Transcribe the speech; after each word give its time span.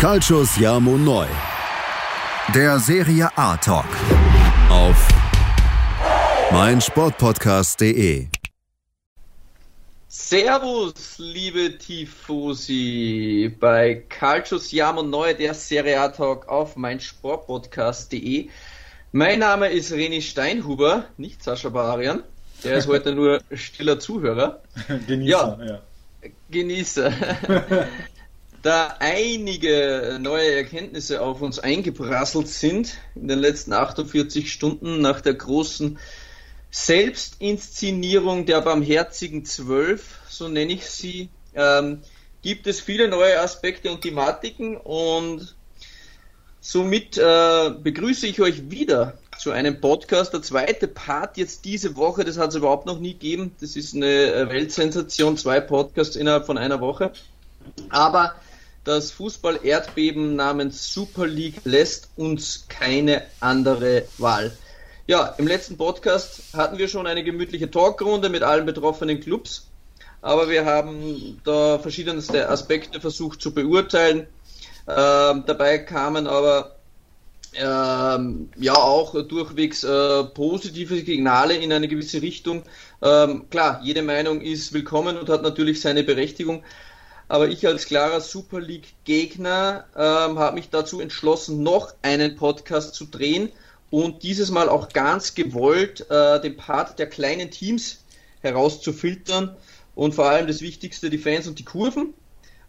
Calcius 0.00 0.56
Jamo 0.56 0.96
Neu. 0.96 1.26
Der 2.54 2.78
Serie 2.78 3.28
A 3.36 3.58
Talk. 3.58 3.84
Auf 4.70 4.96
meinsportpodcast.de. 6.50 8.28
Servus, 10.08 11.18
liebe 11.18 11.76
Tifosi, 11.76 13.54
bei 13.60 14.02
Calcius 14.08 14.72
Jamo 14.72 15.02
Neu, 15.02 15.34
der 15.34 15.52
Serie 15.52 16.00
A 16.00 16.08
Talk 16.08 16.48
auf 16.48 16.76
meinsportpodcast.de. 16.76 18.48
Mein 19.12 19.40
Name 19.40 19.68
ist 19.68 19.92
René 19.92 20.22
Steinhuber, 20.22 21.04
nicht 21.18 21.42
Sascha 21.42 21.68
Barian. 21.68 22.22
Der 22.64 22.76
ist 22.78 22.88
heute 22.88 23.14
nur 23.14 23.42
stiller 23.52 23.98
Zuhörer. 23.98 24.62
Genießer, 25.06 25.58
ja. 25.60 25.66
ja. 25.66 25.80
Genießer. 26.50 27.12
da 28.62 28.96
einige 28.98 30.18
neue 30.20 30.54
Erkenntnisse 30.54 31.22
auf 31.22 31.40
uns 31.40 31.58
eingeprasselt 31.58 32.48
sind 32.48 32.94
in 33.14 33.28
den 33.28 33.38
letzten 33.38 33.72
48 33.72 34.52
Stunden 34.52 35.00
nach 35.00 35.20
der 35.20 35.34
großen 35.34 35.98
Selbstinszenierung 36.70 38.46
der 38.46 38.60
barmherzigen 38.60 39.44
Zwölf, 39.44 40.20
so 40.28 40.48
nenne 40.48 40.72
ich 40.72 40.86
sie, 40.86 41.30
ähm, 41.54 42.02
gibt 42.42 42.66
es 42.66 42.80
viele 42.80 43.08
neue 43.08 43.40
Aspekte 43.40 43.90
und 43.90 44.02
Thematiken 44.02 44.76
und 44.76 45.56
somit 46.60 47.18
äh, 47.18 47.70
begrüße 47.70 48.26
ich 48.26 48.40
euch 48.40 48.70
wieder 48.70 49.18
zu 49.38 49.50
einem 49.50 49.80
Podcast. 49.80 50.32
Der 50.32 50.42
zweite 50.42 50.86
Part 50.86 51.38
jetzt 51.38 51.64
diese 51.64 51.96
Woche, 51.96 52.24
das 52.24 52.38
hat 52.38 52.50
es 52.50 52.56
überhaupt 52.56 52.86
noch 52.86 53.00
nie 53.00 53.14
gegeben. 53.14 53.52
Das 53.60 53.74
ist 53.74 53.94
eine 53.94 54.32
äh, 54.32 54.48
Weltsensation, 54.48 55.36
zwei 55.36 55.60
Podcasts 55.60 56.14
innerhalb 56.14 56.46
von 56.46 56.58
einer 56.58 56.80
Woche. 56.80 57.12
Aber 57.88 58.34
das 58.84 59.10
Fußball-Erdbeben 59.12 60.36
namens 60.36 60.92
Super 60.92 61.26
League 61.26 61.60
lässt 61.64 62.08
uns 62.16 62.66
keine 62.68 63.22
andere 63.40 64.04
Wahl. 64.18 64.52
Ja, 65.06 65.34
im 65.38 65.46
letzten 65.46 65.76
Podcast 65.76 66.54
hatten 66.54 66.78
wir 66.78 66.88
schon 66.88 67.06
eine 67.06 67.24
gemütliche 67.24 67.70
Talkrunde 67.70 68.28
mit 68.28 68.42
allen 68.42 68.64
betroffenen 68.64 69.20
Clubs, 69.20 69.68
aber 70.22 70.48
wir 70.48 70.64
haben 70.64 71.40
da 71.44 71.78
verschiedenste 71.78 72.48
Aspekte 72.48 73.00
versucht 73.00 73.42
zu 73.42 73.52
beurteilen. 73.52 74.26
Ähm, 74.88 75.44
dabei 75.46 75.78
kamen 75.78 76.26
aber 76.26 76.76
ähm, 77.54 78.50
ja 78.56 78.74
auch 78.74 79.12
durchwegs 79.26 79.82
äh, 79.82 80.24
positive 80.24 80.94
Signale 80.96 81.56
in 81.56 81.72
eine 81.72 81.88
gewisse 81.88 82.22
Richtung. 82.22 82.62
Ähm, 83.02 83.50
klar, 83.50 83.80
jede 83.82 84.02
Meinung 84.02 84.40
ist 84.40 84.72
willkommen 84.72 85.18
und 85.18 85.28
hat 85.28 85.42
natürlich 85.42 85.80
seine 85.80 86.04
Berechtigung. 86.04 86.62
Aber 87.30 87.48
ich 87.48 87.64
als 87.64 87.86
klarer 87.86 88.20
Super 88.20 88.60
League-Gegner 88.60 89.84
ähm, 89.94 90.40
habe 90.40 90.56
mich 90.56 90.68
dazu 90.68 91.00
entschlossen, 91.00 91.62
noch 91.62 91.94
einen 92.02 92.34
Podcast 92.34 92.96
zu 92.96 93.04
drehen 93.04 93.50
und 93.88 94.24
dieses 94.24 94.50
Mal 94.50 94.68
auch 94.68 94.88
ganz 94.88 95.36
gewollt 95.36 96.10
äh, 96.10 96.40
den 96.40 96.56
Part 96.56 96.98
der 96.98 97.06
kleinen 97.06 97.52
Teams 97.52 98.02
herauszufiltern 98.40 99.56
und 99.94 100.16
vor 100.16 100.24
allem 100.24 100.48
das 100.48 100.60
Wichtigste, 100.60 101.08
die 101.08 101.18
Fans 101.18 101.46
und 101.46 101.60
die 101.60 101.64
Kurven 101.64 102.14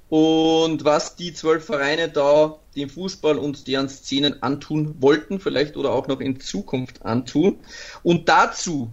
und 0.09 0.85
was 0.85 1.15
die 1.15 1.33
zwölf 1.33 1.65
Vereine 1.65 2.09
da 2.09 2.59
dem 2.75 2.91
Fußball 2.91 3.39
und 3.39 3.67
deren 3.67 3.89
Szenen 3.89 4.43
antun 4.43 4.93
wollten, 4.99 5.39
vielleicht 5.39 5.75
oder 5.75 5.89
auch 5.89 6.05
noch 6.05 6.19
in 6.19 6.39
Zukunft 6.39 7.03
antun. 7.03 7.57
Und 8.03 8.29
dazu, 8.29 8.91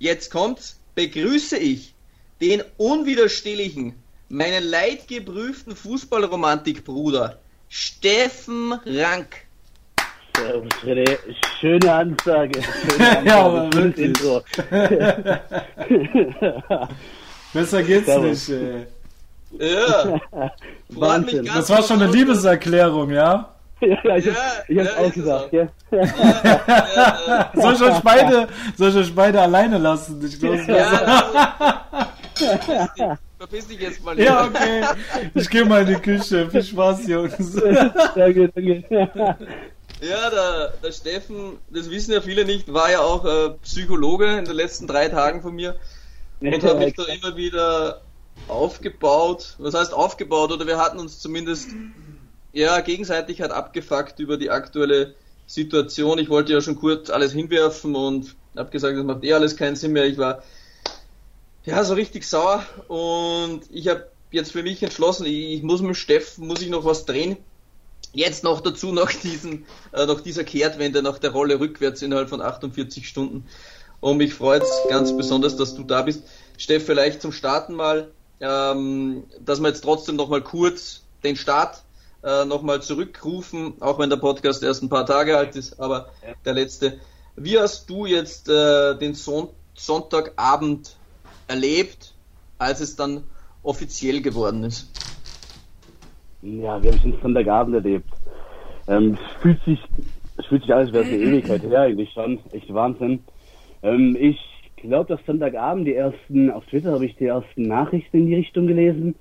jetzt 0.00 0.32
kommt's, 0.32 0.80
begrüße 0.96 1.56
ich 1.56 1.94
den 2.40 2.64
unwiderstehlichen, 2.78 3.94
meinen 4.28 4.64
leidgeprüften 4.64 5.76
Fußballromantikbruder, 5.76 7.38
Steffen 7.68 8.72
Rank. 8.86 9.44
Servus, 10.36 10.72
René. 10.84 11.16
Schöne 11.60 11.92
Ansage. 11.92 12.60
Schöne 12.90 13.18
Ansage. 13.18 13.28
ja, 13.28 13.44
aber 13.44 13.72
wirklich. 13.72 14.12
Besser 17.52 17.82
geht's 17.84 18.06
Servus. 18.06 18.48
nicht, 18.48 18.60
ey. 18.60 18.86
Ja. 19.58 20.20
Wahnsinn. 20.88 21.44
Das 21.44 21.68
war 21.70 21.82
schon 21.82 22.02
eine 22.02 22.10
Liebeserklärung, 22.10 23.10
ja? 23.10 23.50
Ja, 23.80 23.98
ja, 24.02 24.16
ich, 24.16 24.26
ja, 24.26 24.32
ich 24.68 24.78
hab's 24.78 24.90
ja, 24.96 25.04
auch 25.04 25.12
gesagt, 25.12 25.52
ja. 25.52 25.68
ja, 25.90 27.50
soll, 27.54 27.74
ich 27.74 27.82
euch 27.82 28.00
beide, 28.00 28.48
soll 28.76 28.90
ich 28.90 28.96
euch 28.96 29.14
beide 29.14 29.42
alleine 29.42 29.78
lassen? 29.78 30.24
Ich 30.24 30.38
glaube, 30.38 30.64
ja, 32.96 33.18
Verpiss 33.44 33.66
dich 33.66 33.78
jetzt 33.78 34.02
mal. 34.02 34.18
Ja, 34.18 34.46
okay. 34.48 34.84
Ich 35.34 35.50
gehe 35.50 35.66
mal 35.66 35.82
in 35.82 35.88
die 35.88 36.00
Küche. 36.00 36.48
Viel 36.48 36.62
Spaß, 36.62 37.06
Jungs. 37.06 37.52
Danke, 38.14 38.48
danke. 38.48 38.84
Ja, 40.00 40.30
der, 40.30 40.72
der 40.82 40.92
Steffen, 40.92 41.58
das 41.68 41.90
wissen 41.90 42.12
ja 42.12 42.22
viele 42.22 42.46
nicht, 42.46 42.72
war 42.72 42.90
ja 42.90 43.00
auch 43.00 43.24
äh, 43.26 43.50
Psychologe 43.62 44.38
in 44.38 44.46
den 44.46 44.54
letzten 44.54 44.86
drei 44.86 45.08
Tagen 45.08 45.42
von 45.42 45.54
mir 45.54 45.76
und 46.40 46.62
hat 46.62 46.78
mich 46.78 46.94
da 46.94 47.04
immer 47.04 47.36
wieder 47.36 48.00
aufgebaut, 48.48 49.56
was 49.58 49.74
heißt 49.74 49.92
aufgebaut, 49.92 50.50
oder 50.50 50.66
wir 50.66 50.78
hatten 50.78 50.98
uns 50.98 51.20
zumindest 51.20 51.68
ja 52.54 52.80
gegenseitig 52.80 53.42
halt 53.42 53.52
abgefuckt 53.52 54.20
über 54.20 54.38
die 54.38 54.50
aktuelle 54.50 55.14
Situation. 55.46 56.18
Ich 56.18 56.30
wollte 56.30 56.54
ja 56.54 56.62
schon 56.62 56.76
kurz 56.76 57.10
alles 57.10 57.32
hinwerfen 57.32 57.94
und 57.94 58.36
habe 58.56 58.70
gesagt, 58.70 58.96
das 58.96 59.04
macht 59.04 59.22
eh 59.22 59.34
alles 59.34 59.56
keinen 59.56 59.76
Sinn 59.76 59.92
mehr. 59.92 60.06
Ich 60.06 60.16
war 60.16 60.42
ja 61.64 61.84
so 61.84 61.94
richtig 61.94 62.26
sauer 62.26 62.64
und 62.88 63.62
ich 63.70 63.88
habe 63.88 64.08
jetzt 64.30 64.52
für 64.52 64.62
mich 64.62 64.82
entschlossen, 64.82 65.26
ich, 65.26 65.52
ich 65.52 65.62
muss 65.62 65.80
mit 65.80 65.96
Steffen, 65.96 66.46
muss 66.46 66.62
ich 66.62 66.68
noch 66.68 66.84
was 66.84 67.04
drehen. 67.06 67.36
Jetzt 68.12 68.44
noch 68.44 68.60
dazu 68.60 68.92
nach 68.92 69.12
diesen, 69.12 69.66
äh, 69.92 70.06
nach 70.06 70.20
dieser 70.20 70.44
Kehrtwende, 70.44 71.02
nach 71.02 71.18
der 71.18 71.30
Rolle 71.30 71.58
rückwärts 71.58 72.02
innerhalb 72.02 72.28
von 72.28 72.40
48 72.40 73.08
Stunden. 73.08 73.46
Und 74.00 74.18
mich 74.18 74.34
freut 74.34 74.62
es 74.62 74.70
ganz 74.88 75.16
besonders, 75.16 75.56
dass 75.56 75.74
du 75.74 75.82
da 75.82 76.02
bist. 76.02 76.22
Steff, 76.58 76.84
vielleicht 76.84 77.22
zum 77.22 77.32
Starten 77.32 77.74
mal 77.74 78.10
ähm, 78.40 79.24
dass 79.40 79.60
wir 79.60 79.68
jetzt 79.68 79.82
trotzdem 79.82 80.16
nochmal 80.16 80.42
kurz 80.42 81.02
den 81.22 81.36
Start 81.36 81.82
äh, 82.22 82.44
nochmal 82.44 82.82
zurückrufen, 82.82 83.74
auch 83.80 83.98
wenn 83.98 84.10
der 84.10 84.16
Podcast 84.16 84.62
erst 84.62 84.82
ein 84.82 84.88
paar 84.88 85.06
Tage 85.06 85.36
alt 85.36 85.56
ist, 85.56 85.80
aber 85.80 86.10
der 86.44 86.54
letzte. 86.54 86.98
Wie 87.36 87.58
hast 87.58 87.88
du 87.90 88.06
jetzt 88.06 88.48
äh, 88.48 88.96
den 88.96 89.14
Son 89.14 89.48
Sonntagabend 89.76 90.96
erlebt, 91.48 92.14
als 92.58 92.80
es 92.80 92.96
dann 92.96 93.24
offiziell 93.62 94.22
geworden 94.22 94.64
ist? 94.64 94.90
Ja, 96.42 96.82
wir 96.82 96.90
haben 96.90 96.96
es 96.96 97.02
den 97.02 97.18
Sonntagabend 97.22 97.74
erlebt. 97.74 98.08
Ähm, 98.86 99.14
es, 99.14 99.42
fühlt 99.42 99.64
sich, 99.64 99.80
es 100.36 100.46
fühlt 100.46 100.62
sich 100.62 100.74
alles 100.74 100.92
wie 100.92 100.98
eine 100.98 101.16
Ewigkeit 101.16 101.62
her, 101.62 101.80
eigentlich 101.80 102.12
schon. 102.12 102.38
Echt 102.52 102.72
Wahnsinn. 102.72 103.20
Ähm, 103.82 104.16
ich 104.20 104.38
glaube, 104.76 105.08
dass 105.16 105.24
Sonntagabend 105.26 105.86
die 105.86 105.94
ersten, 105.94 106.50
auf 106.50 106.66
Twitter 106.66 106.92
habe 106.92 107.06
ich 107.06 107.16
die 107.16 107.26
ersten 107.26 107.62
Nachrichten 107.62 108.18
in 108.18 108.26
die 108.26 108.34
Richtung 108.34 108.66
gelesen, 108.66 109.14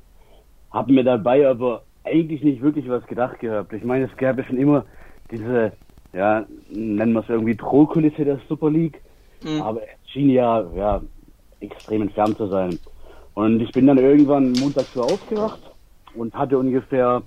habe 0.71 0.91
mir 0.91 1.03
dabei 1.03 1.47
aber 1.47 1.83
eigentlich 2.03 2.43
nicht 2.43 2.61
wirklich 2.61 2.89
was 2.89 3.05
gedacht 3.07 3.39
gehabt. 3.39 3.71
Ich 3.71 3.83
meine, 3.83 4.05
es 4.05 4.17
gab 4.17 4.37
ja 4.37 4.43
schon 4.43 4.57
immer 4.57 4.85
diese, 5.31 5.71
ja, 6.11 6.45
nennen 6.69 7.13
wir 7.13 7.21
es 7.21 7.29
irgendwie 7.29 7.55
Drohkulisse 7.55 8.25
der 8.25 8.39
Super 8.49 8.69
League, 8.69 9.01
mhm. 9.43 9.61
aber 9.61 9.81
es 9.83 10.11
schien 10.11 10.29
ja, 10.29 10.65
ja, 10.75 11.01
extrem 11.63 12.03
entfernt 12.03 12.37
zu 12.37 12.47
sein. 12.47 12.79
Und 13.33 13.61
ich 13.61 13.71
bin 13.73 13.87
dann 13.87 13.97
irgendwann 13.97 14.53
Montag 14.53 14.87
so 14.93 15.01
aufgewacht 15.01 15.61
und 16.15 16.33
hatte 16.33 16.57
ungefähr 16.57 17.23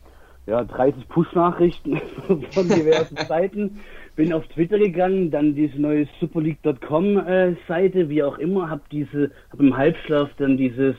ja, 0.46 0.62
30 0.62 1.08
Push-Nachrichten 1.08 2.00
von 2.54 2.68
diversen 2.68 3.16
Seiten 3.28 3.80
bin 4.16 4.32
auf 4.32 4.46
Twitter 4.48 4.78
gegangen, 4.78 5.30
dann 5.30 5.54
diese 5.54 5.80
neue 5.80 6.08
superleague.com 6.20 7.18
äh, 7.18 7.54
Seite, 7.68 8.08
wie 8.08 8.22
auch 8.22 8.38
immer, 8.38 8.70
habe 8.70 8.80
diese, 8.90 9.30
habe 9.52 9.64
im 9.64 9.76
Halbschlaf 9.76 10.30
dann 10.38 10.56
dieses 10.56 10.96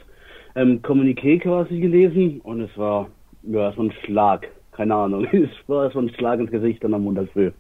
ähm, 0.55 0.81
Kommuniqué 0.83 1.39
quasi 1.39 1.79
gelesen 1.79 2.39
und 2.41 2.61
es 2.61 2.77
war 2.77 3.09
ja 3.43 3.73
so 3.73 3.81
ein 3.81 3.91
Schlag, 4.03 4.47
keine 4.71 4.95
Ahnung, 4.95 5.25
es 5.31 5.49
war 5.67 5.89
so 5.91 5.99
ein 5.99 6.09
Schlag 6.09 6.39
ins 6.39 6.51
Gesicht 6.51 6.83
dann 6.83 6.93
am 6.93 7.03
Montag 7.03 7.29
früh. 7.33 7.51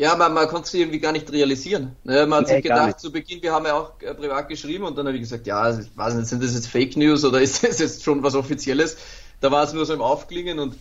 Ja, 0.00 0.16
man, 0.16 0.32
man 0.32 0.48
konnte 0.48 0.66
es 0.66 0.72
irgendwie 0.72 0.98
gar 0.98 1.12
nicht 1.12 1.30
realisieren. 1.30 1.94
Ne? 2.04 2.26
Man 2.26 2.38
hat 2.38 2.48
nee, 2.48 2.54
sich 2.54 2.62
gedacht, 2.62 2.98
zu 2.98 3.12
Beginn, 3.12 3.42
wir 3.42 3.52
haben 3.52 3.66
ja 3.66 3.74
auch 3.78 4.00
äh, 4.00 4.14
privat 4.14 4.48
geschrieben 4.48 4.84
und 4.84 4.96
dann 4.96 5.06
habe 5.06 5.14
ich 5.14 5.22
gesagt, 5.22 5.46
ja, 5.46 5.78
ich 5.78 5.94
weiß 5.94 6.14
nicht, 6.14 6.26
sind 6.26 6.42
das 6.42 6.54
jetzt 6.54 6.68
Fake 6.68 6.96
News 6.96 7.22
oder 7.22 7.38
ist 7.42 7.62
das 7.62 7.78
jetzt 7.80 8.02
schon 8.02 8.22
was 8.22 8.34
Offizielles? 8.34 8.96
Da 9.42 9.50
war 9.50 9.62
es 9.62 9.74
nur 9.74 9.84
so 9.84 9.92
im 9.92 10.00
Aufklingen 10.00 10.58
und 10.58 10.74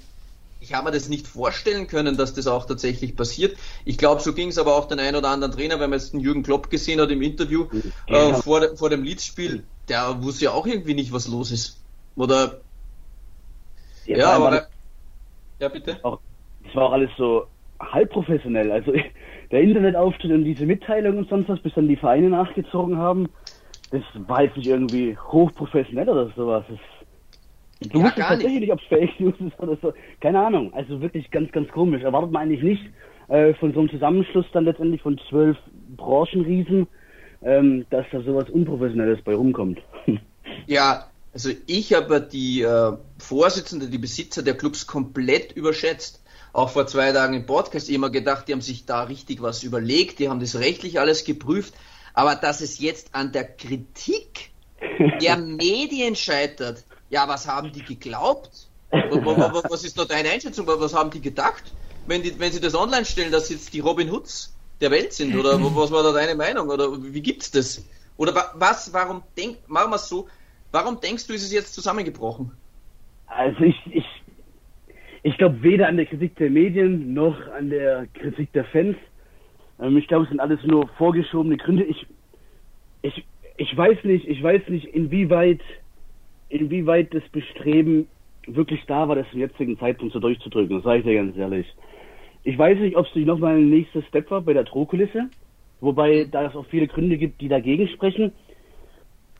ich 0.61 0.73
habe 0.73 0.85
mir 0.85 0.91
das 0.91 1.09
nicht 1.09 1.27
vorstellen 1.27 1.87
können, 1.87 2.15
dass 2.15 2.33
das 2.33 2.47
auch 2.47 2.63
tatsächlich 2.65 3.17
passiert. 3.17 3.57
Ich 3.83 3.97
glaube, 3.97 4.21
so 4.21 4.31
ging 4.31 4.49
es 4.49 4.57
aber 4.57 4.77
auch 4.77 4.87
den 4.87 5.01
ein 5.01 5.17
oder 5.17 5.27
anderen 5.27 5.53
Trainer, 5.53 5.81
wenn 5.81 5.89
man 5.89 5.99
jetzt 5.99 6.13
den 6.13 6.21
Jürgen 6.21 6.43
Klopp 6.43 6.69
gesehen 6.69 7.01
hat 7.01 7.11
im 7.11 7.21
Interview 7.21 7.67
ja. 8.07 8.29
äh, 8.29 8.33
vor, 8.35 8.77
vor 8.77 8.89
dem 8.89 9.03
Leeds-Spiel, 9.03 9.65
der 9.89 10.23
wusste 10.23 10.45
ja 10.45 10.51
auch 10.51 10.65
irgendwie 10.65 10.93
nicht, 10.93 11.11
was 11.11 11.27
los 11.27 11.51
ist. 11.51 11.83
Oder 12.15 12.61
ja, 14.05 14.17
ja 14.17 14.31
aber 14.31 14.67
ja 15.59 15.67
bitte. 15.67 15.99
Auch, 16.03 16.19
das 16.63 16.73
war 16.73 16.83
auch 16.83 16.93
alles 16.93 17.11
so 17.17 17.47
halb 17.79 18.11
professionell. 18.11 18.71
Also 18.71 18.93
der 19.51 19.61
Internetauftritt 19.61 20.31
und 20.31 20.43
diese 20.45 20.65
Mitteilung 20.65 21.17
und 21.17 21.29
sonst 21.29 21.49
was, 21.49 21.61
bis 21.61 21.73
dann 21.73 21.87
die 21.87 21.95
Vereine 21.97 22.29
nachgezogen 22.29 22.97
haben, 22.97 23.29
das 23.91 24.03
war 24.15 24.43
jetzt 24.43 24.57
nicht 24.57 24.67
irgendwie 24.67 25.17
hochprofessionell 25.17 26.09
oder 26.09 26.31
sowas. 26.35 26.65
Das 26.69 26.79
Du 27.81 28.01
Ja, 28.01 28.03
wusstest 28.03 28.27
tatsächlich 28.27 28.61
nicht, 28.61 28.73
ob 28.73 28.79
es 28.81 28.87
Fake 28.87 29.19
News 29.19 29.35
ist 29.39 29.59
oder 29.59 29.77
so. 29.81 29.93
Keine 30.19 30.45
Ahnung. 30.45 30.73
Also 30.73 31.01
wirklich 31.01 31.31
ganz, 31.31 31.51
ganz 31.51 31.69
komisch. 31.71 32.03
Erwartet 32.03 32.31
man 32.31 32.43
eigentlich 32.43 32.63
nicht 32.63 32.83
äh, 33.29 33.53
von 33.55 33.73
so 33.73 33.79
einem 33.79 33.89
Zusammenschluss 33.89 34.45
dann 34.51 34.65
letztendlich 34.65 35.01
von 35.01 35.19
zwölf 35.29 35.57
Branchenriesen, 35.95 36.87
ähm, 37.41 37.85
dass 37.89 38.05
da 38.11 38.21
sowas 38.21 38.49
Unprofessionelles 38.49 39.21
bei 39.23 39.33
rumkommt. 39.35 39.79
Ja, 40.65 41.11
also 41.33 41.49
ich 41.67 41.93
habe 41.93 42.21
die 42.21 42.61
äh, 42.61 42.97
Vorsitzende, 43.17 43.89
die 43.89 43.97
Besitzer 43.97 44.43
der 44.43 44.55
Clubs 44.57 44.87
komplett 44.87 45.51
überschätzt. 45.53 46.23
Auch 46.53 46.69
vor 46.69 46.87
zwei 46.87 47.11
Tagen 47.11 47.33
im 47.35 47.45
Podcast 47.45 47.89
immer 47.89 48.09
gedacht, 48.09 48.47
die 48.47 48.53
haben 48.53 48.61
sich 48.61 48.85
da 48.85 49.03
richtig 49.03 49.41
was 49.41 49.63
überlegt, 49.63 50.19
die 50.19 50.29
haben 50.29 50.39
das 50.39 50.55
rechtlich 50.55 50.99
alles 50.99 51.23
geprüft. 51.23 51.75
Aber 52.13 52.35
dass 52.35 52.61
es 52.61 52.79
jetzt 52.79 53.13
an 53.15 53.31
der 53.31 53.45
Kritik 53.55 54.51
der 55.19 55.37
Medien 55.37 56.15
scheitert, 56.15 56.85
ja, 57.09 57.27
was 57.27 57.47
haben 57.47 57.71
die 57.71 57.83
geglaubt? 57.83 58.69
Wa- 59.07 59.23
wa- 59.25 59.53
wa- 59.53 59.63
Was 59.69 59.83
ist 59.83 59.97
da 59.97 60.05
deine 60.05 60.29
Einschätzung? 60.31 60.67
Wa- 60.67 60.79
Was 60.79 60.93
haben 60.93 61.11
die 61.11 61.21
gedacht, 61.21 61.75
wenn, 62.05 62.23
die, 62.23 62.39
wenn 62.39 62.51
sie 62.51 62.59
das 62.61 62.75
online 62.75 63.05
stellen, 63.05 63.31
dass 63.31 63.49
jetzt 63.49 63.73
die 63.73 63.79
Robin 63.79 64.11
Hoods 64.11 64.57
der 64.81 64.91
Welt 64.91 65.13
sind? 65.13 65.35
Oder 65.35 65.61
wa- 65.61 65.71
was 65.75 65.91
war 65.91 66.03
da 66.03 66.11
deine 66.13 66.35
Meinung? 66.35 66.69
Oder 66.69 66.91
wie 67.01 67.21
gibt's 67.21 67.51
das? 67.51 67.85
Oder 68.17 68.35
wa- 68.35 68.51
was, 68.55 68.93
warum 68.93 69.23
denk, 69.37 69.67
machen 69.69 69.91
wir 69.91 69.95
es 69.95 70.07
so, 70.09 70.27
warum 70.71 70.99
denkst 70.99 71.27
du, 71.27 71.33
ist 71.33 71.43
es 71.43 71.51
jetzt 71.51 71.73
zusammengebrochen? 71.73 72.57
Also 73.27 73.59
ich, 73.61 73.75
ich, 73.91 74.05
ich 75.23 75.37
glaube 75.37 75.61
weder 75.61 75.87
an 75.87 75.97
der 75.97 76.05
Kritik 76.05 76.35
der 76.37 76.49
Medien 76.49 77.13
noch 77.13 77.35
an 77.51 77.69
der 77.69 78.07
Kritik 78.13 78.51
der 78.53 78.65
Fans. 78.65 78.95
Ähm, 79.81 79.97
ich 79.97 80.07
glaube, 80.07 80.23
es 80.23 80.29
sind 80.29 80.39
alles 80.39 80.63
nur 80.63 80.87
vorgeschobene 80.97 81.57
Gründe. 81.57 81.83
Ich, 81.83 82.05
ich, 83.01 83.25
ich 83.57 83.75
weiß 83.75 84.03
nicht, 84.03 84.27
ich 84.27 84.41
weiß 84.41 84.67
nicht, 84.69 84.85
inwieweit, 84.85 85.61
inwieweit 86.49 87.13
das 87.13 87.27
Bestreben 87.29 88.07
wirklich 88.47 88.83
da 88.87 89.07
war, 89.07 89.15
das 89.15 89.29
zum 89.31 89.39
jetzigen 89.39 89.77
Zeitpunkt 89.77 90.13
so 90.13 90.19
durchzudrücken. 90.19 90.77
Das 90.77 90.83
sage 90.83 90.99
ich 90.99 91.05
dir 91.05 91.15
ganz 91.15 91.35
ehrlich. 91.37 91.67
Ich 92.43 92.57
weiß 92.57 92.79
nicht, 92.79 92.95
ob 92.95 93.05
es 93.05 93.15
nicht 93.15 93.27
nochmal 93.27 93.57
ein 93.57 93.69
nächster 93.69 94.01
Step 94.03 94.31
war 94.31 94.41
bei 94.41 94.53
der 94.53 94.63
Drohkulisse, 94.63 95.29
wobei 95.81 96.25
da 96.31 96.47
es 96.47 96.55
auch 96.55 96.65
viele 96.67 96.87
Gründe 96.87 97.17
gibt, 97.17 97.41
die 97.41 97.49
dagegen 97.49 97.87
sprechen. 97.89 98.31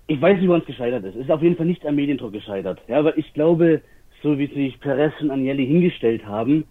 Ich 0.08 0.20
weiß 0.20 0.38
nicht, 0.38 0.48
woran 0.48 0.62
es 0.62 0.68
gescheitert 0.68 1.06
ist. 1.06 1.16
Es 1.16 1.22
ist 1.22 1.32
auf 1.32 1.42
jeden 1.42 1.56
Fall 1.56 1.66
nicht 1.66 1.86
am 1.86 1.96
Mediendruck 1.96 2.34
gescheitert. 2.34 2.82
Ja, 2.88 3.00
aber 3.00 3.18
ich 3.18 3.34
glaube, 3.34 3.82
so 4.24 4.38
wie 4.38 4.48
sich 4.48 4.80
Perez 4.80 5.14
und 5.22 5.32
Agnelli 5.32 5.66
hingestellt 5.66 6.26
haben, 6.26 6.66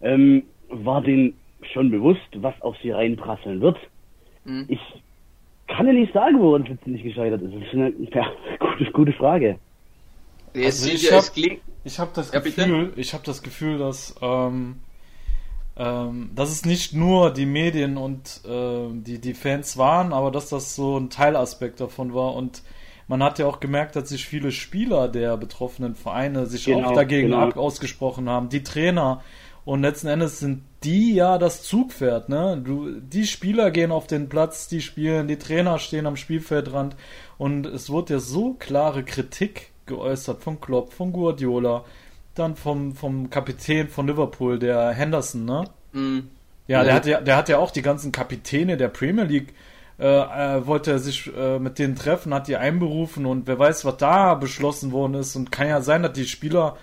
ähm, 0.00 0.44
war 0.68 1.00
denen 1.02 1.34
schon 1.72 1.90
bewusst, 1.90 2.20
was 2.36 2.54
auf 2.62 2.76
sie 2.82 2.90
reinprasseln 2.90 3.60
wird. 3.60 3.78
Mhm. 4.44 4.66
Ich 4.68 4.80
kann 5.68 5.86
ja 5.86 5.92
nicht 5.92 6.12
sagen, 6.12 6.38
woran 6.40 6.62
es 6.62 6.68
letztendlich 6.68 7.02
gescheitert 7.02 7.42
ist. 7.42 7.54
Das 7.54 7.62
ist 7.62 7.74
eine 7.74 7.92
ja, 8.14 8.26
gute, 8.58 8.90
gute 8.92 9.12
Frage. 9.12 9.58
Also 10.54 10.88
ich 10.88 11.02
ja, 11.02 11.18
hab- 11.18 11.98
habe 11.98 12.10
das 12.14 12.32
Ja? 12.32 12.40
Gefühl, 12.40 12.92
ich 12.96 13.12
habe 13.12 13.24
das 13.24 13.42
Gefühl, 13.42 13.78
dass 13.78 14.14
ähm, 14.22 14.76
ähm, 15.76 16.30
dass 16.34 16.50
es 16.50 16.64
nicht 16.64 16.94
nur 16.94 17.30
die 17.32 17.44
Medien 17.44 17.96
und 17.98 18.40
äh, 18.48 18.88
die 18.92 19.20
die 19.20 19.34
Fans 19.34 19.76
waren, 19.76 20.12
aber 20.12 20.30
dass 20.30 20.48
das 20.48 20.74
so 20.74 20.96
ein 20.98 21.10
Teilaspekt 21.10 21.80
davon 21.80 22.14
war 22.14 22.34
und 22.34 22.62
man 23.08 23.22
hat 23.22 23.38
ja 23.38 23.46
auch 23.46 23.60
gemerkt, 23.60 23.96
dass 23.96 24.08
sich 24.08 24.26
viele 24.26 24.52
Spieler 24.52 25.08
der 25.08 25.36
betroffenen 25.36 25.94
Vereine 25.94 26.46
sich 26.46 26.64
Genau, 26.64 26.88
auch 26.90 26.94
dagegen 26.94 27.28
genau. 27.30 27.42
ab 27.42 27.56
ausgesprochen 27.56 28.28
haben, 28.28 28.48
die 28.48 28.62
Trainer 28.62 29.22
und 29.64 29.82
letzten 29.82 30.06
Endes 30.08 30.38
sind 30.38 30.62
die 30.84 31.14
ja 31.14 31.38
das 31.38 31.62
Zugpferd, 31.64 32.28
ne? 32.28 32.60
Du, 32.64 33.00
die 33.00 33.26
Spieler 33.26 33.70
gehen 33.72 33.90
auf 33.90 34.06
den 34.06 34.28
Platz, 34.28 34.68
die 34.68 34.80
spielen, 34.80 35.26
die 35.26 35.38
Trainer 35.38 35.78
stehen 35.80 36.06
am 36.06 36.16
Spielfeldrand 36.16 36.94
und 37.38 37.66
es 37.66 37.90
wurde 37.90 38.14
ja 38.14 38.20
so 38.20 38.54
klare 38.54 39.02
Kritik 39.04 39.72
geäußert 39.86 40.42
von 40.42 40.60
Klopp, 40.60 40.92
von 40.92 41.12
Guardiola, 41.12 41.84
dann 42.34 42.54
vom, 42.56 42.94
vom 42.94 43.30
Kapitän 43.30 43.88
von 43.88 44.06
Liverpool, 44.06 44.58
der 44.58 44.90
Henderson, 44.90 45.44
ne? 45.44 45.64
mh, 45.92 46.22
Ja, 46.68 46.78
Ja. 46.78 46.84
der 46.84 46.94
hat 46.94 47.06
ja, 47.06 47.20
der 47.20 47.36
hat 47.36 47.48
ja 47.48 47.58
auch 47.58 47.70
die 47.70 47.82
ganzen 47.82 48.12
Kapitäne 48.12 48.76
der 48.76 48.88
Premier 48.88 49.24
League, 49.24 49.54
äh, 49.98 50.66
wollte 50.66 50.92
er 50.92 50.98
sich 50.98 51.32
äh, 51.34 51.58
mit 51.58 51.78
denen 51.78 51.96
treffen, 51.96 52.34
hat 52.34 52.48
die 52.48 52.56
einberufen 52.56 53.24
und 53.26 53.46
wer 53.46 53.58
weiß, 53.58 53.84
was 53.84 53.96
da 53.96 54.34
beschlossen 54.34 54.92
worden 54.92 55.14
ist. 55.14 55.36
Und 55.36 55.50
kann 55.50 55.68
ja 55.68 55.80
sein, 55.80 56.02
dass 56.02 56.12
die 56.12 56.26
Spieler 56.26 56.76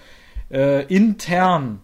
äh, 0.51 0.85
intern 0.85 1.81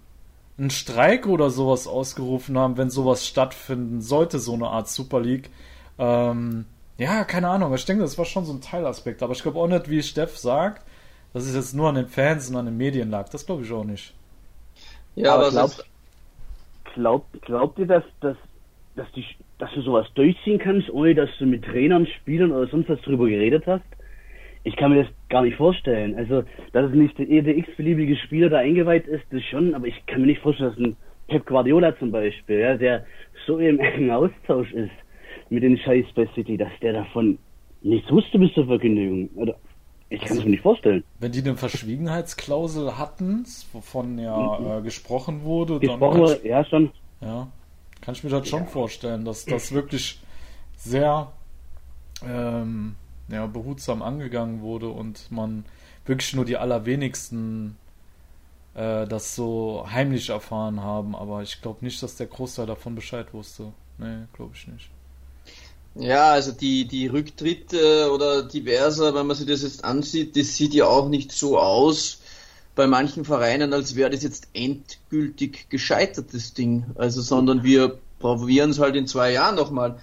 einen 0.58 0.72
Streik 0.72 1.28
oder 1.28 1.50
sowas 1.50 1.88
ausgerufen 1.88 2.58
haben, 2.58 2.78
wenn 2.78 2.90
sowas 2.90 3.26
stattfinden 3.26 4.02
sollte, 4.02 4.40
so 4.40 4.54
eine 4.54 4.68
Art 4.68 4.90
Super 4.90 5.22
League. 5.22 5.50
Ähm, 5.98 6.66
ja, 6.98 7.24
keine 7.24 7.50
Ahnung. 7.50 7.74
Ich 7.74 7.86
denke, 7.86 8.04
das 8.04 8.18
war 8.18 8.26
schon 8.26 8.46
so 8.46 8.54
ein 8.54 8.62
Teilaspekt. 8.62 9.24
Aber 9.24 9.34
ich 9.34 9.42
glaube 9.42 9.60
auch 9.60 9.68
nicht, 9.68 9.90
wie 9.90 10.04
Steff 10.04 10.38
sagt, 10.38 10.86
dass 11.34 11.46
es 11.46 11.56
jetzt 11.56 11.76
nur 11.76 11.88
an 11.88 11.96
den 11.96 12.08
Fans 12.08 12.50
und 12.50 12.58
an 12.58 12.66
den 12.66 12.76
Medien 12.76 13.10
lag. 13.10 13.30
Das 13.30 13.46
glaube 13.46 13.64
ich 13.64 13.72
auch 13.72 13.86
nicht. 13.86 14.14
ja, 15.16 15.34
Aber 15.34 15.44
aber, 15.48 15.52
sonst, 15.52 15.86
Glaubt, 16.94 17.42
glaubt 17.44 17.80
ihr, 17.80 17.86
dass, 17.86 18.04
dass, 18.20 18.38
dass, 18.96 19.08
die, 19.14 19.26
dass 19.60 19.72
du 19.74 19.82
sowas 19.82 20.08
durchziehen 20.16 20.58
kannst, 20.58 20.90
ohne 20.90 21.14
dass 21.14 21.30
du 21.38 21.46
mit 21.46 21.64
Trainern, 21.64 22.08
Spielern 22.08 22.52
oder 22.52 22.68
sonst 22.68 22.90
was 22.90 23.02
drüber 23.02 23.28
geredet 23.30 23.66
hast? 23.68 23.84
Ich 24.64 24.76
kann 24.76 24.92
mir 24.92 25.04
das 25.04 25.12
gar 25.30 25.44
nicht 25.44 25.56
vorstellen. 25.58 26.16
Also, 26.16 26.44
dass 26.74 26.90
es 26.90 26.96
nicht 26.96 27.18
jeder 27.20 27.56
x-beliebige 27.56 28.16
Spieler 28.18 28.50
da 28.50 28.58
eingeweiht 28.58 29.08
ist, 29.08 29.24
das 29.32 29.44
schon, 29.44 29.74
aber 29.76 29.88
ich 29.88 30.06
kann 30.06 30.22
mir 30.22 30.28
nicht 30.28 30.42
vorstellen, 30.42 30.70
dass 30.72 30.80
ein 30.80 30.96
Pep 31.28 31.46
Guardiola 31.46 31.98
zum 31.98 32.12
Beispiel, 32.12 32.60
ja, 32.60 32.76
der 32.76 33.06
so 33.46 33.60
im 33.60 33.80
engen 33.80 34.12
Austausch 34.12 34.72
ist 34.74 34.92
mit 35.50 35.64
den 35.64 35.78
Scheiß 35.78 36.06
bei 36.16 36.28
City, 36.36 36.58
dass 36.58 36.72
der 36.82 36.94
davon 36.94 37.38
nichts 37.82 38.12
wusste 38.12 38.38
bis 38.40 38.54
zur 38.54 38.66
Verkündigung. 38.66 39.30
Oder 39.36 39.56
ich 40.10 40.20
kann 40.22 40.38
es 40.38 40.44
mir 40.44 40.50
nicht 40.52 40.64
vorstellen. 40.64 41.04
Wenn 41.20 41.32
die 41.32 41.40
eine 41.42 41.56
Verschwiegenheitsklausel 41.56 42.98
hatten, 42.98 43.46
wovon 43.74 44.18
ja 44.20 44.80
äh, 44.80 44.82
gesprochen 44.82 45.44
wurde, 45.44 45.74
dann 45.74 45.82
Gesprochen, 45.82 46.12
kann 46.14 46.22
wurde- 46.22 46.48
ja 46.48 46.66
schon. 46.66 46.90
ja, 47.22 47.48
kann 48.02 48.16
ich 48.16 48.24
mir 48.24 48.30
das 48.30 48.48
schon 48.48 48.68
vorstellen, 48.68 49.26
dass 49.26 49.46
das 49.46 49.72
wirklich 49.72 50.20
sehr 50.78 51.32
ähm, 52.24 52.96
ja, 53.28 53.46
behutsam 53.46 54.02
angegangen 54.02 54.62
wurde 54.62 54.90
und 54.90 55.32
man 55.32 55.66
wirklich 56.06 56.34
nur 56.34 56.46
die 56.46 56.58
allerwenigsten 56.58 57.78
äh, 58.74 59.06
das 59.08 59.36
so 59.36 59.86
heimlich 59.92 60.30
erfahren 60.30 60.82
haben. 60.82 61.16
Aber 61.16 61.44
ich 61.44 61.62
glaube 61.62 61.84
nicht, 61.86 62.02
dass 62.02 62.16
der 62.16 62.28
Großteil 62.28 62.66
davon 62.66 62.96
Bescheid 62.96 63.34
wusste. 63.34 63.74
Nee, 63.98 64.26
glaube 64.34 64.54
ich 64.56 64.68
nicht. 64.68 64.90
ja, 65.96 66.32
also 66.32 66.52
die, 66.52 66.88
die 66.88 67.08
Rücktritte 67.08 68.12
oder 68.14 68.44
diverser, 68.44 69.14
wenn 69.14 69.28
man 69.28 69.36
sich 69.36 69.48
das 69.48 69.64
jetzt 69.64 69.84
ansieht, 69.84 70.38
das 70.38 70.56
sieht 70.56 70.74
ja 70.74 70.88
auch 70.88 71.10
nicht 71.10 71.32
so 71.32 71.60
aus 71.60 72.19
bei 72.76 72.88
manchen 72.88 73.26
Vereinen, 73.26 73.74
als 73.74 73.96
wäre 73.96 74.10
das 74.10 74.24
jetzt 74.24 74.48
endgültig 74.54 75.70
gescheitert, 75.70 76.34
das 76.34 76.54
Ding. 76.54 76.86
Also, 76.96 77.22
sondern 77.22 77.64
wir 77.64 77.98
probieren 78.20 78.70
es 78.70 78.80
halt 78.80 78.96
in 78.96 79.08
zwei 79.08 79.32
Jahren 79.32 79.56
nochmal. 79.56 80.00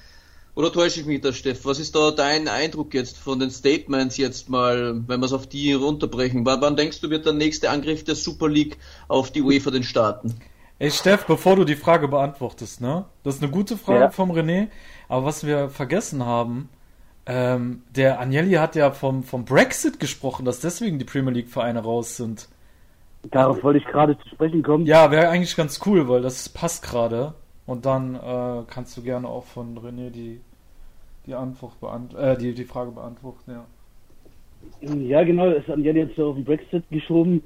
Oder 0.55 0.73
täusche 0.73 1.01
ich 1.01 1.07
mich 1.07 1.21
da, 1.21 1.33
Steff? 1.35 1.67
Was 1.67 1.79
ist 1.79 1.95
da 1.95 2.11
dein 2.11 2.49
Eindruck 2.49 2.95
jetzt 2.95 3.19
von 3.19 3.39
den 3.39 3.51
Statements 3.51 4.17
jetzt 4.17 4.49
mal, 4.49 5.03
wenn 5.07 5.21
wir 5.21 5.27
es 5.27 5.35
auf 5.35 5.47
die 5.47 5.75
runterbrechen? 5.75 6.47
Wann, 6.47 6.63
wann 6.63 6.77
denkst 6.77 7.01
du, 7.01 7.11
wird 7.11 7.27
der 7.27 7.35
nächste 7.35 7.69
Angriff 7.69 8.05
der 8.05 8.15
Super 8.15 8.49
League 8.49 8.79
auf 9.09 9.31
die 9.31 9.43
UEFA 9.43 9.71
den 9.71 9.83
starten? 9.83 10.35
Ey, 10.79 10.91
Steff, 10.91 11.27
bevor 11.27 11.57
du 11.57 11.65
die 11.65 11.77
Frage 11.77 12.09
beantwortest, 12.09 12.81
ne? 12.81 13.05
Das 13.23 13.37
ist 13.37 13.43
eine 13.43 13.51
gute 13.53 13.77
Frage 13.77 14.05
Ja. 14.05 14.11
vom 14.11 14.31
René. 14.31 14.69
Aber 15.09 15.27
was 15.27 15.47
wir 15.47 15.69
vergessen 15.69 16.25
haben, 16.25 16.69
ähm, 17.27 17.83
der 17.95 18.21
Agnelli 18.21 18.55
hat 18.55 18.77
ja 18.77 18.91
vom, 18.93 19.25
vom 19.25 19.45
Brexit 19.45 20.01
gesprochen, 20.01 20.45
dass 20.45 20.61
deswegen 20.61 20.99
die 20.99 21.05
Premier 21.05 21.33
League 21.33 21.49
Vereine 21.51 21.81
raus 21.83 22.17
sind. 22.17 22.49
Darauf 23.31 23.63
wollte 23.63 23.79
ich 23.79 23.85
gerade 23.87 24.19
zu 24.19 24.29
sprechen 24.29 24.63
kommen. 24.63 24.87
Ja, 24.87 25.11
wäre 25.11 25.29
eigentlich 25.29 25.57
ganz 25.57 25.81
cool, 25.87 26.09
weil 26.09 26.23
das 26.23 26.49
passt 26.49 26.85
gerade. 26.85 27.35
Und 27.67 27.85
dann 27.85 28.15
äh, 28.15 28.63
kannst 28.69 28.97
du 28.97 29.03
gerne 29.03 29.29
auch 29.29 29.45
von 29.45 29.77
René 29.79 30.11
die, 30.11 30.41
die 31.27 31.35
Antwort 31.35 31.81
beant 31.81 32.15
äh, 32.15 32.37
die, 32.37 32.55
die 32.55 32.65
Frage 32.65 32.93
beantworten, 32.93 33.51
ja. 33.51 33.65
Ja, 34.81 35.25
genau, 35.25 35.49
es 35.49 35.67
hat 35.69 35.79
Jan 35.79 35.97
jetzt 35.97 36.19
auf 36.19 36.35
den 36.35 36.45
Brexit 36.45 36.85
geschoben. 36.91 37.43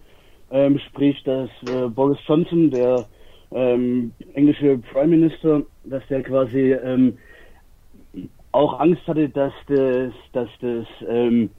Ähm, 0.50 0.78
sprich, 0.78 1.22
dass 1.24 1.48
äh, 1.68 1.88
Boris 1.88 2.18
Johnson, 2.26 2.70
der 2.70 3.06
ähm, 3.52 4.12
englische 4.34 4.78
Prime 4.78 5.08
Minister, 5.08 5.62
dass 5.84 6.02
der 6.08 6.22
quasi 6.22 6.72
ähm, 6.72 7.18
auch 8.52 8.80
Angst 8.80 9.06
hatte, 9.06 9.28
dass 9.28 9.52
das, 9.68 10.12
dass 10.32 10.48
das 10.60 10.86
ähm, 11.08 11.50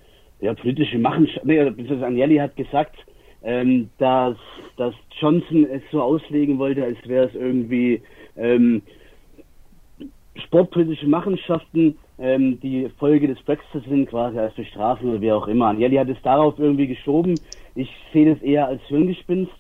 ja, 0.41 0.53
politische 0.53 0.97
Machenschaften, 0.99 1.47
nee, 1.47 1.63
beziehungsweise 1.63 2.05
Agnelli 2.05 2.37
hat 2.37 2.55
gesagt, 2.55 2.95
ähm, 3.43 3.89
dass, 3.97 4.37
dass 4.77 4.93
Johnson 5.19 5.65
es 5.65 5.81
so 5.91 6.01
auslegen 6.01 6.59
wollte, 6.59 6.83
als 6.83 6.97
wäre 7.07 7.27
es 7.27 7.35
irgendwie 7.35 8.01
ähm, 8.37 8.81
sportpolitische 10.35 11.07
Machenschaften, 11.07 11.97
ähm, 12.19 12.59
die 12.61 12.89
Folge 12.99 13.27
des 13.27 13.41
Brexit 13.41 13.83
sind, 13.87 14.09
quasi 14.09 14.37
als 14.37 14.53
Bestrafung 14.53 15.11
oder 15.11 15.21
wie 15.21 15.31
auch 15.31 15.47
immer. 15.47 15.67
Agnelli 15.67 15.95
hat 15.95 16.09
es 16.09 16.21
darauf 16.23 16.57
irgendwie 16.59 16.87
geschoben. 16.87 17.39
Ich 17.75 17.89
sehe 18.13 18.33
das 18.33 18.41
eher 18.43 18.67
als 18.67 18.81
Hirngespinst. 18.87 19.51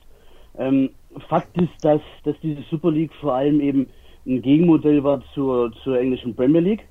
Ähm, 0.57 0.89
Fakt 1.27 1.57
ist, 1.57 1.73
dass, 1.81 2.01
dass 2.23 2.35
diese 2.41 2.61
Super 2.69 2.91
League 2.91 3.13
vor 3.19 3.33
allem 3.33 3.59
eben 3.59 3.87
ein 4.25 4.41
Gegenmodell 4.41 5.03
war 5.03 5.21
zur, 5.33 5.71
zur 5.83 5.99
englischen 5.99 6.35
Premier 6.35 6.61
League. 6.61 6.87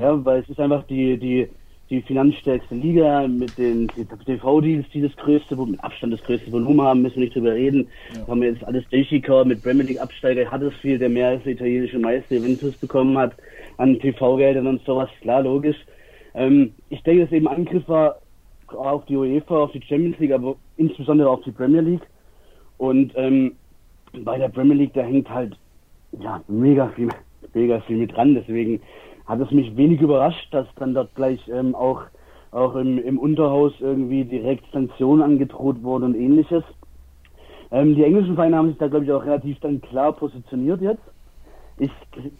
Ja, 0.00 0.24
weil 0.24 0.40
es 0.40 0.48
ist 0.48 0.60
einfach 0.60 0.84
die, 0.84 1.18
die, 1.18 1.48
die 1.90 2.02
finanzstärkste 2.02 2.74
Liga 2.74 3.26
mit 3.26 3.56
den 3.56 3.88
TV-Deals, 3.88 4.86
die 4.92 5.00
das 5.00 5.16
größte, 5.16 5.56
mit 5.56 5.82
Abstand 5.82 6.12
das 6.12 6.22
größte 6.22 6.52
Volumen 6.52 6.82
haben, 6.82 7.02
müssen 7.02 7.16
wir 7.16 7.24
nicht 7.24 7.34
drüber 7.34 7.54
reden. 7.54 7.88
Ja. 8.14 8.26
Haben 8.28 8.42
wir 8.42 8.50
jetzt 8.50 8.64
alles 8.64 8.84
durchgekaut 8.90 9.46
mit 9.46 9.62
Premier 9.62 9.84
League 9.84 10.00
Absteiger 10.00 10.50
Huddersfield, 10.50 11.00
der 11.00 11.08
mehr 11.08 11.28
als 11.28 11.44
der 11.44 11.52
italienische 11.52 11.98
Meister 11.98 12.36
Juventus 12.36 12.76
bekommen 12.76 13.16
hat 13.16 13.32
an 13.78 13.98
TV-Geldern 13.98 14.66
und 14.66 14.84
sowas. 14.84 15.08
Klar, 15.22 15.42
logisch. 15.42 15.76
Ähm, 16.34 16.74
ich 16.90 17.02
denke, 17.02 17.24
dass 17.24 17.32
eben 17.32 17.48
Angriff 17.48 17.88
war 17.88 18.18
auf 18.68 19.06
die 19.06 19.16
UEFA, 19.16 19.64
auf 19.64 19.72
die 19.72 19.82
Champions 19.82 20.18
League, 20.18 20.32
aber 20.32 20.56
insbesondere 20.76 21.30
auf 21.30 21.42
die 21.42 21.52
Premier 21.52 21.80
League. 21.80 22.06
Und 22.76 23.12
ähm, 23.16 23.52
bei 24.12 24.36
der 24.36 24.48
Premier 24.48 24.76
League, 24.76 24.92
da 24.94 25.02
hängt 25.02 25.28
halt 25.30 25.56
ja 26.20 26.42
mega 26.48 26.88
viel, 26.88 27.08
mega 27.54 27.80
viel 27.80 27.96
mit 27.96 28.14
dran. 28.14 28.34
Deswegen 28.34 28.80
hat 29.28 29.40
es 29.40 29.50
mich 29.50 29.76
wenig 29.76 30.00
überrascht, 30.00 30.48
dass 30.52 30.66
dann 30.76 30.94
dort 30.94 31.14
gleich 31.14 31.46
ähm, 31.48 31.74
auch, 31.74 32.02
auch 32.50 32.74
im, 32.76 32.98
im 32.98 33.18
Unterhaus 33.18 33.74
irgendwie 33.78 34.24
direkt 34.24 34.64
Sanktionen 34.72 35.22
angedroht 35.22 35.82
wurden 35.82 36.04
und 36.04 36.14
ähnliches. 36.14 36.64
Ähm, 37.70 37.94
die 37.94 38.04
englischen 38.04 38.34
Vereine 38.34 38.56
haben 38.56 38.70
sich 38.70 38.78
da, 38.78 38.88
glaube 38.88 39.04
ich, 39.04 39.12
auch 39.12 39.24
relativ 39.24 39.60
dann 39.60 39.82
klar 39.82 40.14
positioniert 40.14 40.80
jetzt. 40.80 41.02
Ich 41.78 41.90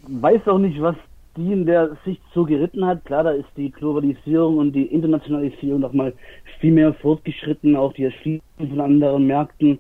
weiß 0.09 0.49
auch 0.49 0.59
nicht, 0.59 0.81
was 0.81 0.97
die 1.37 1.53
in 1.53 1.67
der 1.67 1.97
Sicht 2.05 2.23
so 2.35 2.45
geritten 2.45 2.85
hat. 2.85 3.05
Klar, 3.05 3.25
da 3.25 3.31
ist 3.31 3.49
die 3.57 3.71
Globalisierung 3.71 4.57
und 4.57 4.73
die 4.73 4.87
Internationalisierung 4.87 5.81
nochmal 5.81 6.15
viel 6.59 6.73
mehr 6.73 6.95
fortgeschritten, 6.95 7.77
auch 7.77 7.93
die 7.93 8.05
Erschließung 8.05 8.43
von 8.57 8.81
anderen 8.81 9.27
Märkten, 9.27 9.79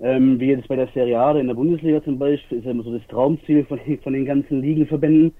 ähm, 0.00 0.38
wie 0.38 0.50
jetzt 0.50 0.68
bei 0.68 0.76
der 0.76 0.88
Serie 0.88 1.18
A 1.18 1.32
in 1.32 1.48
der 1.48 1.54
Bundesliga 1.54 2.02
zum 2.04 2.18
Beispiel, 2.18 2.58
ist 2.58 2.64
ja 2.64 2.70
immer 2.70 2.84
so 2.84 2.96
das 2.96 3.06
Traumziel 3.08 3.64
von, 3.64 3.80
von 4.02 4.12
den 4.12 4.26
ganzen 4.26 4.60
Ligenverbänden. 4.60 5.32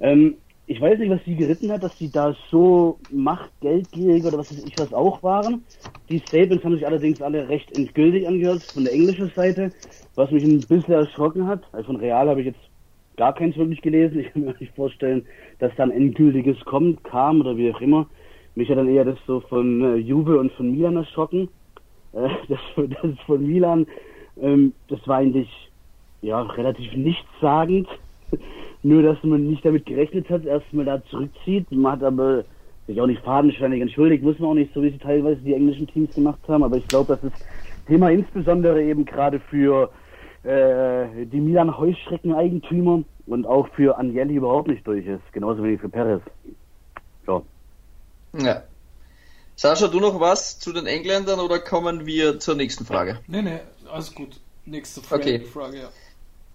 Ähm, 0.00 0.36
ich 0.66 0.80
weiß 0.80 0.98
nicht, 0.98 1.10
was 1.10 1.24
sie 1.24 1.36
geritten 1.36 1.70
hat, 1.70 1.82
dass 1.82 1.96
sie 1.98 2.10
da 2.10 2.34
so 2.50 2.98
machtgeldgierig 3.10 4.24
oder 4.24 4.38
was 4.38 4.50
weiß 4.50 4.62
ich 4.64 4.78
was 4.78 4.92
auch 4.92 5.22
waren. 5.22 5.64
Die 6.08 6.20
Statements 6.28 6.64
haben 6.64 6.74
sich 6.74 6.86
allerdings 6.86 7.20
alle 7.20 7.48
recht 7.48 7.70
endgültig 7.72 8.26
angehört 8.26 8.62
von 8.72 8.84
der 8.84 8.92
englischen 8.92 9.30
Seite, 9.34 9.72
was 10.14 10.30
mich 10.30 10.44
ein 10.44 10.62
bisschen 10.62 10.94
erschrocken 10.94 11.46
hat. 11.46 11.62
Also 11.72 11.86
von 11.86 11.96
Real 11.96 12.28
habe 12.28 12.40
ich 12.40 12.46
jetzt 12.46 12.60
gar 13.16 13.34
keins 13.34 13.56
wirklich 13.56 13.82
gelesen. 13.82 14.20
Ich 14.20 14.32
kann 14.32 14.44
mir 14.44 14.54
nicht 14.58 14.74
vorstellen, 14.74 15.26
dass 15.58 15.74
dann 15.76 15.90
endgültiges 15.90 16.58
kommt, 16.64 17.04
kam 17.04 17.40
oder 17.40 17.56
wie 17.56 17.72
auch 17.72 17.80
immer. 17.80 18.06
Mich 18.54 18.68
hat 18.70 18.78
dann 18.78 18.88
eher 18.88 19.04
das 19.04 19.18
so 19.26 19.40
von 19.40 19.82
äh, 19.82 19.96
Juve 19.96 20.38
und 20.38 20.52
von 20.52 20.70
Milan 20.70 20.96
erschrocken. 20.96 21.48
Äh, 22.12 22.28
das, 22.48 22.60
das 22.76 23.18
von 23.26 23.46
Milan, 23.46 23.86
ähm, 24.40 24.72
das 24.88 25.06
war 25.06 25.18
eigentlich 25.18 25.50
ja 26.22 26.40
relativ 26.40 26.94
nichtssagend. 26.94 27.88
Nur, 28.84 29.02
dass 29.02 29.16
man 29.24 29.48
nicht 29.48 29.64
damit 29.64 29.86
gerechnet 29.86 30.28
hat, 30.28 30.44
erstmal 30.44 30.84
da 30.84 31.02
zurückzieht. 31.06 31.72
Man 31.72 31.92
hat 31.92 32.02
aber 32.02 32.44
sich 32.86 33.00
auch 33.00 33.06
nicht 33.06 33.24
fadenscheinig 33.24 33.80
entschuldigt, 33.80 34.22
muss 34.22 34.38
man 34.38 34.50
auch 34.50 34.54
nicht, 34.54 34.74
so 34.74 34.82
wie 34.82 34.90
sie 34.90 34.98
teilweise 34.98 35.40
die 35.40 35.54
englischen 35.54 35.86
Teams 35.86 36.14
gemacht 36.14 36.40
haben. 36.48 36.62
Aber 36.62 36.76
ich 36.76 36.86
glaube, 36.86 37.14
dass 37.14 37.22
das 37.22 37.32
Thema 37.86 38.10
insbesondere 38.10 38.82
eben 38.82 39.06
gerade 39.06 39.40
für 39.40 39.90
äh, 40.42 41.24
die 41.24 41.40
Milan 41.40 41.76
Heuschrecken-Eigentümer 41.76 43.04
und 43.26 43.46
auch 43.46 43.68
für 43.68 43.98
Agnelli 43.98 44.34
überhaupt 44.34 44.68
nicht 44.68 44.86
durch 44.86 45.06
ist. 45.06 45.32
Genauso 45.32 45.64
wie 45.64 45.78
für 45.78 45.88
Perez. 45.88 46.20
Ja. 47.26 47.42
Ja. 48.38 48.62
Sascha, 49.56 49.88
du 49.88 49.98
noch 49.98 50.20
was 50.20 50.58
zu 50.58 50.74
den 50.74 50.84
Engländern 50.84 51.40
oder 51.40 51.58
kommen 51.58 52.04
wir 52.04 52.38
zur 52.38 52.54
nächsten 52.56 52.84
Frage? 52.84 53.20
Nee, 53.28 53.40
nee, 53.40 53.60
alles 53.90 54.14
gut. 54.14 54.40
Nächste 54.66 55.00
Frage, 55.00 55.22
okay. 55.22 55.40
Frage 55.40 55.78
ja. 55.78 55.88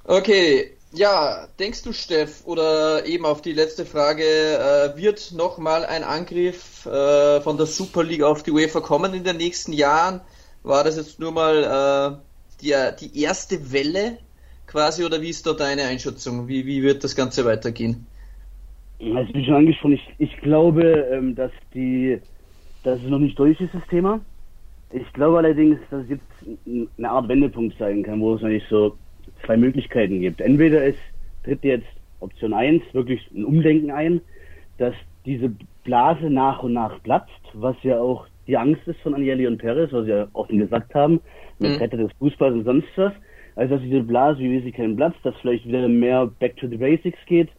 Okay, 0.03 0.71
ja, 0.93 1.47
denkst 1.59 1.83
du, 1.83 1.93
Steff, 1.93 2.45
oder 2.45 3.05
eben 3.05 3.25
auf 3.25 3.41
die 3.41 3.53
letzte 3.53 3.85
Frage, 3.85 4.23
äh, 4.23 4.97
wird 4.97 5.33
nochmal 5.35 5.85
ein 5.85 6.03
Angriff 6.03 6.85
äh, 6.85 7.41
von 7.41 7.57
der 7.57 7.67
Super 7.67 8.03
League 8.03 8.23
auf 8.23 8.43
die 8.43 8.51
UEFA 8.51 8.81
kommen 8.81 9.13
in 9.13 9.23
den 9.23 9.37
nächsten 9.37 9.73
Jahren? 9.73 10.21
War 10.63 10.83
das 10.83 10.97
jetzt 10.97 11.19
nur 11.19 11.31
mal 11.31 12.19
äh, 12.19 12.61
die, 12.61 12.73
die 13.01 13.21
erste 13.21 13.71
Welle 13.71 14.17
quasi, 14.65 15.05
oder 15.05 15.21
wie 15.21 15.29
ist 15.29 15.45
da 15.45 15.53
deine 15.53 15.83
Einschätzung? 15.83 16.47
Wie, 16.47 16.65
wie 16.65 16.81
wird 16.81 17.03
das 17.03 17.15
Ganze 17.15 17.45
weitergehen? 17.45 18.07
Also 18.99 19.33
wie 19.33 19.45
schon 19.45 19.55
angesprochen, 19.55 19.93
ich, 19.93 20.13
ich 20.17 20.37
glaube, 20.41 21.07
ähm, 21.11 21.35
dass 21.35 21.51
die, 21.73 22.19
dass 22.83 22.99
es 22.99 23.07
noch 23.07 23.19
nicht 23.19 23.37
durch 23.39 23.59
ist, 23.61 23.73
das 23.73 23.87
Thema. 23.89 24.19
Ich 24.91 25.13
glaube 25.13 25.37
allerdings, 25.37 25.79
dass 25.91 26.03
es 26.03 26.09
jetzt 26.09 26.59
eine 26.97 27.09
Art 27.09 27.27
Wendepunkt 27.27 27.77
sein 27.77 28.03
kann, 28.03 28.19
wo 28.21 28.35
es 28.35 28.41
noch 28.41 28.49
nicht 28.49 28.65
so 28.69 28.97
zwei 29.45 29.57
Möglichkeiten 29.57 30.19
gibt. 30.19 30.41
Entweder 30.41 30.85
es 30.85 30.95
tritt 31.43 31.63
jetzt 31.63 31.87
Option 32.19 32.53
1 32.53 32.83
wirklich 32.93 33.29
ein 33.33 33.45
Umdenken 33.45 33.91
ein, 33.91 34.21
dass 34.77 34.93
diese 35.25 35.51
Blase 35.83 36.29
nach 36.29 36.63
und 36.63 36.73
nach 36.73 37.01
platzt, 37.03 37.31
was 37.53 37.75
ja 37.83 37.99
auch 37.99 38.27
die 38.47 38.57
Angst 38.57 38.87
ist 38.87 38.99
von 39.01 39.13
Agnelli 39.13 39.45
und 39.47 39.57
Perez, 39.57 39.91
was 39.91 40.05
sie 40.05 40.11
ja 40.11 40.27
offen 40.33 40.57
gesagt 40.57 40.93
haben, 40.95 41.21
mit 41.59 41.71
mhm. 41.71 41.77
Retter 41.77 41.97
des 41.97 42.11
Fußballs 42.19 42.55
und 42.55 42.63
sonst 42.65 42.87
was. 42.95 43.13
Also 43.55 43.75
dass 43.75 43.83
diese 43.83 44.01
Blase, 44.01 44.39
wie 44.39 44.51
wir 44.51 44.61
sie 44.61 44.71
kennen, 44.71 44.95
platzt, 44.95 45.19
dass 45.23 45.35
vielleicht 45.41 45.67
wieder 45.67 45.87
mehr 45.87 46.27
Back 46.39 46.55
to 46.57 46.67
the 46.67 46.77
Basics 46.77 47.19
geht, 47.25 47.49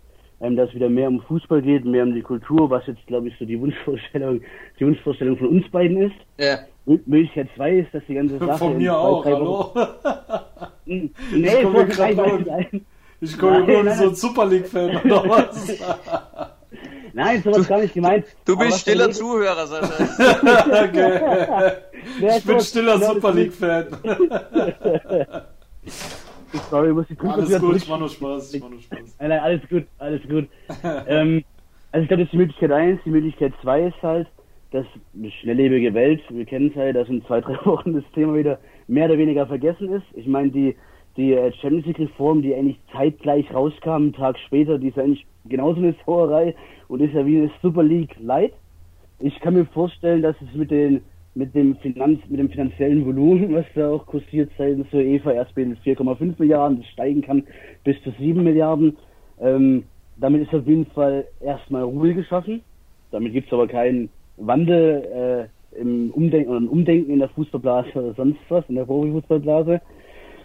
ähm, 0.41 0.57
dass 0.57 0.75
wieder 0.75 0.89
mehr 0.89 1.09
um 1.09 1.21
Fußball 1.21 1.63
geht, 1.63 1.85
mehr 1.85 2.05
um 2.05 2.15
die 2.15 2.23
Kultur, 2.23 2.71
was 2.71 2.87
jetzt, 2.87 3.07
glaube 3.07 3.29
ich, 3.29 3.35
so 3.39 3.45
die 3.45 3.61
Wunschvorstellung, 3.61 4.41
die 4.79 4.87
Wunschvorstellung 4.87 5.37
von 5.37 5.49
uns 5.49 5.69
beiden 5.71 5.99
ist. 5.99 6.17
Ja. 6.39 6.61
Möglichkeit 6.87 7.49
2 7.57 7.79
ist, 7.79 7.95
dass 7.95 8.03
die 8.07 8.15
ganze 8.15 8.39
Sache. 8.47 8.59
Von 8.59 8.79
mir 8.79 8.97
auch, 8.97 9.25
hallo? 9.25 9.73
nee, 10.85 11.11
ich 11.33 11.63
komme 11.63 11.87
gerade 11.87 12.83
ich 13.23 13.39
komme 13.39 13.61
nur 13.67 13.95
so 13.95 14.09
ein 14.09 14.15
Super 14.15 14.47
League-Fan 14.47 14.97
oder 15.05 15.29
was? 15.29 15.79
Nein, 17.13 17.43
sowas 17.43 17.69
gar 17.69 17.81
nicht 17.81 17.93
gemeint. 17.93 18.25
Du 18.47 18.57
bist 18.57 18.81
stiller 18.81 19.11
Zuhörer, 19.11 19.67
Sascha. 19.67 20.05
okay. 20.85 21.73
Ich 22.37 22.45
bin 22.45 22.61
stiller 22.61 22.99
Super 22.99 23.33
League-Fan. 23.35 23.89
Sorry, 26.71 26.93
muss 26.95 27.11
ich 27.11 27.21
Alles 27.21 27.61
gut, 27.61 27.77
ich 27.77 27.89
mach 27.89 27.99
nur 27.99 28.09
Spaß, 28.09 28.55
ich 28.55 28.63
mach 28.63 28.71
nur 28.71 28.81
Spaß. 28.81 28.99
Nein, 29.19 29.29
nein, 29.29 29.41
alles 29.41 29.61
gut, 29.69 29.87
alles 29.99 30.23
gut. 30.23 30.49
ähm, 31.07 31.45
also 31.93 32.03
ich 32.03 32.09
glaube, 32.09 32.23
das 32.23 32.29
ist 32.29 32.33
die 32.33 32.39
Möglichkeit 32.39 32.73
1. 32.73 33.01
Die 33.05 33.11
Möglichkeit 33.11 33.53
2 33.63 33.87
ist 33.87 34.03
halt, 34.03 34.29
dass 34.71 34.87
eine 35.15 35.31
schnelllebige 35.31 35.95
Welt, 35.95 36.21
wir 36.29 36.45
kennen 36.45 36.71
es 36.71 36.77
halt, 36.77 36.97
dass 36.97 37.09
in 37.09 37.25
zwei, 37.25 37.41
drei 37.41 37.55
Wochen 37.65 37.95
das 37.95 38.05
Thema 38.15 38.37
wieder 38.37 38.59
mehr 38.89 39.07
oder 39.07 39.19
weniger 39.19 39.47
vergessen 39.47 39.93
ist. 39.93 40.07
Ich 40.15 40.27
meine, 40.27 40.51
die, 40.51 40.77
die 41.17 41.33
äh, 41.33 41.53
Champions 41.61 41.87
League 41.87 41.99
Reform, 41.99 42.43
die 42.43 42.55
eigentlich 42.55 42.79
zeitgleich 42.93 43.53
rauskam, 43.53 43.91
einen 43.91 44.13
Tag 44.13 44.39
später, 44.47 44.79
die 44.79 44.89
ist 44.89 44.99
eigentlich 44.99 45.27
genauso 45.47 45.79
eine 45.79 45.95
Sauerei 46.07 46.55
und 46.89 47.01
ist 47.01 47.15
ja 47.15 47.27
wie 47.27 47.39
eine 47.39 47.51
Super 47.63 47.83
League 47.83 48.17
Light. 48.21 48.53
Ich 49.19 49.39
kann 49.41 49.55
mir 49.55 49.67
vorstellen, 49.67 50.23
dass 50.23 50.37
es 50.41 50.55
mit 50.55 50.71
den 50.71 51.03
mit 51.35 51.55
dem 51.55 51.77
Finanz, 51.77 52.19
mit 52.29 52.41
dem 52.41 52.51
finanziellen 52.51 53.07
Volumen, 53.07 53.55
was 53.55 53.67
da 53.75 53.91
auch 53.91 54.05
kursiert 54.07 54.51
seitens 54.59 54.89
der 54.91 55.05
EVA 55.05 55.33
erst 55.33 55.55
bei 55.55 55.63
4,5 55.63 56.35
Milliarden, 56.39 56.79
das 56.79 56.89
steigen 56.89 57.23
kann 57.23 57.45
bis 57.85 58.01
zu 58.03 58.11
7 58.19 58.43
Milliarden. 58.43 58.97
Ähm, 59.41 59.85
damit 60.17 60.43
ist 60.43 60.55
auf 60.55 60.67
jeden 60.67 60.87
Fall 60.87 61.27
erstmal 61.41 61.85
Ruhe 61.85 62.15
geschaffen. 62.15 62.63
Damit 63.11 63.33
gibt 63.33 63.47
es 63.47 63.53
aber 63.53 63.69
keinen 63.69 64.11
Wandel 64.41 65.49
äh, 65.75 65.81
im 65.81 66.11
Umdenken 66.11 66.51
oder 66.51 66.61
ein 66.61 66.69
Umdenken 66.69 67.13
in 67.13 67.19
der 67.21 67.29
Fußballblase 67.29 67.91
oder 67.95 68.15
sonst 68.15 68.41
was, 68.49 68.65
in 68.69 68.75
der 68.75 68.85
Profifußballblase. 68.85 69.81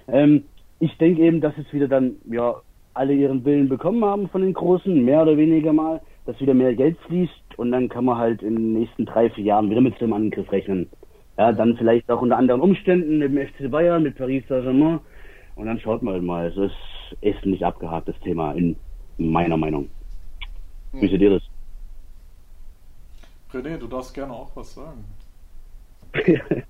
Ähm, 0.08 0.44
ich 0.80 0.98
denke 0.98 1.22
eben, 1.22 1.42
dass 1.42 1.58
jetzt 1.58 1.74
wieder 1.74 1.88
dann 1.88 2.16
ja 2.30 2.56
alle 2.94 3.14
ihren 3.14 3.44
Willen 3.44 3.70
bekommen 3.70 4.04
haben 4.06 4.30
von 4.30 4.42
den 4.42 4.54
Großen, 4.54 5.04
mehr 5.04 5.22
oder 5.24 5.38
weniger 5.38 5.74
mal, 5.74 6.02
dass 6.26 6.40
wieder 6.40 6.54
mehr 6.54 6.76
Geld 6.76 6.98
fließt 7.08 7.58
und 7.58 7.72
dann 7.72 7.90
kann 7.90 8.06
man 8.06 8.18
halt 8.18 8.42
in 8.42 8.56
den 8.56 8.74
nächsten 8.74 9.06
drei, 9.06 9.30
vier 9.30 9.44
Jahren 9.44 9.70
wieder 9.70 9.82
mit 9.82 9.98
so 9.98 10.06
einem 10.06 10.14
Angriff 10.14 10.52
rechnen. 10.52 10.90
Ja, 11.38 11.52
dann 11.52 11.76
vielleicht 11.78 12.10
auch 12.10 12.22
unter 12.22 12.38
anderen 12.38 12.62
Umständen 12.62 13.18
mit 13.18 13.32
dem 13.32 13.48
FC 13.48 13.70
Bayern, 13.70 14.04
mit 14.04 14.18
Paris 14.18 14.44
Saint-Germain 14.48 15.00
und 15.56 15.66
dann 15.66 15.80
schaut 15.80 16.02
man 16.02 16.16
halt 16.16 16.24
mal. 16.24 16.48
Es 16.48 16.58
ist, 16.58 17.22
ist 17.22 17.46
nicht 17.46 17.64
abgehakt, 17.64 18.08
das 18.08 18.20
Thema, 18.22 18.54
in 18.54 18.76
meiner 19.18 19.58
Meinung. 19.58 19.90
Wie 20.94 21.08
seht 21.10 21.22
ihr 21.22 21.32
das? 21.32 21.44
René, 23.56 23.78
du 23.78 23.88
darfst 23.88 24.14
gerne 24.14 24.34
auch 24.34 24.52
was 24.56 24.74
sagen. 24.74 25.06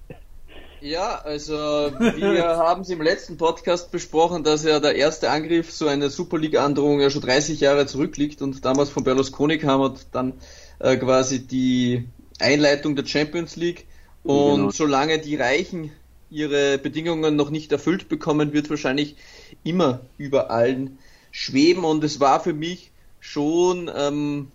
Ja, 0.82 1.20
also 1.24 1.56
wir 1.56 2.44
haben 2.58 2.82
es 2.82 2.89
im 2.92 3.01
letzten 3.01 3.38
Podcast 3.38 3.92
besprochen, 3.92 4.44
dass 4.44 4.63
ja 4.63 4.80
der 4.80 4.96
erste 4.96 5.32
Angriff 5.32 5.72
so 5.72 5.88
eine 5.88 6.12
Super 6.12 6.38
League-Androhung 6.38 7.00
ja 7.00 7.10
schon 7.10 7.24
30 7.24 7.60
Jahre 7.60 7.88
zurückliegt 7.88 8.44
und 8.44 8.63
damals 8.63 8.92
von 8.92 9.04
Berlusconi 9.04 9.58
kam 9.58 9.82
und 9.82 10.06
dann 10.12 10.34
äh, 10.77 10.96
quasi 10.98 11.48
die 11.48 12.08
Einleitung 12.39 12.96
der 12.96 13.08
Champions 13.08 13.56
League 13.56 13.88
und 14.22 14.58
genau. 14.58 14.70
solange 14.70 15.18
die 15.18 15.38
Reichen 15.38 15.92
ihre 16.30 16.77
Bedingungen 16.77 17.36
noch 17.36 17.50
nicht 17.50 17.72
erfüllt 17.72 18.08
bekommen, 18.08 18.54
wird 18.54 18.70
wahrscheinlich 18.70 19.15
immer 19.63 20.01
über 20.20 20.51
allen 20.51 21.00
schweben 21.32 21.84
und 21.84 22.04
es 22.04 22.20
war 22.20 22.39
für 22.39 22.54
mich 22.54 22.92
schon 23.20 23.89
ähm, 23.96 24.51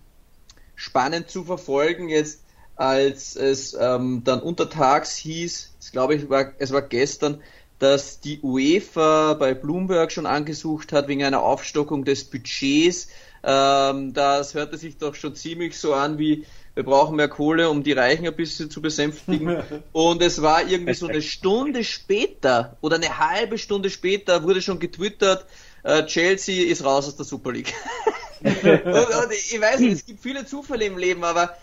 spannend 0.80 1.28
zu 1.28 1.44
verfolgen 1.44 2.08
jetzt, 2.08 2.40
als 2.74 3.36
es 3.36 3.76
ähm, 3.78 4.22
dann 4.24 4.40
untertags 4.40 5.14
hieß, 5.16 5.74
ich 5.78 5.92
glaube 5.92 6.14
ich 6.14 6.30
war, 6.30 6.54
es 6.58 6.72
war 6.72 6.80
gestern, 6.80 7.42
dass 7.78 8.20
die 8.20 8.40
UEFA 8.40 9.34
bei 9.34 9.52
Bloomberg 9.52 10.10
schon 10.10 10.24
angesucht 10.24 10.94
hat 10.94 11.06
wegen 11.06 11.22
einer 11.22 11.42
Aufstockung 11.42 12.06
des 12.06 12.24
Budgets. 12.24 13.08
Ähm, 13.44 14.14
das 14.14 14.54
hörte 14.54 14.78
sich 14.78 14.96
doch 14.96 15.14
schon 15.14 15.34
ziemlich 15.34 15.78
so 15.78 15.92
an 15.92 16.18
wie 16.18 16.46
wir 16.74 16.84
brauchen 16.84 17.16
mehr 17.16 17.28
Kohle, 17.28 17.68
um 17.68 17.82
die 17.82 17.92
Reichen 17.92 18.26
ein 18.26 18.34
bisschen 18.34 18.70
zu 18.70 18.80
besänftigen. 18.80 19.62
Und 19.92 20.22
es 20.22 20.40
war 20.40 20.66
irgendwie 20.66 20.94
so 20.94 21.08
eine 21.08 21.20
Stunde 21.20 21.84
später 21.84 22.78
oder 22.80 22.96
eine 22.96 23.18
halbe 23.18 23.58
Stunde 23.58 23.90
später 23.90 24.44
wurde 24.44 24.62
schon 24.62 24.78
getwittert, 24.78 25.44
äh, 25.82 26.04
Chelsea 26.06 26.70
ist 26.70 26.84
raus 26.84 27.08
aus 27.08 27.16
der 27.16 27.24
Super 27.24 27.52
League. 27.52 27.74
und, 28.40 28.64
und 28.64 29.32
ich 29.32 29.60
weiß 29.60 29.80
nicht, 29.80 29.92
es 29.92 30.06
gibt 30.06 30.20
viele 30.20 30.46
Zufälle 30.46 30.86
im 30.86 30.98
Leben, 30.98 31.24
aber 31.24 31.56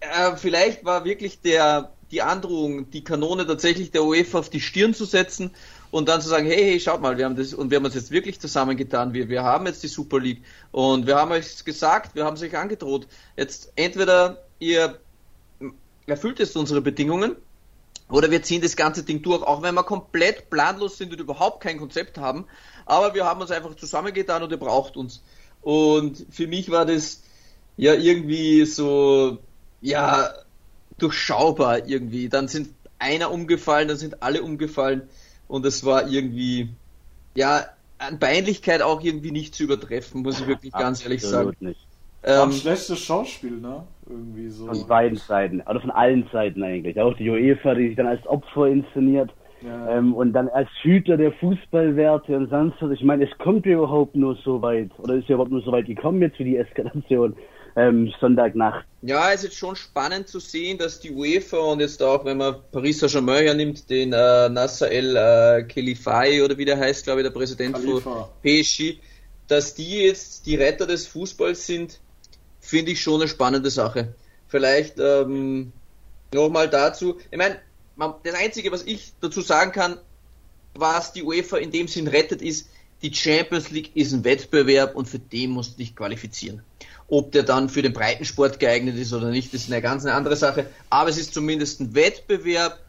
äh, 0.00 0.36
vielleicht 0.36 0.84
war 0.84 1.04
wirklich 1.04 1.40
der 1.40 1.92
die 2.10 2.22
Androhung, 2.22 2.90
die 2.90 3.04
Kanone 3.04 3.46
tatsächlich 3.46 3.90
der 3.90 4.04
UEFA 4.04 4.38
auf 4.38 4.48
die 4.48 4.60
Stirn 4.60 4.94
zu 4.94 5.04
setzen 5.04 5.50
und 5.90 6.08
dann 6.08 6.20
zu 6.20 6.28
sagen, 6.28 6.46
hey, 6.46 6.64
hey, 6.64 6.80
schaut 6.80 7.00
mal, 7.00 7.18
wir 7.18 7.24
haben 7.24 7.36
das 7.36 7.54
und 7.54 7.70
wir 7.70 7.76
haben 7.76 7.84
uns 7.84 7.94
jetzt 7.94 8.10
wirklich 8.10 8.40
zusammengetan, 8.40 9.12
wir, 9.12 9.28
wir 9.28 9.42
haben 9.42 9.66
jetzt 9.66 9.82
die 9.82 9.88
Super 9.88 10.20
League 10.20 10.42
und 10.72 11.06
wir 11.06 11.16
haben 11.16 11.32
euch 11.32 11.64
gesagt, 11.64 12.14
wir 12.14 12.24
haben 12.24 12.34
es 12.34 12.42
euch 12.42 12.56
angedroht. 12.56 13.06
Jetzt 13.36 13.72
entweder 13.76 14.42
ihr 14.58 14.98
erfüllt 16.06 16.38
jetzt 16.38 16.56
unsere 16.56 16.80
Bedingungen 16.80 17.36
oder 18.10 18.30
wir 18.30 18.42
ziehen 18.42 18.62
das 18.62 18.76
ganze 18.76 19.02
Ding 19.02 19.22
durch, 19.22 19.42
auch 19.42 19.62
wenn 19.62 19.74
wir 19.74 19.84
komplett 19.84 20.50
planlos 20.50 20.98
sind 20.98 21.12
und 21.12 21.20
überhaupt 21.20 21.62
kein 21.62 21.78
Konzept 21.78 22.18
haben, 22.18 22.46
aber 22.86 23.14
wir 23.14 23.24
haben 23.24 23.40
uns 23.40 23.50
einfach 23.50 23.74
zusammengetan 23.74 24.42
und 24.42 24.50
ihr 24.50 24.58
braucht 24.58 24.96
uns. 24.96 25.22
Und 25.60 26.26
für 26.30 26.46
mich 26.46 26.70
war 26.70 26.86
das 26.86 27.22
ja 27.76 27.94
irgendwie 27.94 28.64
so, 28.64 29.38
ja, 29.80 30.32
durchschaubar 30.98 31.86
irgendwie. 31.86 32.28
Dann 32.28 32.48
sind 32.48 32.74
einer 32.98 33.30
umgefallen, 33.30 33.88
dann 33.88 33.96
sind 33.96 34.22
alle 34.22 34.42
umgefallen 34.42 35.08
und 35.46 35.64
es 35.66 35.84
war 35.84 36.08
irgendwie, 36.08 36.70
ja, 37.34 37.66
an 37.98 38.18
Peinlichkeit 38.18 38.82
auch 38.82 39.02
irgendwie 39.02 39.32
nicht 39.32 39.54
zu 39.54 39.64
übertreffen, 39.64 40.22
muss 40.22 40.40
ich 40.40 40.46
wirklich 40.46 40.72
ganz 40.72 41.02
ehrlich 41.02 41.22
sagen. 41.22 41.56
Nicht. 41.60 41.87
Ähm, 42.22 42.48
ein 42.48 42.52
schlechtes 42.52 42.98
Schauspiel, 42.98 43.58
ne? 43.60 43.84
Irgendwie 44.08 44.48
so. 44.48 44.66
Von 44.66 44.86
beiden 44.86 45.18
Seiten, 45.18 45.60
also 45.62 45.80
von 45.80 45.90
allen 45.90 46.28
Seiten 46.32 46.62
eigentlich. 46.62 46.98
Auch 47.00 47.14
die 47.16 47.28
UEFA, 47.30 47.74
die 47.74 47.88
sich 47.88 47.96
dann 47.96 48.06
als 48.06 48.26
Opfer 48.26 48.66
inszeniert. 48.66 49.30
Ja. 49.60 49.98
Ähm, 49.98 50.14
und 50.14 50.32
dann 50.32 50.48
als 50.48 50.68
Hüter 50.82 51.16
der 51.16 51.32
Fußballwerte 51.32 52.36
und 52.36 52.48
sonst 52.48 52.76
was. 52.80 52.92
Ich 52.92 53.02
meine, 53.02 53.24
es 53.24 53.38
kommt 53.38 53.66
überhaupt 53.66 54.14
nur 54.14 54.36
so 54.44 54.62
weit, 54.62 54.90
oder 54.98 55.14
ist 55.14 55.28
ja 55.28 55.34
überhaupt 55.34 55.50
nur 55.50 55.62
so 55.62 55.72
weit 55.72 55.86
gekommen 55.86 56.22
jetzt 56.22 56.36
für 56.36 56.44
die 56.44 56.56
Eskalation 56.56 57.34
ähm, 57.78 58.12
Sonntagnacht. 58.20 58.84
Ja, 59.02 59.32
es 59.32 59.44
ist 59.44 59.54
schon 59.54 59.76
spannend 59.76 60.28
zu 60.28 60.40
sehen, 60.40 60.78
dass 60.78 61.00
die 61.00 61.12
UEFA 61.12 61.58
und 61.58 61.80
jetzt 61.80 62.02
auch, 62.02 62.24
wenn 62.24 62.38
man 62.38 62.56
Paris 62.72 62.98
Saint-Germain 62.98 63.44
hernimmt, 63.44 63.88
den 63.88 64.12
äh, 64.12 64.48
Nasser 64.48 64.90
El 64.90 65.16
äh, 65.16 65.62
Khelifai 65.64 66.42
oder 66.44 66.58
wie 66.58 66.64
der 66.64 66.78
heißt, 66.78 67.04
glaube 67.04 67.20
ich, 67.20 67.26
der 67.26 67.32
Präsident 67.32 67.74
Khalifa. 67.74 68.00
von 68.00 68.24
PSG, 68.42 68.98
dass 69.46 69.74
die 69.74 70.06
jetzt 70.06 70.46
die 70.46 70.56
Retter 70.56 70.86
des 70.86 71.06
Fußballs 71.06 71.66
sind, 71.66 72.00
finde 72.68 72.92
ich 72.92 73.00
schon 73.00 73.22
eine 73.22 73.28
spannende 73.28 73.70
Sache. 73.70 74.14
Vielleicht 74.46 74.98
ähm, 74.98 75.72
nochmal 76.34 76.68
dazu. 76.68 77.18
Ich 77.30 77.38
meine, 77.38 77.58
das 78.22 78.34
Einzige, 78.34 78.70
was 78.70 78.82
ich 78.82 79.14
dazu 79.22 79.40
sagen 79.40 79.72
kann, 79.72 79.96
was 80.74 81.14
die 81.14 81.22
UEFA 81.22 81.56
in 81.56 81.70
dem 81.70 81.88
Sinn 81.88 82.08
rettet, 82.08 82.42
ist, 82.42 82.68
die 83.00 83.14
Champions 83.14 83.70
League 83.70 83.96
ist 83.96 84.12
ein 84.12 84.22
Wettbewerb 84.22 84.96
und 84.96 85.08
für 85.08 85.18
den 85.18 85.50
musst 85.50 85.72
du 85.72 85.76
dich 85.78 85.96
qualifizieren. 85.96 86.62
Ob 87.08 87.32
der 87.32 87.42
dann 87.42 87.70
für 87.70 87.80
den 87.80 87.94
Breitensport 87.94 88.60
geeignet 88.60 88.98
ist 88.98 89.14
oder 89.14 89.30
nicht, 89.30 89.54
ist 89.54 89.72
eine 89.72 89.80
ganz 89.80 90.04
andere 90.04 90.36
Sache. 90.36 90.66
Aber 90.90 91.08
es 91.08 91.16
ist 91.16 91.32
zumindest 91.32 91.80
ein 91.80 91.94
Wettbewerb, 91.94 92.80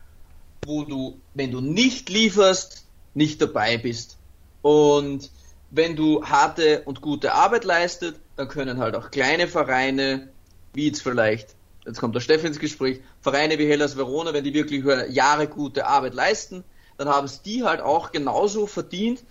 wo 0.65 0.83
du, 0.83 1.17
wenn 1.36 1.51
du 1.51 1.62
nicht 1.62 2.09
lieferst, 2.09 2.83
nicht 3.13 3.41
dabei 3.41 3.77
bist. 3.77 4.17
Und 4.62 5.29
wenn 5.71 5.95
du 5.95 6.25
harte 6.25 6.81
und 6.83 7.00
gute 7.00 7.33
Arbeit 7.33 7.63
leistet, 7.63 8.15
dann 8.39 8.48
können 8.48 8.79
halt 8.79 8.96
auch 8.96 9.12
kleine 9.12 9.50
Vereine, 9.50 10.29
wie 10.72 10.88
jetzt 10.88 11.01
vielleicht, 11.01 11.55
jetzt 11.86 12.00
kommt 12.00 12.15
der 12.15 12.22
Steff 12.22 12.46
ins 12.46 12.58
Gespräch, 12.58 13.01
Vereine 13.19 13.60
wie 13.60 13.67
Hellas 13.67 13.98
Verona, 13.98 14.34
wenn 14.34 14.46
die 14.46 14.53
wirklich 14.53 14.81
Jahre 15.10 15.48
gute 15.48 15.86
Arbeit 15.86 16.13
leisten, 16.13 16.63
dann 16.98 17.10
haben 17.10 17.25
es 17.25 17.41
die 17.41 17.65
halt 17.65 17.81
auch 17.81 18.13
genauso 18.13 18.65
verdient, 18.65 19.25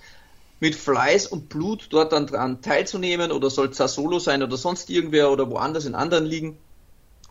mit 0.61 0.75
Fleiß 0.75 1.27
und 1.29 1.49
Blut 1.49 1.87
dort 1.88 2.12
dann 2.12 2.27
dran 2.27 2.61
teilzunehmen 2.61 3.32
oder 3.32 3.49
soll 3.49 3.71
es 3.71 3.78
Solo 3.78 4.19
sein 4.19 4.43
oder 4.43 4.59
sonst 4.59 4.91
irgendwer 4.91 5.30
oder 5.30 5.49
woanders 5.49 5.87
in 5.87 5.95
anderen 5.95 6.26
liegen. 6.26 6.59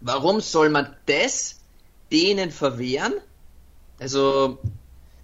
Warum 0.02 0.42
soll 0.42 0.70
man 0.70 0.96
das 1.06 1.60
denen 2.12 2.50
verwehren? 2.50 3.14
Also, 4.00 4.58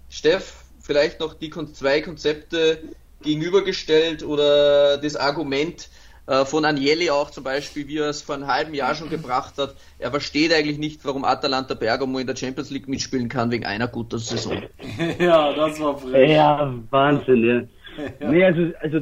Steff, 0.08 0.54
vielleicht 0.80 1.18
noch 1.18 1.34
die 1.34 1.50
zwei 1.50 2.00
Konzepte 2.00 2.80
gegenübergestellt 3.22 4.22
oder 4.22 4.98
das 4.98 5.16
Argument 5.16 5.88
äh, 6.26 6.44
von 6.44 6.64
Agnelli 6.64 7.10
auch 7.10 7.30
zum 7.30 7.44
Beispiel, 7.44 7.86
wie 7.88 7.98
er 7.98 8.08
es 8.08 8.22
vor 8.22 8.34
einem 8.34 8.46
halben 8.46 8.74
Jahr 8.74 8.94
schon 8.94 9.10
gebracht 9.10 9.54
hat. 9.58 9.74
Er 9.98 10.10
versteht 10.10 10.54
eigentlich 10.54 10.78
nicht, 10.78 11.04
warum 11.04 11.24
Atalanta 11.24 11.74
Bergamo 11.74 12.18
in 12.18 12.26
der 12.26 12.36
Champions 12.36 12.70
League 12.70 12.88
mitspielen 12.88 13.28
kann 13.28 13.50
wegen 13.50 13.66
einer 13.66 13.88
guten 13.88 14.18
Saison. 14.18 14.62
ja, 15.18 15.52
das 15.52 15.78
war 15.80 15.98
frech. 15.98 16.30
Ja, 16.30 16.74
Wahnsinn, 16.90 17.44
ja. 17.44 18.04
ja. 18.20 18.30
Nee, 18.30 18.44
also, 18.44 18.72
also 18.80 19.00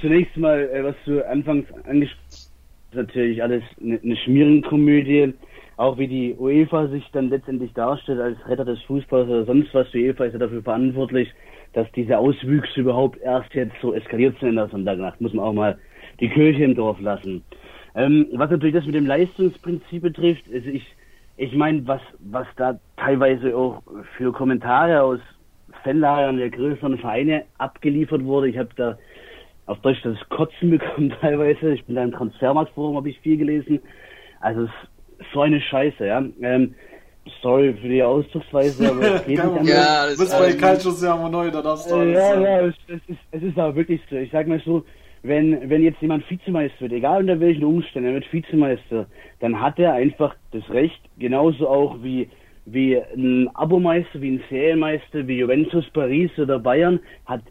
zunächst 0.00 0.36
mal, 0.36 0.60
äh, 0.72 0.82
was 0.84 0.94
du 1.04 1.26
anfangs 1.28 1.66
angesprochen 1.86 2.20
hast, 2.30 2.46
natürlich 2.92 3.42
alles 3.42 3.62
eine, 3.80 4.00
eine 4.02 4.16
Schmierenkomödie. 4.16 5.34
Auch 5.76 5.98
wie 5.98 6.08
die 6.08 6.34
UEFA 6.34 6.88
sich 6.88 7.04
dann 7.12 7.28
letztendlich 7.28 7.70
darstellt 7.74 8.18
als 8.18 8.38
Retter 8.48 8.64
des 8.64 8.80
Fußballs 8.84 9.28
oder 9.28 9.44
sonst 9.44 9.74
was. 9.74 9.86
Die 9.92 10.06
UEFA 10.06 10.24
ist 10.24 10.32
ja 10.32 10.38
dafür 10.38 10.62
verantwortlich, 10.62 11.28
dass 11.74 11.86
diese 11.92 12.16
Auswüchse 12.16 12.80
überhaupt 12.80 13.20
erst 13.20 13.52
jetzt 13.52 13.74
so 13.82 13.92
eskaliert 13.92 14.38
sind 14.40 14.50
in 14.50 14.56
der 14.56 14.68
Sonntagnacht. 14.68 15.20
Muss 15.20 15.34
man 15.34 15.44
auch 15.44 15.52
mal 15.52 15.78
die 16.20 16.28
Kirche 16.28 16.64
im 16.64 16.74
Dorf 16.74 17.00
lassen. 17.00 17.42
Ähm, 17.94 18.26
was 18.32 18.50
natürlich 18.50 18.74
das 18.74 18.86
mit 18.86 18.94
dem 18.94 19.06
Leistungsprinzip 19.06 20.02
betrifft, 20.02 20.44
also 20.52 20.68
ich, 20.68 20.86
ich 21.36 21.54
meine, 21.54 21.86
was, 21.86 22.00
was 22.20 22.46
da 22.56 22.78
teilweise 22.96 23.56
auch 23.56 23.82
für 24.16 24.32
Kommentare 24.32 25.02
aus 25.02 25.20
Fanlagern 25.82 26.36
der 26.36 26.50
größeren 26.50 26.98
Vereine 26.98 27.44
abgeliefert 27.58 28.24
wurde. 28.24 28.48
Ich 28.48 28.58
habe 28.58 28.70
da 28.76 28.98
auf 29.66 29.80
Deutsch 29.80 30.02
das 30.02 30.16
Kotzen 30.28 30.70
bekommen 30.70 31.14
teilweise. 31.20 31.74
Ich 31.74 31.84
bin 31.84 31.96
da 31.96 32.04
im 32.04 32.12
Transfermarktforum, 32.12 32.96
habe 32.96 33.08
ich 33.08 33.20
viel 33.20 33.36
gelesen. 33.36 33.80
Also 34.40 34.62
es 34.62 34.70
ist 35.18 35.32
so 35.32 35.40
eine 35.40 35.60
Scheiße, 35.60 36.06
ja. 36.06 36.24
Ähm, 36.42 36.74
sorry 37.42 37.74
für 37.74 37.88
die 37.88 38.02
Ausdrucksweise, 38.02 38.90
aber 38.90 39.02
es 39.02 39.24
geht 39.26 39.44
nicht 39.62 39.68
Ja, 39.68 40.06
das 40.06 40.20
ist 40.20 40.38
bei 40.38 40.52
Calcio 40.52 40.90
Siamo 40.90 41.28
neu, 41.28 41.50
da 41.50 41.62
darfst 41.62 41.90
du 41.90 41.96
äh, 41.96 42.12
Ja, 42.12 42.40
ja, 42.40 42.60
es, 42.66 42.74
es, 42.88 43.00
ist, 43.08 43.18
es 43.30 43.42
ist 43.42 43.58
aber 43.58 43.74
wirklich 43.74 44.00
so. 44.08 44.16
Ich 44.16 44.30
sag 44.30 44.46
mal 44.46 44.60
so, 44.64 44.84
wenn, 45.26 45.68
wenn 45.68 45.82
jetzt 45.82 46.00
jemand 46.00 46.28
Vizemeister 46.30 46.80
wird, 46.80 46.92
egal 46.92 47.20
unter 47.20 47.40
welchen 47.40 47.64
Umständen, 47.64 48.08
er 48.08 48.14
wird 48.14 48.32
Vizemeister, 48.32 49.06
dann 49.40 49.60
hat 49.60 49.78
er 49.78 49.94
einfach 49.94 50.34
das 50.52 50.68
Recht, 50.70 51.00
genauso 51.18 51.68
auch 51.68 52.02
wie 52.02 52.28
wie 52.66 52.96
ein 52.96 53.48
Abomeister, 53.54 54.20
wie 54.20 54.32
ein 54.32 54.42
Serienmeister, 54.50 55.26
wie 55.26 55.38
Juventus, 55.38 55.88
Paris 55.92 56.30
oder 56.36 56.58
Bayern, 56.58 56.98
hat 57.24 57.42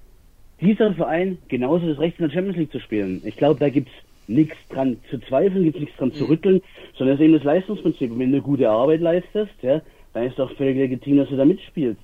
dieser 0.61 0.93
Verein 0.93 1.37
genauso 1.47 1.87
das 1.87 1.99
Recht 1.99 2.19
in 2.19 2.25
der 2.27 2.33
Champions 2.33 2.57
League 2.57 2.71
zu 2.71 2.79
spielen. 2.79 3.21
Ich 3.23 3.37
glaube, 3.37 3.59
da 3.59 3.69
gibt's 3.69 3.91
nichts 4.27 4.57
dran 4.69 4.97
zu 5.09 5.19
zweifeln, 5.19 5.63
gibt's 5.63 5.79
nichts 5.79 5.97
dran 5.97 6.11
zu 6.11 6.25
mhm. 6.25 6.29
rütteln, 6.29 6.61
sondern 6.97 7.15
es 7.15 7.21
ist 7.21 7.25
eben 7.25 7.33
das 7.33 7.43
Leistungsprinzip. 7.43 8.11
Und 8.11 8.19
wenn 8.19 8.31
du 8.31 8.41
gute 8.41 8.69
Arbeit 8.69 9.01
leistest, 9.01 9.53
ja, 9.61 9.81
dann 10.13 10.23
ist 10.23 10.37
doch 10.37 10.51
völlig 10.55 10.77
legitim, 10.77 11.17
dass 11.17 11.29
du 11.29 11.37
da 11.37 11.45
mitspielst. 11.45 12.01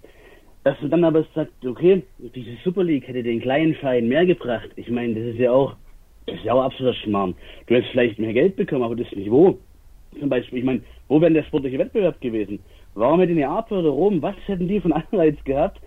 Dass 0.64 0.80
du 0.80 0.88
dann 0.88 1.04
aber 1.04 1.26
sagst, 1.34 1.54
okay, 1.66 2.04
diese 2.20 2.52
Super 2.64 2.84
League 2.84 3.08
hätte 3.08 3.24
den 3.24 3.42
kleinen 3.42 3.74
Verein 3.76 4.08
mehr 4.08 4.26
gebracht. 4.26 4.70
Ich 4.76 4.90
meine, 4.90 5.16
das 5.16 5.24
ist 5.34 5.40
ja 5.40 5.52
auch, 5.52 5.76
das 6.28 6.36
ist 6.36 6.46
ja 6.46 6.54
auch 6.54 6.64
absoluter 6.64 6.96
Schmarrn. 6.96 7.34
Du 7.66 7.76
hättest 7.76 7.92
vielleicht 7.92 8.20
mehr 8.20 8.34
Geld 8.34 8.56
bekommen, 8.56 8.84
aber 8.84 8.96
das 8.96 9.12
nicht 9.16 9.32
wo. 9.32 9.58
Zum 10.20 10.30
Beispiel, 10.30 10.60
ich 10.60 10.66
meine, 10.66 10.82
wo 11.08 11.20
wäre 11.20 11.34
der 11.34 11.44
sportliche 11.44 11.80
Wettbewerb 11.80 12.22
gewesen? 12.22 12.60
Warum 12.94 13.20
hätte 13.22 13.34
Neapel 13.34 13.80
oder 13.80 13.90
Rom, 13.90 14.22
was 14.22 14.36
hätten 14.46 14.68
die 14.68 14.80
von 14.80 14.94
Anreiz 14.94 15.42
gehabt, 15.46 15.82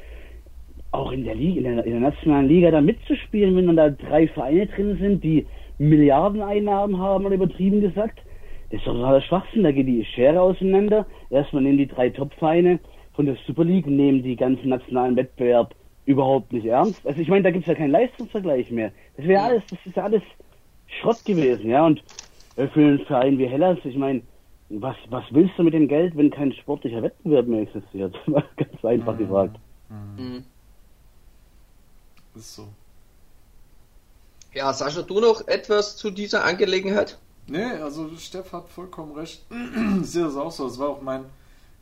auch 0.90 1.12
in 1.12 1.24
der 1.24 1.34
Liga, 1.34 1.58
in 1.58 1.76
der, 1.76 1.84
in 1.84 1.92
der 1.92 2.00
nationalen 2.00 2.48
Liga 2.48 2.70
da 2.70 2.80
mitzuspielen, 2.80 3.54
wenn 3.56 3.66
dann 3.66 3.76
da 3.76 3.90
drei 3.90 4.26
Vereine 4.28 4.66
drin 4.66 4.96
sind, 5.00 5.22
die 5.22 5.46
Milliardeneinnahmen 5.78 6.98
haben, 6.98 7.26
oder 7.26 7.34
übertrieben 7.34 7.80
gesagt? 7.80 8.18
Das 8.70 8.80
ist 8.80 8.86
doch 8.86 8.94
totaler 8.94 9.20
Schwachsinn, 9.20 9.62
da 9.62 9.70
geht 9.70 9.86
die 9.86 10.04
Schere 10.04 10.40
auseinander. 10.40 11.06
Erstmal 11.30 11.62
nehmen 11.62 11.78
die 11.78 11.86
drei 11.86 12.08
Top-Vereine 12.10 12.80
von 13.14 13.26
der 13.26 13.36
Super 13.46 13.64
League, 13.64 13.86
nehmen 13.86 14.22
die 14.22 14.36
ganzen 14.36 14.68
nationalen 14.68 15.16
Wettbewerb 15.16 15.74
überhaupt 16.06 16.52
nicht 16.52 16.66
ernst. 16.66 17.06
Also 17.06 17.20
ich 17.20 17.28
meine, 17.28 17.42
da 17.42 17.50
gibt 17.50 17.64
es 17.64 17.68
ja 17.68 17.74
keinen 17.74 17.92
Leistungsvergleich 17.92 18.70
mehr. 18.70 18.92
Das 19.16 19.26
wäre 19.26 19.42
alles, 19.42 19.62
das 19.70 19.78
ist 19.84 19.96
ja 19.96 20.04
alles 20.04 20.22
Schrott 21.00 21.24
gewesen, 21.24 21.70
ja. 21.70 21.86
Und 21.86 22.02
für 22.54 22.80
einen 22.80 23.04
Verein 23.06 23.38
wie 23.38 23.46
Hellas, 23.46 23.78
ich 23.84 23.96
meine, 23.96 24.22
was, 24.68 24.96
was 25.08 25.24
willst 25.30 25.58
du 25.58 25.62
mit 25.62 25.74
dem 25.74 25.88
Geld, 25.88 26.16
wenn 26.16 26.30
kein 26.30 26.52
sportlicher 26.52 27.02
Wettbewerb 27.02 27.46
mehr 27.46 27.62
existiert? 27.62 28.14
Ganz 28.26 28.84
einfach 28.84 29.14
mhm. 29.14 29.18
gefragt. 29.18 29.56
Mhm. 29.88 30.44
Ist 32.34 32.56
so. 32.56 32.68
Ja, 34.52 34.72
Sascha, 34.72 35.02
du 35.02 35.20
noch 35.20 35.46
etwas 35.48 35.96
zu 35.96 36.10
dieser 36.10 36.44
Angelegenheit? 36.44 37.18
Nee, 37.46 37.64
also 37.64 38.08
Steff 38.16 38.52
hat 38.52 38.68
vollkommen 38.68 39.12
recht. 39.12 39.44
ich 40.00 40.06
sehe 40.06 40.24
das 40.24 40.36
auch 40.36 40.50
so. 40.50 40.66
Es 40.66 40.78
war 40.78 40.90
auch 40.90 41.02
mein 41.02 41.24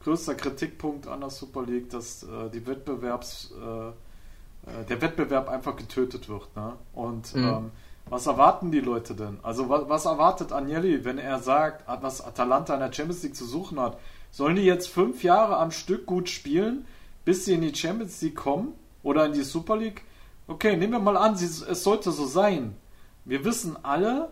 größter 0.03 0.35
Kritikpunkt 0.35 1.07
an 1.07 1.21
der 1.21 1.31
Super 1.31 1.62
League, 1.62 1.91
dass 1.91 2.23
äh, 2.23 2.51
die 2.53 2.67
Wettbewerbs, 2.67 3.53
äh, 3.61 3.88
äh 3.88 4.85
der 4.88 5.01
Wettbewerb 5.01 5.49
einfach 5.49 5.77
getötet 5.77 6.29
wird. 6.29 6.55
Ne? 6.57 6.75
Und 6.93 7.35
mhm. 7.35 7.45
ähm, 7.45 7.71
Was 8.09 8.27
erwarten 8.27 8.71
die 8.71 8.81
Leute 8.81 9.15
denn? 9.15 9.38
Also 9.43 9.69
was, 9.69 9.88
was 9.88 10.05
erwartet 10.05 10.53
Agnelli, 10.53 11.05
wenn 11.05 11.19
er 11.19 11.38
sagt, 11.38 11.85
was 12.03 12.21
Atalanta 12.21 12.75
in 12.75 12.81
der 12.81 12.93
Champions 12.93 13.23
League 13.23 13.37
zu 13.37 13.47
suchen 13.47 13.81
hat? 13.81 13.99
Sollen 14.31 14.57
die 14.57 14.62
jetzt 14.62 14.88
fünf 14.88 15.23
Jahre 15.23 15.57
am 15.57 15.71
Stück 15.71 16.07
gut 16.07 16.29
spielen, 16.29 16.87
bis 17.25 17.45
sie 17.45 17.55
in 17.55 17.61
die 17.61 17.75
Champions 17.75 18.21
League 18.23 18.37
kommen 18.37 18.75
oder 19.03 19.27
in 19.27 19.33
die 19.33 19.43
Super 19.43 19.77
League? 19.77 20.03
Okay, 20.49 20.77
nehmen 20.77 20.93
wir 20.93 20.99
mal 20.99 21.17
an, 21.17 21.35
es 21.35 21.61
sollte 21.85 22.11
so 22.11 22.27
sein. 22.27 22.77
Wir 23.25 23.45
wissen 23.45 23.77
alle, 23.83 24.31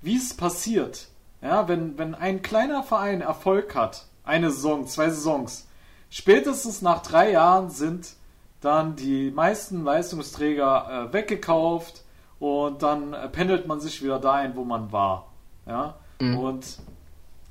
wie 0.00 0.16
es 0.16 0.34
passiert. 0.34 1.08
Ja, 1.42 1.68
wenn, 1.68 1.98
wenn 1.98 2.14
ein 2.14 2.42
kleiner 2.42 2.82
Verein 2.82 3.22
Erfolg 3.22 3.74
hat, 3.74 4.06
eine 4.30 4.50
Saison, 4.50 4.86
zwei 4.86 5.10
Saisons, 5.10 5.66
spätestens 6.08 6.82
nach 6.82 7.02
drei 7.02 7.32
Jahren 7.32 7.68
sind 7.68 8.14
dann 8.60 8.94
die 8.94 9.30
meisten 9.30 9.84
Leistungsträger 9.84 11.08
äh, 11.08 11.12
weggekauft 11.12 12.04
und 12.38 12.82
dann 12.82 13.12
äh, 13.12 13.28
pendelt 13.28 13.66
man 13.66 13.80
sich 13.80 14.02
wieder 14.02 14.20
dahin, 14.20 14.54
wo 14.54 14.64
man 14.64 14.92
war. 14.92 15.26
Ja, 15.66 15.96
mhm. 16.20 16.38
und 16.38 16.78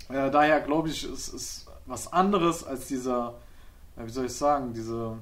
äh, 0.09 0.31
daher 0.31 0.61
glaube 0.61 0.89
ich, 0.89 1.03
es 1.03 1.27
ist 1.27 1.67
was 1.85 2.11
anderes 2.13 2.63
als 2.63 2.87
dieser, 2.87 3.33
wie 3.97 4.09
soll 4.09 4.25
ich 4.25 4.33
sagen, 4.33 4.73
diese, 4.73 5.17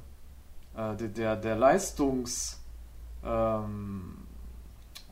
äh, 0.76 0.96
der, 0.96 1.08
der, 1.08 1.36
der 1.38 1.56
Leistungs, 1.56 2.62
ähm, 3.26 4.18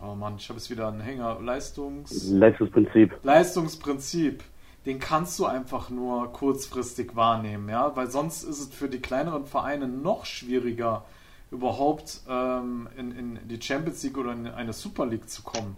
oh 0.01 0.13
Mann, 0.13 0.36
ich 0.38 0.47
habe 0.49 0.60
es 0.60 0.69
wieder 0.69 0.89
einen 0.89 1.01
Hänger, 1.01 1.39
Leistungs... 1.41 2.29
Leistungsprinzip. 2.29 3.17
Leistungsprinzip 3.23 4.43
den 4.85 4.99
kannst 4.99 5.39
du 5.39 5.45
einfach 5.45 5.89
nur 5.89 6.31
kurzfristig 6.31 7.15
wahrnehmen, 7.15 7.69
ja, 7.69 7.95
weil 7.95 8.09
sonst 8.09 8.43
ist 8.43 8.59
es 8.59 8.67
für 8.67 8.87
die 8.87 8.99
kleineren 8.99 9.45
Vereine 9.45 9.87
noch 9.87 10.25
schwieriger, 10.25 11.05
überhaupt 11.51 12.21
ähm, 12.27 12.87
in, 12.97 13.11
in 13.11 13.47
die 13.47 13.61
Champions 13.61 14.03
League 14.03 14.17
oder 14.17 14.33
in 14.33 14.47
eine 14.47 14.73
Super 14.73 15.05
League 15.05 15.29
zu 15.29 15.43
kommen. 15.43 15.77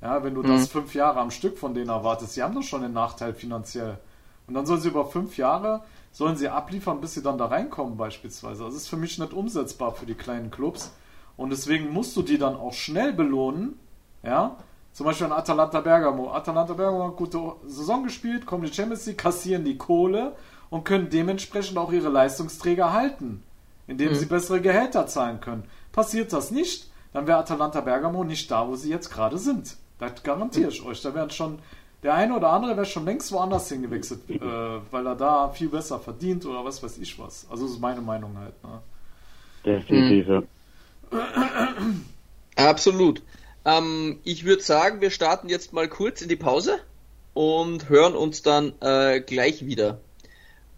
Ja, 0.00 0.22
wenn 0.22 0.34
du 0.34 0.42
mhm. 0.42 0.48
das 0.48 0.68
fünf 0.68 0.94
Jahre 0.94 1.20
am 1.20 1.30
Stück 1.30 1.58
von 1.58 1.74
denen 1.74 1.90
erwartest, 1.90 2.34
sie 2.34 2.42
haben 2.42 2.54
doch 2.54 2.62
schon 2.62 2.82
den 2.82 2.92
Nachteil 2.92 3.34
finanziell. 3.34 3.98
Und 4.46 4.54
dann 4.54 4.64
sollen 4.64 4.80
sie 4.80 4.88
über 4.88 5.06
fünf 5.06 5.36
Jahre, 5.36 5.82
sollen 6.12 6.36
sie 6.36 6.48
abliefern, 6.48 7.00
bis 7.00 7.14
sie 7.14 7.22
dann 7.22 7.36
da 7.36 7.46
reinkommen 7.46 7.96
beispielsweise. 7.96 8.64
Das 8.64 8.74
ist 8.74 8.88
für 8.88 8.96
mich 8.96 9.18
nicht 9.18 9.32
umsetzbar 9.32 9.92
für 9.92 10.06
die 10.06 10.14
kleinen 10.14 10.50
Clubs. 10.50 10.92
Und 11.36 11.50
deswegen 11.50 11.92
musst 11.92 12.16
du 12.16 12.22
die 12.22 12.38
dann 12.38 12.56
auch 12.56 12.72
schnell 12.72 13.12
belohnen, 13.12 13.78
ja, 14.22 14.56
zum 14.98 15.06
Beispiel 15.06 15.26
an 15.26 15.32
Atalanta 15.32 15.80
Bergamo. 15.80 16.32
Atalanta 16.32 16.74
Bergamo 16.74 17.06
hat 17.06 17.14
gute 17.14 17.38
Saison 17.68 18.02
gespielt, 18.02 18.44
kommen 18.44 18.64
in 18.64 18.70
die 18.70 18.74
Champions 18.74 19.06
League, 19.06 19.18
kassieren 19.18 19.64
die 19.64 19.78
Kohle 19.78 20.34
und 20.70 20.84
können 20.84 21.08
dementsprechend 21.08 21.78
auch 21.78 21.92
ihre 21.92 22.08
Leistungsträger 22.08 22.92
halten, 22.92 23.44
indem 23.86 24.08
mhm. 24.08 24.14
sie 24.16 24.26
bessere 24.26 24.60
Gehälter 24.60 25.06
zahlen 25.06 25.40
können. 25.40 25.62
Passiert 25.92 26.32
das 26.32 26.50
nicht, 26.50 26.90
dann 27.12 27.28
wäre 27.28 27.38
Atalanta 27.38 27.80
Bergamo 27.80 28.24
nicht 28.24 28.50
da, 28.50 28.66
wo 28.66 28.74
sie 28.74 28.90
jetzt 28.90 29.08
gerade 29.10 29.38
sind. 29.38 29.76
Das 30.00 30.20
garantiere 30.24 30.70
ich 30.70 30.82
mhm. 30.82 30.88
euch. 30.88 31.00
Da 31.00 31.14
wären 31.14 31.30
schon 31.30 31.60
der 32.02 32.14
eine 32.14 32.34
oder 32.34 32.50
andere 32.50 32.74
wäre 32.74 32.84
schon 32.84 33.04
längst 33.04 33.30
woanders 33.30 33.68
hingewechselt, 33.68 34.28
äh, 34.28 34.40
weil 34.90 35.06
er 35.06 35.14
da 35.14 35.48
viel 35.50 35.68
besser 35.68 36.00
verdient 36.00 36.44
oder 36.44 36.64
was 36.64 36.82
weiß 36.82 36.98
ich 36.98 37.16
was. 37.20 37.46
Also 37.48 37.66
das 37.66 37.74
ist 37.74 37.80
meine 37.80 38.00
Meinung 38.00 38.36
halt. 38.36 38.54
Ne? 38.64 38.80
Definitiv. 39.64 40.26
Mhm. 41.12 42.04
Absolut. 42.56 43.22
Ähm, 43.68 44.20
ich 44.24 44.46
würde 44.46 44.62
sagen, 44.62 45.02
wir 45.02 45.10
starten 45.10 45.50
jetzt 45.50 45.74
mal 45.74 45.88
kurz 45.88 46.22
in 46.22 46.28
die 46.28 46.36
Pause 46.36 46.78
und 47.34 47.90
hören 47.90 48.14
uns 48.14 48.42
dann 48.42 48.72
äh, 48.80 49.20
gleich 49.20 49.66
wieder 49.66 50.00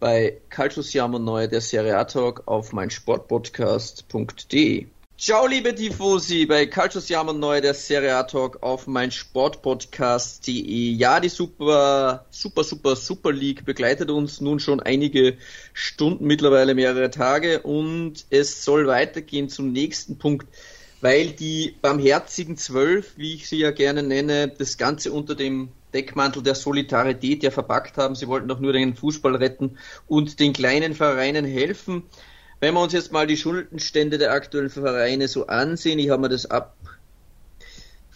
bei 0.00 0.40
Calcio 0.48 0.82
Siamo 0.82 1.20
Neu, 1.20 1.46
der 1.46 1.60
Serie 1.60 1.96
A 1.96 2.04
Talk 2.04 2.42
auf 2.46 2.72
meinsportpodcast.de. 2.72 4.86
Ciao, 5.16 5.46
liebe 5.46 5.72
Tifosi, 5.74 6.46
bei 6.46 6.66
Calcio 6.66 7.00
Siamo 7.00 7.32
Neu, 7.32 7.60
der 7.60 7.74
Serie 7.74 8.16
A 8.16 8.24
Talk 8.24 8.60
auf 8.62 8.88
meinsportpodcast.de. 8.88 10.92
Ja, 10.92 11.20
die 11.20 11.28
super, 11.28 12.24
super, 12.30 12.64
super, 12.64 12.96
super 12.96 13.30
League 13.30 13.64
begleitet 13.66 14.10
uns 14.10 14.40
nun 14.40 14.58
schon 14.58 14.80
einige 14.80 15.36
Stunden, 15.74 16.26
mittlerweile 16.26 16.74
mehrere 16.74 17.10
Tage 17.10 17.60
und 17.60 18.24
es 18.30 18.64
soll 18.64 18.88
weitergehen 18.88 19.48
zum 19.48 19.70
nächsten 19.70 20.18
Punkt 20.18 20.48
weil 21.00 21.28
die 21.28 21.76
barmherzigen 21.80 22.56
Zwölf, 22.56 23.16
wie 23.16 23.34
ich 23.34 23.48
sie 23.48 23.58
ja 23.58 23.70
gerne 23.70 24.02
nenne, 24.02 24.48
das 24.48 24.76
Ganze 24.76 25.12
unter 25.12 25.34
dem 25.34 25.70
Deckmantel 25.94 26.42
der 26.42 26.54
Solidarität 26.54 27.42
ja 27.42 27.50
verpackt 27.50 27.96
haben. 27.96 28.14
Sie 28.14 28.28
wollten 28.28 28.48
doch 28.48 28.60
nur 28.60 28.72
den 28.72 28.94
Fußball 28.94 29.36
retten 29.36 29.78
und 30.06 30.40
den 30.40 30.52
kleinen 30.52 30.94
Vereinen 30.94 31.44
helfen. 31.44 32.04
Wenn 32.60 32.74
wir 32.74 32.82
uns 32.82 32.92
jetzt 32.92 33.12
mal 33.12 33.26
die 33.26 33.38
Schuldenstände 33.38 34.18
der 34.18 34.32
aktuellen 34.32 34.68
Vereine 34.68 35.28
so 35.28 35.46
ansehen, 35.46 35.98
ich 35.98 36.10
habe 36.10 36.22
mir 36.22 36.28
das 36.28 36.46
ab 36.46 36.76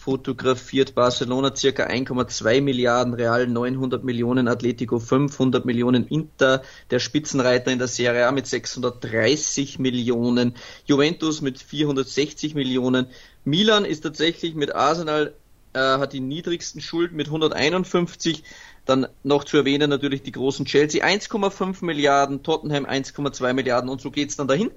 fotografiert 0.05 0.93
Barcelona 0.93 1.55
circa 1.55 1.87
1,2 1.87 2.61
Milliarden, 2.61 3.15
Real 3.15 3.47
900 3.47 4.03
Millionen, 4.03 4.47
Atletico 4.47 4.99
500 4.99 5.65
Millionen, 5.65 6.05
Inter 6.05 6.61
der 6.91 6.99
Spitzenreiter 6.99 7.71
in 7.71 7.79
der 7.79 7.87
Serie 7.87 8.27
A 8.27 8.31
mit 8.31 8.45
630 8.45 9.79
Millionen, 9.79 10.53
Juventus 10.85 11.41
mit 11.41 11.57
460 11.57 12.53
Millionen, 12.53 13.07
Milan 13.45 13.83
ist 13.83 14.01
tatsächlich 14.01 14.53
mit 14.53 14.75
Arsenal 14.75 15.33
äh, 15.73 15.79
hat 15.79 16.13
die 16.13 16.19
niedrigsten 16.19 16.81
Schulden 16.81 17.15
mit 17.15 17.25
151, 17.25 18.43
dann 18.85 19.07
noch 19.23 19.43
zu 19.43 19.57
erwähnen 19.57 19.89
natürlich 19.89 20.21
die 20.21 20.31
großen 20.31 20.67
Chelsea 20.67 21.03
1,5 21.03 21.83
Milliarden, 21.83 22.43
Tottenham 22.43 22.85
1,2 22.85 23.53
Milliarden 23.53 23.89
und 23.89 24.01
so 24.01 24.11
geht's 24.11 24.35
dann 24.35 24.47
dahin. 24.47 24.69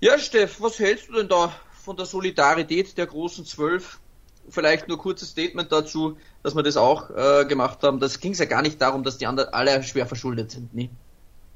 Ja, 0.00 0.18
Steff, 0.18 0.62
was 0.62 0.78
hältst 0.78 1.10
du 1.10 1.12
denn 1.12 1.28
da 1.28 1.54
von 1.84 1.98
der 1.98 2.06
Solidarität 2.06 2.96
der 2.96 3.06
großen 3.06 3.44
Zwölf? 3.44 4.00
Vielleicht 4.48 4.88
nur 4.88 4.98
kurzes 4.98 5.30
Statement 5.30 5.70
dazu, 5.70 6.16
dass 6.42 6.54
wir 6.54 6.62
das 6.62 6.76
auch 6.76 7.10
äh, 7.10 7.44
gemacht 7.46 7.82
haben. 7.82 8.00
Das 8.00 8.20
ging 8.20 8.32
ja 8.34 8.44
gar 8.46 8.62
nicht 8.62 8.80
darum, 8.80 9.04
dass 9.04 9.18
die 9.18 9.26
anderen 9.26 9.52
alle 9.52 9.82
schwer 9.82 10.06
verschuldet 10.06 10.50
sind, 10.50 10.74
nie. 10.74 10.90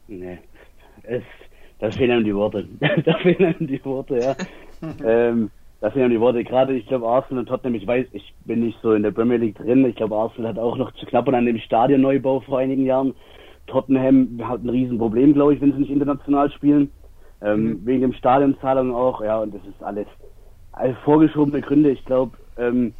Nee. 0.08 0.38
Es, 1.02 1.22
da 1.78 1.90
fehlen 1.90 2.12
einem 2.12 2.24
die 2.24 2.34
Worte. 2.34 2.66
da 3.04 3.18
fehlen 3.18 3.54
einem 3.54 3.66
die 3.66 3.84
Worte, 3.84 4.18
ja. 4.18 4.36
ähm, 5.04 5.50
da 5.80 5.90
fehlen 5.90 6.04
einem 6.04 6.14
die 6.14 6.20
Worte. 6.20 6.44
Gerade, 6.44 6.74
ich 6.74 6.86
glaube, 6.86 7.06
Arsenal 7.06 7.40
und 7.40 7.48
Tottenham, 7.48 7.74
ich 7.74 7.86
weiß, 7.86 8.06
ich 8.12 8.34
bin 8.44 8.64
nicht 8.64 8.78
so 8.82 8.92
in 8.92 9.02
der 9.02 9.10
Premier 9.10 9.38
League 9.38 9.56
drin. 9.56 9.84
Ich 9.84 9.96
glaube, 9.96 10.16
Arsenal 10.16 10.50
hat 10.50 10.58
auch 10.58 10.76
noch 10.76 10.92
zu 10.92 11.06
knappern 11.06 11.34
an 11.34 11.46
dem 11.46 11.58
Stadionneubau 11.58 12.40
vor 12.40 12.58
einigen 12.58 12.86
Jahren. 12.86 13.14
Tottenham 13.66 14.40
hat 14.46 14.62
ein 14.62 14.68
Riesenproblem, 14.68 15.34
glaube 15.34 15.54
ich, 15.54 15.60
wenn 15.60 15.72
sie 15.72 15.80
nicht 15.80 15.90
international 15.90 16.50
spielen. 16.52 16.90
Ähm, 17.42 17.64
mhm. 17.64 17.86
Wegen 17.86 18.00
dem 18.02 18.12
Stadionzahlungen 18.12 18.94
auch, 18.94 19.22
ja, 19.22 19.40
und 19.40 19.54
das 19.54 19.62
ist 19.62 19.82
alles, 19.82 20.06
alles 20.72 20.96
vorgeschobene 21.04 21.60
Gründe. 21.60 21.90
Ich 21.90 22.04
glaube, 22.04 22.36
ähm, 22.58 22.92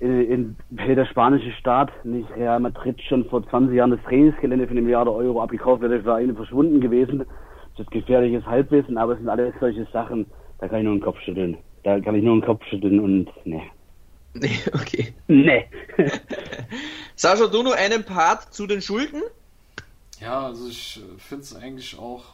in, 0.00 0.56
in, 0.70 0.96
der 0.96 1.06
spanische 1.06 1.52
Staat 1.52 1.90
nicht 2.04 2.28
Real 2.36 2.60
Madrid 2.60 3.00
schon 3.02 3.24
vor 3.26 3.48
20 3.48 3.76
Jahren 3.76 3.90
das 3.90 4.02
Trainingsgelände 4.02 4.66
für 4.66 4.72
eine 4.72 4.82
Milliarde 4.82 5.12
Euro 5.12 5.42
abgekauft, 5.42 5.82
wäre 5.82 5.94
der 5.94 6.02
Verein 6.02 6.34
verschwunden 6.34 6.80
gewesen. 6.80 7.24
Das 7.76 7.86
ist 7.86 7.90
gefährliches 7.90 8.44
Halbwissen, 8.44 8.98
aber 8.98 9.12
es 9.12 9.18
sind 9.18 9.28
alles 9.28 9.54
solche 9.60 9.86
Sachen, 9.92 10.26
da 10.58 10.68
kann 10.68 10.78
ich 10.78 10.84
nur 10.84 10.94
den 10.94 11.02
Kopf 11.02 11.20
schütteln. 11.20 11.56
Da 11.82 12.00
kann 12.00 12.14
ich 12.14 12.22
nur 12.22 12.36
den 12.36 12.44
Kopf 12.44 12.64
schütteln 12.66 13.00
und 13.00 13.28
ne. 13.46 13.62
Nee, 14.34 14.58
okay. 14.72 15.14
Nee. 15.28 15.66
Sascha, 17.16 17.46
du 17.46 17.62
nur 17.62 17.74
einen 17.74 18.04
Part 18.04 18.52
zu 18.52 18.66
den 18.66 18.80
Schulden? 18.80 19.22
Ja, 20.20 20.46
also 20.46 20.68
ich 20.68 21.00
finde 21.18 21.42
es 21.42 21.54
eigentlich 21.54 21.98
auch 21.98 22.24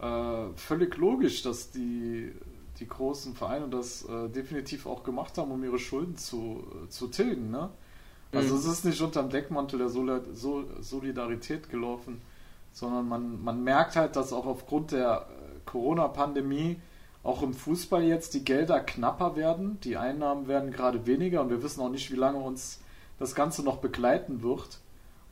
äh, 0.00 0.52
völlig 0.56 0.96
logisch, 0.96 1.42
dass 1.42 1.70
die 1.70 2.32
die 2.80 2.88
großen 2.88 3.34
Vereine 3.34 3.68
das 3.68 4.04
äh, 4.04 4.28
definitiv 4.28 4.86
auch 4.86 5.04
gemacht 5.04 5.38
haben, 5.38 5.52
um 5.52 5.62
ihre 5.62 5.78
Schulden 5.78 6.16
zu, 6.16 6.64
äh, 6.84 6.88
zu 6.88 7.08
tilgen. 7.08 7.50
Ne? 7.50 7.70
Also 8.32 8.54
mhm. 8.54 8.60
es 8.60 8.66
ist 8.66 8.84
nicht 8.84 9.00
unter 9.00 9.22
dem 9.22 9.30
Deckmantel 9.30 9.78
der 9.78 9.88
Sol 9.88 10.22
Sol 10.32 10.66
Solidarität 10.80 11.68
gelaufen, 11.68 12.22
sondern 12.72 13.08
man, 13.08 13.42
man 13.42 13.62
merkt 13.62 13.96
halt, 13.96 14.16
dass 14.16 14.32
auch 14.32 14.46
aufgrund 14.46 14.92
der 14.92 15.26
äh, 15.28 15.58
Corona-Pandemie 15.66 16.80
auch 17.22 17.42
im 17.42 17.52
Fußball 17.52 18.02
jetzt 18.02 18.32
die 18.32 18.44
Gelder 18.44 18.80
knapper 18.80 19.36
werden, 19.36 19.78
die 19.84 19.98
Einnahmen 19.98 20.48
werden 20.48 20.70
gerade 20.70 21.06
weniger 21.06 21.42
und 21.42 21.50
wir 21.50 21.62
wissen 21.62 21.82
auch 21.82 21.90
nicht, 21.90 22.10
wie 22.10 22.16
lange 22.16 22.38
uns 22.38 22.80
das 23.18 23.34
Ganze 23.34 23.62
noch 23.62 23.76
begleiten 23.76 24.42
wird. 24.42 24.80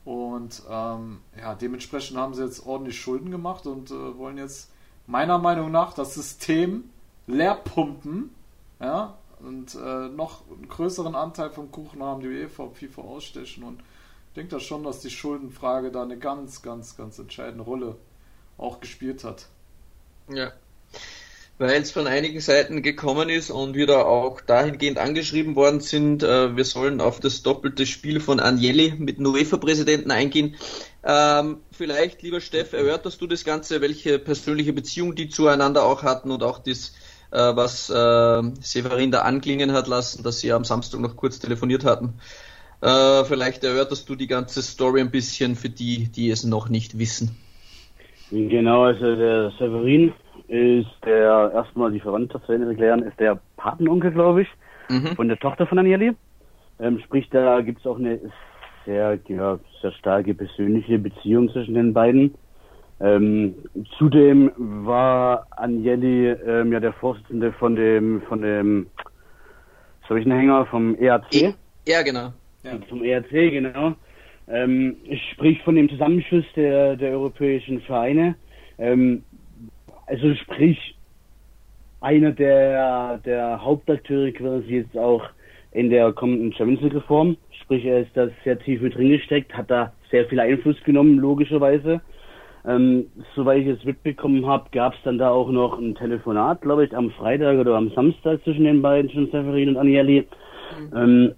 Und 0.05 0.61
ähm, 0.69 1.19
ja, 1.37 1.55
dementsprechend 1.55 2.17
haben 2.17 2.33
sie 2.33 2.43
jetzt 2.43 2.65
ordentlich 2.65 2.99
Schulden 2.99 3.31
gemacht 3.31 3.65
und 3.65 3.89
äh, 3.89 4.17
wollen 4.17 4.37
jetzt 4.37 4.71
meiner 5.07 5.39
Meinung 5.39 5.71
nach 5.71 5.93
das 5.93 6.13
System 6.13 6.83
Leerpumpen, 7.29 8.31
ja, 8.79 9.17
und 9.39 9.75
äh, 9.75 10.09
noch 10.09 10.41
einen 10.51 10.67
größeren 10.67 11.15
Anteil 11.15 11.49
vom 11.49 11.71
Kuchen 11.71 12.03
haben, 12.03 12.21
die 12.21 12.27
UEFA 12.27 12.63
und 12.63 12.77
FIFA 12.77 13.01
ausstechen. 13.01 13.63
Und 13.63 13.79
ich 13.79 14.33
denke 14.35 14.51
da 14.51 14.59
schon, 14.59 14.83
dass 14.83 14.99
die 14.99 15.09
Schuldenfrage 15.09 15.91
da 15.91 16.03
eine 16.03 16.17
ganz, 16.17 16.61
ganz, 16.61 16.97
ganz 16.97 17.19
entscheidende 17.19 17.63
Rolle 17.63 17.95
auch 18.57 18.79
gespielt 18.81 19.23
hat. 19.23 19.47
Ja. 20.29 20.51
Weil 21.57 21.81
es 21.81 21.91
von 21.91 22.07
einigen 22.07 22.39
Seiten 22.39 22.81
gekommen 22.81 23.27
ist 23.29 23.49
und 23.49 23.75
wir 23.75 23.85
da 23.85 24.03
auch 24.03 24.39
dahingehend 24.39 24.97
angeschrieben 24.97 25.55
worden 25.55 25.81
sind, 25.81 26.23
äh, 26.23 26.55
wir 26.55 26.63
sollen 26.63 27.01
auf 27.01 27.19
das 27.19 27.41
doppelte 27.43 27.85
Spiel 27.85 28.21
von 28.21 28.39
Agnelli 28.39 28.93
mit 28.97 29.17
dem 29.17 29.25
UEFA-Präsidenten 29.25 30.11
eingehen. 30.11 30.55
Äh, 30.55 30.89
Ähm, 31.01 31.61
vielleicht, 31.71 32.21
lieber 32.21 32.41
Steff, 32.41 32.73
erörterst 32.73 33.21
du 33.21 33.27
das 33.27 33.45
Ganze, 33.45 33.79
welche 33.79 34.19
persönliche 34.19 34.73
Beziehung 34.73 35.15
die 35.15 35.29
zueinander 35.29 35.85
auch 35.85 36.03
hatten 36.03 36.29
und 36.29 36.43
auch 36.43 36.59
das, 36.59 36.93
was 37.37 37.89
äh, 37.89 38.41
Severin 38.61 39.11
da 39.11 39.21
anklingen 39.21 39.73
hat 39.73 39.87
lassen, 39.87 40.23
dass 40.23 40.39
sie 40.39 40.51
am 40.51 40.63
Samstag 40.63 40.99
noch 40.99 41.15
kurz 41.15 41.39
telefoniert 41.39 41.85
hatten. 41.85 42.15
Äh, 42.81 43.23
vielleicht 43.25 43.63
erörterst 43.63 44.07
du 44.09 44.15
die 44.15 44.27
ganze 44.27 44.61
Story 44.61 45.01
ein 45.01 45.11
bisschen 45.11 45.55
für 45.55 45.69
die, 45.69 46.09
die 46.09 46.29
es 46.29 46.43
noch 46.43 46.69
nicht 46.69 46.97
wissen. 46.97 47.37
Genau, 48.31 48.83
also 48.83 49.15
der 49.15 49.51
Severin 49.57 50.13
ist 50.47 50.89
der, 51.05 51.51
erstmal 51.53 51.91
die 51.91 51.99
Verwandtschaft 51.99 52.45
zu 52.45 52.53
Ende 52.53 52.67
erklären, 52.67 53.03
ist 53.03 53.19
der 53.19 53.39
Patenonkel, 53.57 54.11
glaube 54.11 54.43
ich, 54.43 54.47
mhm. 54.89 55.15
von 55.15 55.27
der 55.27 55.37
Tochter 55.37 55.67
von 55.67 55.79
Agnelli. 55.79 56.15
Ähm, 56.79 56.99
sprich, 56.99 57.27
da 57.29 57.61
gibt 57.61 57.79
es 57.79 57.85
auch 57.85 57.97
eine 57.97 58.19
sehr, 58.85 59.19
ja, 59.27 59.59
sehr 59.81 59.91
starke 59.93 60.33
persönliche 60.33 60.97
Beziehung 60.97 61.49
zwischen 61.51 61.73
den 61.73 61.93
beiden. 61.93 62.35
Ähm, 63.01 63.55
zudem 63.97 64.51
war 64.57 65.47
Agnelli 65.51 66.29
ähm, 66.29 66.73
ja 66.73 66.79
der 66.79 66.93
Vorsitzende 66.93 67.53
von 67.53 67.75
dem, 67.75 68.21
von 68.23 68.41
dem, 68.41 68.87
was 70.01 70.09
habe 70.09 70.19
ich 70.19 70.25
einen 70.25 70.39
Hänger, 70.39 70.65
vom 70.65 70.95
EAC. 70.99 71.33
E 71.33 71.53
ja, 71.87 72.01
genau. 72.01 72.33
Ja. 72.63 72.77
Vom 72.89 73.03
EAC, 73.03 73.29
genau. 73.29 73.93
Ähm, 74.49 74.97
sprich 75.33 75.61
von 75.63 75.75
dem 75.75 75.89
Zusammenschluss 75.89 76.45
der, 76.55 76.97
der 76.97 77.11
europäischen 77.11 77.79
Vereine. 77.81 78.35
Ähm, 78.77 79.23
also 80.07 80.33
sprich, 80.35 80.97
einer 82.01 82.31
der, 82.31 83.19
der 83.19 83.63
Hauptakteure 83.63 84.31
quasi 84.31 84.77
jetzt 84.77 84.97
auch 84.97 85.23
in 85.71 85.89
der 85.89 86.11
kommenden 86.13 86.51
Champions 86.53 86.81
League 86.81 86.95
Reform. 86.95 87.37
Sprich, 87.61 87.85
er 87.85 88.01
ist 88.01 88.11
da 88.15 88.27
sehr 88.43 88.57
tief 88.59 88.81
mit 88.81 88.95
drin 88.95 89.09
gesteckt, 89.09 89.53
hat 89.53 89.69
da 89.69 89.93
sehr 90.09 90.25
viel 90.25 90.39
Einfluss 90.39 90.81
genommen, 90.83 91.17
logischerweise. 91.17 92.01
Ähm, 92.69 93.07
soweit 93.35 93.61
ich 93.61 93.67
es 93.67 93.83
mitbekommen 93.83 94.45
habe, 94.45 94.69
gab 94.71 94.93
es 94.93 94.99
dann 95.03 95.17
da 95.17 95.31
auch 95.31 95.49
noch 95.49 95.79
ein 95.79 95.95
Telefonat, 95.95 96.61
glaube 96.61 96.85
ich, 96.85 96.95
am 96.95 97.09
Freitag 97.11 97.57
oder 97.57 97.75
am 97.75 97.89
Samstag 97.91 98.43
zwischen 98.43 98.65
den 98.65 98.83
beiden, 98.83 99.09
zwischen 99.09 99.31
Severin 99.31 99.69
und 99.69 99.77
Agnelli. 99.77 100.27
Mhm. 100.91 100.97
Ähm, 100.97 101.31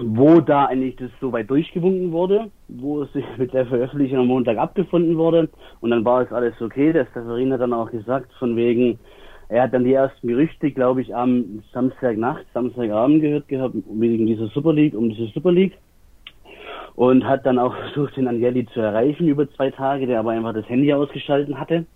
wo 0.00 0.40
da 0.40 0.66
eigentlich 0.66 0.94
das 0.94 1.10
so 1.20 1.32
weit 1.32 1.50
durchgewunken 1.50 2.12
wurde, 2.12 2.50
wo 2.68 3.02
es 3.02 3.12
sich 3.12 3.24
mit 3.36 3.52
der 3.52 3.66
Veröffentlichung 3.66 4.20
am 4.20 4.26
Montag 4.28 4.56
abgefunden 4.56 5.16
wurde 5.16 5.48
und 5.80 5.90
dann 5.90 6.04
war 6.04 6.22
es 6.22 6.32
alles 6.32 6.54
okay. 6.60 6.92
Der 6.92 7.06
Stefarin 7.06 7.52
hat 7.52 7.60
dann 7.60 7.72
auch 7.72 7.90
gesagt, 7.90 8.32
von 8.38 8.54
wegen, 8.54 9.00
er 9.48 9.62
hat 9.64 9.74
dann 9.74 9.82
die 9.82 9.94
ersten 9.94 10.28
Gerüchte, 10.28 10.70
glaube 10.70 11.00
ich, 11.02 11.14
am 11.14 11.62
Samstagnacht, 11.72 12.44
Samstagabend 12.54 13.22
gehört 13.22 13.48
gehabt, 13.48 13.74
wegen 13.90 14.26
dieser 14.26 14.46
Super 14.48 14.72
League, 14.72 14.94
um 14.94 15.10
diese 15.10 15.26
Super 15.32 15.50
League. 15.50 15.76
Und 16.98 17.24
hat 17.24 17.46
dann 17.46 17.58
auch 17.58 17.74
versucht, 17.92 18.16
den 18.16 18.26
Agnelli 18.26 18.66
zu 18.66 18.80
erreichen 18.80 19.28
über 19.28 19.48
zwei 19.52 19.70
Tage, 19.70 20.06
der 20.06 20.18
aber 20.18 20.32
einfach 20.32 20.54
das 20.54 20.68
Handy 20.68 20.92
ausgeschalten 20.92 21.58
hatte, 21.60 21.86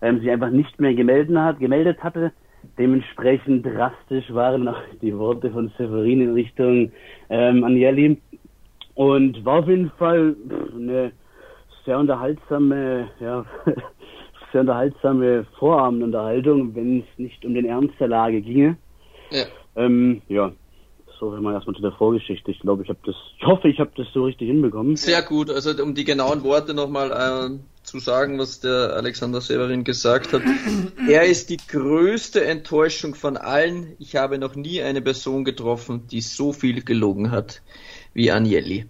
ähm, 0.00 0.20
sich 0.20 0.30
einfach 0.30 0.50
nicht 0.50 0.78
mehr 0.80 0.94
gemeldet 0.94 1.36
hat, 1.36 1.58
gemeldet 1.58 2.02
hatte 2.02 2.32
Dementsprechend 2.78 3.66
drastisch 3.66 4.32
waren 4.32 4.68
auch 4.68 4.80
die 5.00 5.16
Worte 5.16 5.50
von 5.50 5.70
Severin 5.76 6.20
in 6.20 6.34
Richtung 6.34 6.92
ähm, 7.28 7.64
Agnelli. 7.64 8.20
Und 8.94 9.44
war 9.44 9.60
auf 9.60 9.68
jeden 9.68 9.90
Fall 9.92 10.36
eine 10.74 11.12
sehr 11.84 11.98
unterhaltsame, 11.98 13.08
ja, 13.20 13.44
sehr 14.52 14.62
unterhaltsame 14.62 15.46
Vorabendunterhaltung, 15.58 16.74
wenn 16.74 17.00
es 17.00 17.18
nicht 17.18 17.44
um 17.44 17.54
den 17.54 17.64
Ernst 17.64 17.94
der 18.00 18.08
Lage 18.08 18.40
ginge. 18.40 18.76
Ja. 19.30 19.44
Ähm, 19.76 20.22
ja, 20.28 20.52
so 21.18 21.30
viel 21.30 21.40
mal 21.40 21.54
erstmal 21.54 21.76
zu 21.76 21.82
der 21.82 21.92
Vorgeschichte. 21.92 22.50
Ich 22.50 22.60
glaube, 22.60 22.82
ich 22.82 22.88
habe 22.88 22.98
das, 23.04 23.14
ich 23.38 23.46
hoffe, 23.46 23.68
ich 23.68 23.78
habe 23.80 23.90
das 23.96 24.06
so 24.12 24.24
richtig 24.24 24.48
hinbekommen. 24.48 24.96
Sehr 24.96 25.22
gut. 25.22 25.50
Also 25.50 25.70
um 25.82 25.94
die 25.94 26.04
genauen 26.04 26.42
Worte 26.42 26.74
nochmal 26.74 27.10
äh, 27.10 27.58
zu 27.82 27.98
sagen, 27.98 28.38
was 28.38 28.60
der 28.60 28.94
Alexander 28.94 29.40
Severin 29.40 29.84
gesagt 29.84 30.32
hat. 30.32 30.42
Er 31.08 31.24
ist 31.24 31.50
die 31.50 31.56
größte 31.56 32.44
Enttäuschung 32.44 33.14
von 33.14 33.36
allen. 33.36 33.94
Ich 33.98 34.16
habe 34.16 34.38
noch 34.38 34.54
nie 34.54 34.82
eine 34.82 35.00
Person 35.00 35.44
getroffen, 35.44 36.06
die 36.10 36.20
so 36.20 36.52
viel 36.52 36.82
gelogen 36.82 37.30
hat 37.30 37.62
wie 38.12 38.30
Agnelli. 38.30 38.86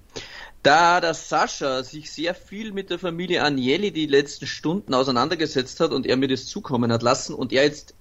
Da 0.63 1.01
der 1.01 1.15
Sascha 1.15 1.85
sich 1.85 2.11
sehr 2.11 2.35
viel 2.35 2.73
mit 2.73 2.91
der 2.91 2.99
Familie 2.99 3.43
Agnelli 3.43 3.93
die 3.93 4.07
letzten 4.07 4.47
Stunden 4.47 4.93
auseinandergesetzt 4.93 5.79
hat 5.79 5.93
und 5.93 6.05
er 6.07 6.17
mir 6.17 6.29
das 6.29 6.47
zukommen 6.47 6.93
hat 6.93 7.03
lassen 7.03 7.35
und 7.35 7.53
er 7.53 7.65
jetzt 7.65 7.95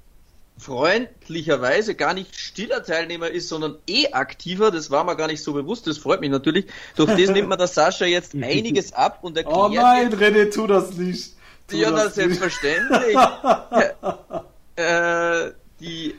freundlicherweise 0.58 1.96
gar 1.96 2.13
nicht 2.13 2.36
stiller 2.36 2.84
Teilnehmer 2.84 3.30
ist, 3.30 3.50
sondern 3.50 3.78
eh 3.88 4.12
aktiver. 4.12 4.72
Das 4.72 4.89
war 4.89 5.04
mir 5.04 5.15
gar 5.15 5.28
nicht 5.28 5.43
so 5.43 5.54
bewusst. 5.54 5.88
Das 5.88 5.98
freut 5.98 6.22
mich 6.22 6.32
natürlich. 6.32 6.65
Durch 6.96 7.10
das 7.10 7.30
nimmt 7.30 7.50
man 7.50 7.58
der 7.58 7.67
Sascha 7.67 8.06
jetzt 8.06 8.34
einiges 8.41 8.93
ab 8.93 9.20
und 9.22 9.38
erklärt. 9.38 9.58
Oh 9.58 9.70
nein, 9.70 10.13
René, 10.13 10.52
tu 10.52 10.67
das 10.67 10.93
nicht. 10.93 11.36
Tu 11.67 11.78
ja, 11.78 11.91
das 11.91 12.15
selbstverständlich. 12.15 13.15
äh, 14.78 15.52
die, 15.80 16.15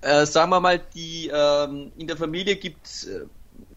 äh, 0.00 0.26
sagen 0.26 0.50
wir 0.50 0.60
mal, 0.60 0.80
die 0.94 1.30
ähm, 1.32 1.92
in 1.98 2.06
der 2.06 2.16
Familie 2.16 2.56
gibt 2.56 2.86
es 2.86 3.04
äh, 3.04 3.20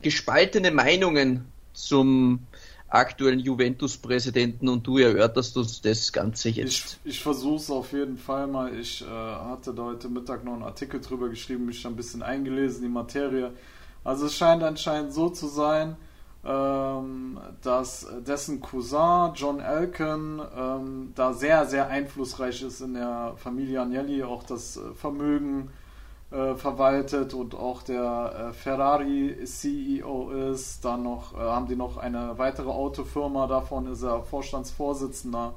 gespaltene 0.01 0.71
Meinungen 0.71 1.51
zum 1.73 2.45
aktuellen 2.89 3.39
Juventus-Präsidenten 3.39 4.67
und 4.69 4.85
du 4.85 4.97
erörterst 4.97 5.57
uns 5.57 5.81
das 5.81 6.11
Ganze 6.11 6.49
jetzt. 6.49 6.99
Ich, 7.03 7.11
ich 7.11 7.19
versuche 7.21 7.57
es 7.57 7.69
auf 7.69 7.91
jeden 7.93 8.17
Fall 8.17 8.47
mal. 8.47 8.73
Ich 8.77 9.01
äh, 9.01 9.05
hatte 9.05 9.73
da 9.73 9.83
heute 9.83 10.09
Mittag 10.09 10.43
noch 10.43 10.53
einen 10.53 10.63
Artikel 10.63 10.99
drüber 10.99 11.29
geschrieben, 11.29 11.65
mich 11.65 11.85
ein 11.85 11.95
bisschen 11.95 12.23
eingelesen, 12.23 12.81
die 12.81 12.89
Materie. 12.89 13.51
Also 14.03 14.25
es 14.25 14.35
scheint 14.35 14.63
anscheinend 14.63 15.13
so 15.13 15.29
zu 15.29 15.47
sein, 15.47 15.97
ähm, 16.45 17.39
dass 17.61 18.07
dessen 18.25 18.61
Cousin 18.61 19.33
John 19.35 19.59
Elkin 19.59 20.41
ähm, 20.57 21.11
da 21.15 21.33
sehr, 21.33 21.65
sehr 21.65 21.89
einflussreich 21.89 22.63
ist 22.63 22.81
in 22.81 22.93
der 22.93 23.33
Familie 23.35 23.81
Agnelli, 23.81 24.23
auch 24.23 24.43
das 24.43 24.77
äh, 24.77 24.93
Vermögen 24.95 25.69
äh, 26.31 26.55
verwaltet 26.55 27.33
und 27.33 27.55
auch 27.55 27.81
der 27.81 28.49
äh, 28.49 28.53
Ferrari 28.53 29.43
CEO 29.43 30.29
ist. 30.51 30.85
Dann 30.85 31.03
noch 31.03 31.33
äh, 31.33 31.37
haben 31.37 31.67
die 31.67 31.75
noch 31.75 31.97
eine 31.97 32.37
weitere 32.37 32.69
Autofirma, 32.69 33.47
davon 33.47 33.91
ist 33.91 34.03
er 34.03 34.21
Vorstandsvorsitzender. 34.21 35.55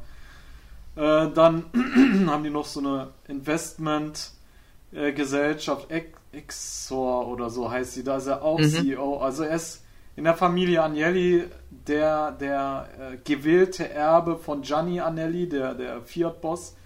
Äh, 0.96 1.28
dann 1.30 1.66
haben 2.26 2.42
die 2.42 2.50
noch 2.50 2.66
so 2.66 2.80
eine 2.80 3.10
Investmentgesellschaft, 3.28 5.88
Exor 6.32 7.28
oder 7.28 7.50
so 7.50 7.70
heißt 7.70 7.92
sie, 7.92 8.02
da 8.04 8.16
ist 8.16 8.26
er 8.26 8.42
auch 8.42 8.58
mhm. 8.58 8.70
CEO. 8.70 9.18
Also 9.18 9.44
er 9.44 9.56
ist 9.56 9.84
in 10.16 10.24
der 10.24 10.34
Familie 10.34 10.82
Agnelli 10.82 11.44
der, 11.70 12.32
der 12.32 12.88
äh, 12.98 13.16
gewählte 13.22 13.90
Erbe 13.90 14.36
von 14.36 14.62
Gianni 14.62 15.00
Agnelli, 15.00 15.48
der, 15.48 15.74
der 15.74 16.02
Fiat-Boss. 16.02 16.76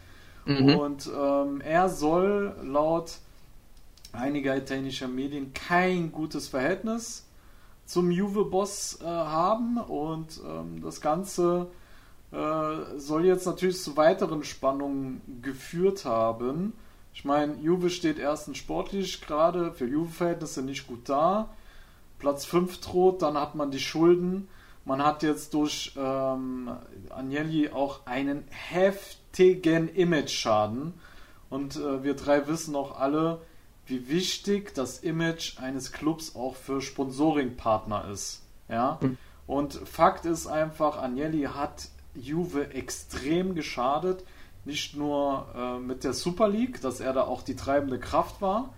Mhm. 0.45 0.77
Und 0.77 1.11
ähm, 1.17 1.61
er 1.61 1.89
soll 1.89 2.55
laut 2.63 3.19
einiger 4.17 4.57
italienischer 4.57 5.09
Medien 5.09 5.53
kein 5.53 6.13
gutes 6.13 6.49
Verhältnis 6.49 7.27
zum 7.85 8.11
Juve-Boss 8.11 8.99
äh, 9.01 9.05
haben 9.05 9.79
und 9.79 10.41
ähm, 10.45 10.83
das 10.83 11.01
Ganze 11.01 11.69
äh, 12.33 12.99
soll 12.99 13.25
jetzt 13.25 13.47
natürlich 13.47 13.81
zu 13.81 13.97
weiteren 13.97 14.43
Spannungen 14.43 15.21
geführt 15.43 16.05
haben. 16.05 16.73
Ich 17.15 17.25
meine, 17.25 17.55
Juve 17.63 17.89
steht 17.89 18.19
erstens 18.19 18.59
sportlich 18.59 19.21
gerade 19.21 19.73
für 19.73 19.87
Juve-Verhältnisse 19.87 20.63
nicht 20.63 20.87
gut 20.87 21.09
da. 21.09 21.49
Platz 22.19 22.45
5 22.45 22.81
droht, 22.81 23.23
dann 23.23 23.39
hat 23.39 23.55
man 23.55 23.71
die 23.71 23.79
Schulden. 23.79 24.49
Man 24.85 25.05
hat 25.05 25.23
jetzt 25.23 25.55
durch 25.55 25.95
ähm, 25.97 26.71
Agnelli 27.11 27.71
auch 27.71 28.07
einen 28.07 28.45
heftigen 28.51 29.89
Image-Schaden. 29.89 30.95
Und 31.49 31.77
äh, 31.77 32.03
wir 32.03 32.15
drei 32.15 32.47
wissen 32.49 32.75
auch 32.77 32.99
alle, 32.99 33.41
wie 33.87 34.09
wichtig 34.09 34.75
das 34.75 34.99
Image 34.99 35.59
eines 35.59 35.93
Clubs 35.93 36.35
auch 36.35 36.57
für 36.57 36.81
Sponsoring-Partner 36.81 38.09
ist. 38.11 38.43
Ja. 38.69 38.99
Mhm. 39.01 39.17
Und 39.47 39.75
Fakt 39.75 40.27
ist 40.27 40.47
einfach, 40.47 41.01
Agnelli 41.01 41.43
hat 41.43 41.89
Juve 42.15 42.75
extrem 42.75 43.55
geschadet. 43.55 44.25
Nicht 44.65 44.97
nur 44.97 45.47
äh, 45.57 45.79
mit 45.79 46.03
der 46.03 46.13
Super 46.13 46.49
League, 46.49 46.81
dass 46.81 46.99
er 46.99 47.13
da 47.13 47.23
auch 47.23 47.43
die 47.43 47.55
treibende 47.55 48.01
Kraft 48.01 48.43
war, 48.43 48.75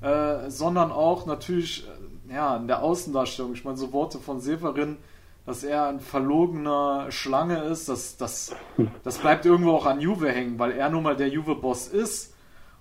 äh, 0.00 0.48
sondern 0.48 0.92
auch 0.92 1.26
natürlich 1.26 1.84
äh, 2.28 2.34
ja, 2.34 2.56
in 2.56 2.68
der 2.68 2.82
Außendarstellung. 2.82 3.54
Ich 3.54 3.64
meine, 3.64 3.76
so 3.76 3.92
Worte 3.92 4.20
von 4.20 4.40
Severin, 4.40 4.98
dass 5.44 5.64
er 5.64 5.88
ein 5.88 5.98
verlogener 5.98 7.10
Schlange 7.10 7.64
ist, 7.64 7.88
das, 7.88 8.16
das, 8.16 8.54
das 9.02 9.18
bleibt 9.18 9.44
irgendwo 9.44 9.72
auch 9.72 9.86
an 9.86 10.00
Juve 10.00 10.30
hängen, 10.30 10.60
weil 10.60 10.70
er 10.70 10.88
nun 10.88 11.02
mal 11.02 11.16
der 11.16 11.28
Juve-Boss 11.28 11.88
ist. 11.88 12.34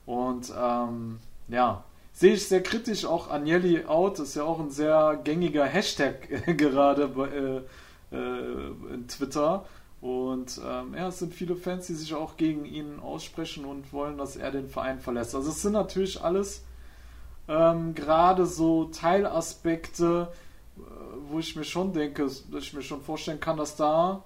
Und 0.06 0.54
ähm, 0.56 1.20
ja, 1.52 1.84
sehe 2.14 2.34
ich 2.34 2.48
sehr 2.48 2.64
kritisch 2.64 3.06
auch 3.06 3.30
Agnelli 3.30 3.86
out, 3.86 4.20
ist 4.20 4.36
ja 4.36 4.44
auch 4.44 4.60
ein 4.60 4.72
sehr 4.72 5.20
gängiger 5.24 5.66
Hashtag 5.66 6.28
gerade 6.58 7.08
bei, 7.08 7.28
äh, 7.28 7.62
äh, 8.12 8.94
in 8.94 9.08
Twitter. 9.08 9.66
Und 10.02 10.60
ähm, 10.66 10.96
ja, 10.96 11.10
es 11.10 11.20
sind 11.20 11.34
viele 11.34 11.56
Fans, 11.56 11.86
die 11.88 11.94
sich 11.94 12.16
auch 12.16 12.36
gegen 12.36 12.66
ihn 12.66 13.00
aussprechen 13.00 13.66
und 13.66 13.94
wollen, 13.94 14.18
dass 14.18 14.36
er 14.36 14.52
den 14.52 14.68
Verein 14.68 15.00
verlässt. 15.00 15.36
Also 15.36 15.52
es 15.52 15.62
sind 15.62 15.74
natürlich 15.74 16.22
alles 16.22 16.64
ähm, 17.48 17.94
gerade 17.94 18.48
so 18.48 18.86
Teilaspekte, 18.86 20.30
äh, 20.78 20.82
wo 21.30 21.40
ich 21.40 21.56
mir 21.56 21.64
schon 21.64 21.94
denke, 21.94 22.24
dass 22.24 22.64
ich 22.64 22.74
mir 22.74 22.82
schon 22.82 23.02
vorstellen 23.02 23.40
kann, 23.40 23.58
dass 23.58 23.76
da 23.76 24.24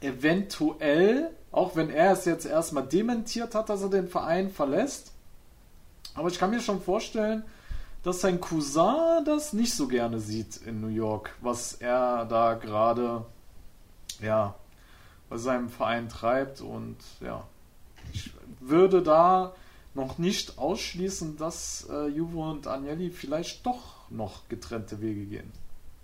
eventuell, 0.00 1.30
auch 1.52 1.76
wenn 1.76 1.90
er 1.90 2.12
es 2.12 2.24
jetzt 2.24 2.46
erstmal 2.46 2.84
dementiert 2.84 3.54
hat, 3.54 3.68
dass 3.68 3.82
er 3.82 3.90
den 3.90 4.08
Verein 4.08 4.50
verlässt, 4.50 5.09
aber 6.14 6.28
ich 6.28 6.38
kann 6.38 6.50
mir 6.50 6.60
schon 6.60 6.80
vorstellen, 6.80 7.44
dass 8.02 8.20
sein 8.20 8.40
Cousin 8.40 9.24
das 9.24 9.52
nicht 9.52 9.74
so 9.74 9.86
gerne 9.86 10.20
sieht 10.20 10.56
in 10.56 10.80
New 10.80 10.88
York, 10.88 11.34
was 11.40 11.74
er 11.74 12.24
da 12.24 12.54
gerade 12.54 13.24
ja 14.20 14.54
bei 15.28 15.36
seinem 15.36 15.68
Verein 15.68 16.08
treibt 16.08 16.60
und 16.60 16.96
ja, 17.20 17.46
ich 18.12 18.32
würde 18.60 19.02
da 19.02 19.54
noch 19.94 20.18
nicht 20.18 20.58
ausschließen, 20.58 21.36
dass 21.36 21.86
äh, 21.90 22.06
Juve 22.08 22.38
und 22.38 22.66
Agnelli 22.66 23.10
vielleicht 23.10 23.66
doch 23.66 24.10
noch 24.10 24.48
getrennte 24.48 25.00
Wege 25.00 25.24
gehen. 25.26 25.52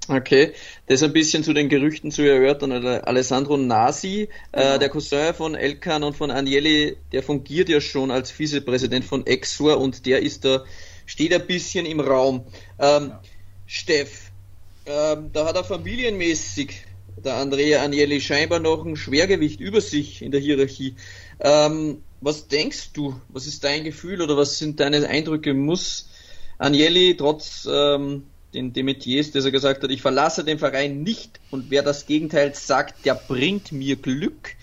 Okay, 0.08 0.52
das 0.86 1.02
ein 1.02 1.12
bisschen 1.12 1.42
zu 1.42 1.52
den 1.52 1.68
Gerüchten 1.68 2.12
zu 2.12 2.22
erörtern. 2.22 2.72
Alessandro 2.72 3.56
Nasi, 3.56 4.22
äh, 4.22 4.28
genau. 4.52 4.74
äh, 4.74 4.78
der 4.78 4.88
Cousin 4.88 5.34
von 5.34 5.54
Elkan 5.56 6.04
und 6.04 6.16
von 6.16 6.30
Agnelli, 6.30 6.96
der 7.10 7.24
fungiert 7.24 7.68
ja 7.68 7.80
schon 7.80 8.12
als 8.12 8.30
Vizepräsident 8.30 9.04
von 9.04 9.26
Exor 9.26 9.78
und 9.78 10.06
der 10.06 10.22
ist 10.22 10.44
da, 10.44 10.64
steht 11.06 11.34
ein 11.34 11.46
bisschen 11.46 11.86
im 11.86 11.98
Raum. 11.98 12.46
Ähm, 12.78 13.08
ja. 13.08 13.22
Steff, 13.66 14.30
ähm, 14.86 15.30
da 15.32 15.46
hat 15.46 15.56
er 15.56 15.64
familienmäßig 15.64 16.84
der 17.24 17.34
Andrea 17.34 17.82
Agnelli 17.82 18.20
scheinbar 18.20 18.60
noch 18.60 18.84
ein 18.84 18.96
Schwergewicht 18.96 19.58
über 19.58 19.80
sich 19.80 20.22
in 20.22 20.30
der 20.30 20.40
Hierarchie. 20.40 20.94
Ähm, 21.40 22.02
was 22.20 22.46
denkst 22.46 22.92
du? 22.92 23.20
Was 23.28 23.46
ist 23.48 23.64
dein 23.64 23.82
Gefühl 23.82 24.22
oder 24.22 24.36
was 24.36 24.58
sind 24.58 24.78
deine 24.78 25.08
Eindrücke? 25.08 25.52
Muss 25.52 26.08
Agnelli 26.58 27.16
trotz 27.16 27.68
ähm, 27.68 28.24
den 28.56 28.72
Demetiers, 28.72 29.30
dass 29.30 29.44
er 29.44 29.50
gesagt 29.50 29.82
hat, 29.82 29.90
ich 29.90 30.02
verlasse 30.02 30.42
den 30.42 30.58
Verein 30.58 31.02
nicht 31.02 31.40
und 31.50 31.70
wer 31.70 31.82
das 31.82 32.06
Gegenteil 32.06 32.54
sagt, 32.54 33.04
der 33.04 33.14
bringt 33.14 33.70
mir 33.70 33.96
Glück. 33.96 34.56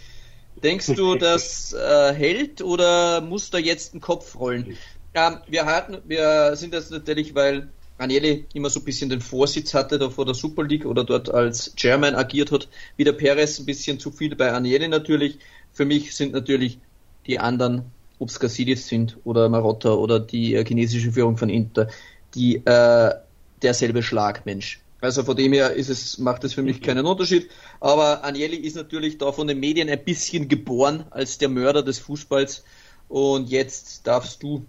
Denkst 0.62 0.88
du, 0.96 1.16
das 1.20 1.74
äh, 1.74 2.14
hält 2.14 2.62
oder 2.62 3.22
muss 3.22 3.52
da 3.52 3.60
jetzt 3.60 3.94
ein 3.94 4.02
Kopf 4.02 4.36
rollen? 4.36 4.78
Ähm, 5.14 5.38
wir 5.48 5.66
hatten, 5.66 5.98
wir 6.06 6.56
sind 6.56 6.74
jetzt 6.74 6.92
natürlich, 6.92 7.36
weil 7.36 7.70
Agnelli 8.00 8.46
immer 8.54 8.72
so 8.72 8.80
ein 8.80 8.86
bisschen 8.86 9.10
den 9.10 9.22
Vorsitz 9.22 9.76
hatte 9.76 10.00
da 10.00 10.10
vor 10.10 10.26
der 10.26 10.34
Super 10.34 10.64
League 10.64 10.86
oder 10.86 11.04
dort 11.04 11.30
als 11.30 11.76
Chairman 11.76 12.16
agiert 12.16 12.52
hat, 12.52 12.68
wie 12.98 13.04
der 13.04 13.14
Perez 13.14 13.60
ein 13.60 13.66
bisschen 13.66 14.00
zu 14.00 14.12
viel 14.12 14.36
bei 14.36 14.52
Agnelli 14.52 14.88
natürlich. 14.88 15.38
Für 15.72 15.86
mich 15.86 16.16
sind 16.16 16.34
natürlich 16.34 16.80
die 17.28 17.40
anderen, 17.40 17.84
ob 18.18 18.30
es 18.30 18.40
Gassidis 18.40 18.88
sind 18.88 19.18
oder 19.24 19.50
Marotta 19.50 19.92
oder 19.92 20.20
die 20.20 20.56
äh, 20.56 20.66
chinesische 20.66 21.12
Führung 21.12 21.38
von 21.38 21.50
Inter, 21.50 21.88
die 22.34 22.56
äh, 22.66 23.14
derselbe 23.64 24.04
Schlag, 24.04 24.46
Mensch. 24.46 24.80
Also 25.02 25.24
von 25.24 25.36
dem 25.36 25.52
her 25.52 25.74
ist 25.74 25.90
es, 25.90 26.18
macht 26.18 26.46
es 26.46 26.54
für 26.54 26.62
mich 26.62 26.82
keinen 26.82 27.06
Unterschied. 27.06 27.50
Aber 27.82 28.24
Agnelli 28.24 28.56
ist 28.56 28.78
natürlich 28.78 29.18
da 29.18 29.34
von 29.34 29.48
den 29.48 29.60
Medien 29.60 29.90
ein 29.90 30.04
bisschen 30.04 30.48
geboren 30.48 31.04
als 31.12 31.38
der 31.38 31.50
Mörder 31.50 31.84
des 31.84 32.00
Fußballs. 32.00 32.64
Und 33.10 33.50
jetzt 33.50 34.08
darfst 34.08 34.42
du, 34.44 34.66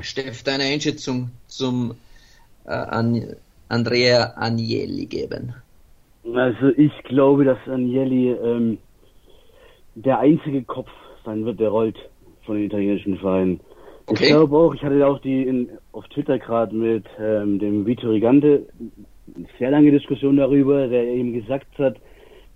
Steff, 0.00 0.42
deine 0.42 0.64
Einschätzung 0.64 1.32
zum 1.48 1.96
äh, 2.64 2.70
An 2.70 3.36
Andrea 3.68 4.32
Agnelli 4.36 5.06
geben. 5.06 5.54
Also 6.24 6.68
ich 6.76 6.92
glaube, 7.04 7.44
dass 7.44 7.58
Agnelli 7.66 8.30
ähm, 8.30 8.78
der 9.94 10.18
einzige 10.18 10.62
Kopf 10.62 10.90
sein 11.24 11.44
wird, 11.44 11.60
der 11.60 11.68
rollt 11.68 11.96
von 12.46 12.56
den 12.56 12.66
italienischen 12.66 13.18
Vereinen. 13.18 13.60
Okay. 14.06 14.24
Ich 14.24 14.30
glaube 14.30 14.56
auch, 14.56 14.74
ich 14.74 14.82
hatte 14.82 15.06
auch 15.06 15.20
die 15.20 15.42
in, 15.42 15.68
auf 15.92 16.06
Twitter 16.08 16.38
gerade 16.38 16.74
mit 16.74 17.04
ähm, 17.20 17.58
dem 17.58 17.86
Vito 17.86 18.08
Rigante 18.08 18.66
eine 19.34 19.46
sehr 19.58 19.70
lange 19.70 19.90
Diskussion 19.90 20.36
darüber, 20.36 20.88
der 20.88 21.04
eben 21.04 21.32
gesagt 21.32 21.78
hat, 21.78 21.96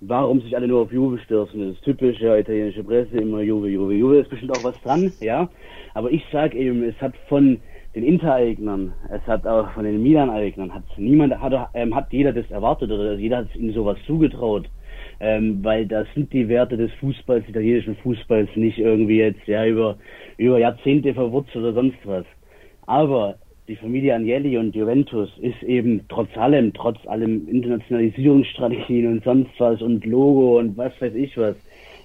warum 0.01 0.41
sich 0.41 0.57
alle 0.57 0.69
nur 0.69 0.83
auf 0.83 0.93
Juve 0.93 1.19
stürzen. 1.19 1.61
Das 1.61 1.77
ist 1.77 1.85
typisch, 1.85 2.21
ja, 2.21 2.37
italienische 2.37 2.85
Presse, 2.85 3.19
immer 3.19 3.41
Juve, 3.41 3.69
Juve, 3.69 3.95
Juve, 3.95 4.19
ist 4.19 4.31
bestimmt 4.31 4.57
auch 4.57 4.65
was 4.65 4.81
dran, 4.83 5.13
ja. 5.21 5.49
Aber 5.95 6.11
ich 6.11 6.25
sag 6.33 6.55
eben, 6.55 6.83
es 6.83 7.01
hat 7.01 7.15
von 7.29 7.59
den 7.95 8.03
Inter-Eignern, 8.03 8.93
es 9.11 9.23
hat 9.27 9.47
auch 9.47 9.71
von 9.71 9.85
den 9.85 10.03
Milan-Eignern, 10.03 10.75
hat 10.75 10.83
niemand, 10.99 11.39
hat, 11.41 11.71
ähm, 11.73 11.95
hat 11.95 12.13
jeder 12.13 12.33
das 12.33 12.51
erwartet 12.51 12.91
oder 12.91 13.15
jeder 13.15 13.39
hat 13.39 13.57
ihnen 13.57 13.73
sowas 13.73 13.97
zugetraut 14.07 14.69
ähm, 15.21 15.61
weil 15.63 15.87
das 15.87 16.07
sind 16.15 16.33
die 16.33 16.49
Werte 16.49 16.77
des 16.77 16.93
Fußballs, 16.95 17.49
italienischen 17.49 17.97
Fußballs, 17.97 18.51
nicht 18.55 18.79
irgendwie 18.79 19.19
jetzt 19.19 19.47
ja 19.47 19.67
über, 19.67 19.97
über 20.37 20.59
Jahrzehnte 20.59 21.15
verwurzelt 21.15 21.57
oder 21.57 21.73
sonst 21.73 21.99
was. 22.05 22.25
Aber 22.87 23.37
die 23.69 23.77
Familie 23.77 24.15
Agnelli 24.15 24.59
und 24.59 24.75
Juventus 24.75 25.31
ist 25.41 25.63
eben 25.63 26.03
trotz 26.09 26.37
allem, 26.37 26.73
trotz 26.73 27.05
allem 27.07 27.49
Internationalisierungsstrategien 27.49 29.07
und 29.07 29.25
sonst 29.25 29.51
was 29.59 29.83
und 29.83 30.05
Logo 30.05 30.59
und 30.59 30.77
was 30.77 30.93
weiß 31.01 31.15
ich 31.15 31.37
was, 31.37 31.57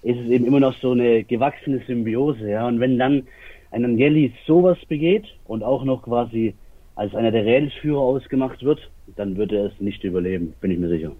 ist 0.02 0.18
es 0.18 0.30
eben 0.30 0.46
immer 0.46 0.60
noch 0.60 0.74
so 0.82 0.92
eine 0.92 1.24
gewachsene 1.24 1.80
Symbiose, 1.86 2.50
ja. 2.50 2.68
Und 2.68 2.80
wenn 2.80 2.98
dann 2.98 3.24
ein 3.72 3.86
Agnelli 3.86 4.34
sowas 4.48 4.78
begeht 4.88 5.26
und 5.46 5.64
auch 5.64 5.84
noch 5.84 6.04
quasi 6.04 6.56
als 6.96 7.14
einer 7.14 7.32
der 7.32 7.46
Rädelsführer 7.46 8.00
ausgemacht 8.00 8.64
wird, 8.64 8.90
dann 9.16 9.38
wird 9.38 9.52
er 9.52 9.66
es 9.66 9.80
nicht 9.80 10.04
überleben, 10.04 10.54
bin 10.62 10.72
ich 10.72 10.80
mir 10.80 10.90
sicher. 10.90 11.12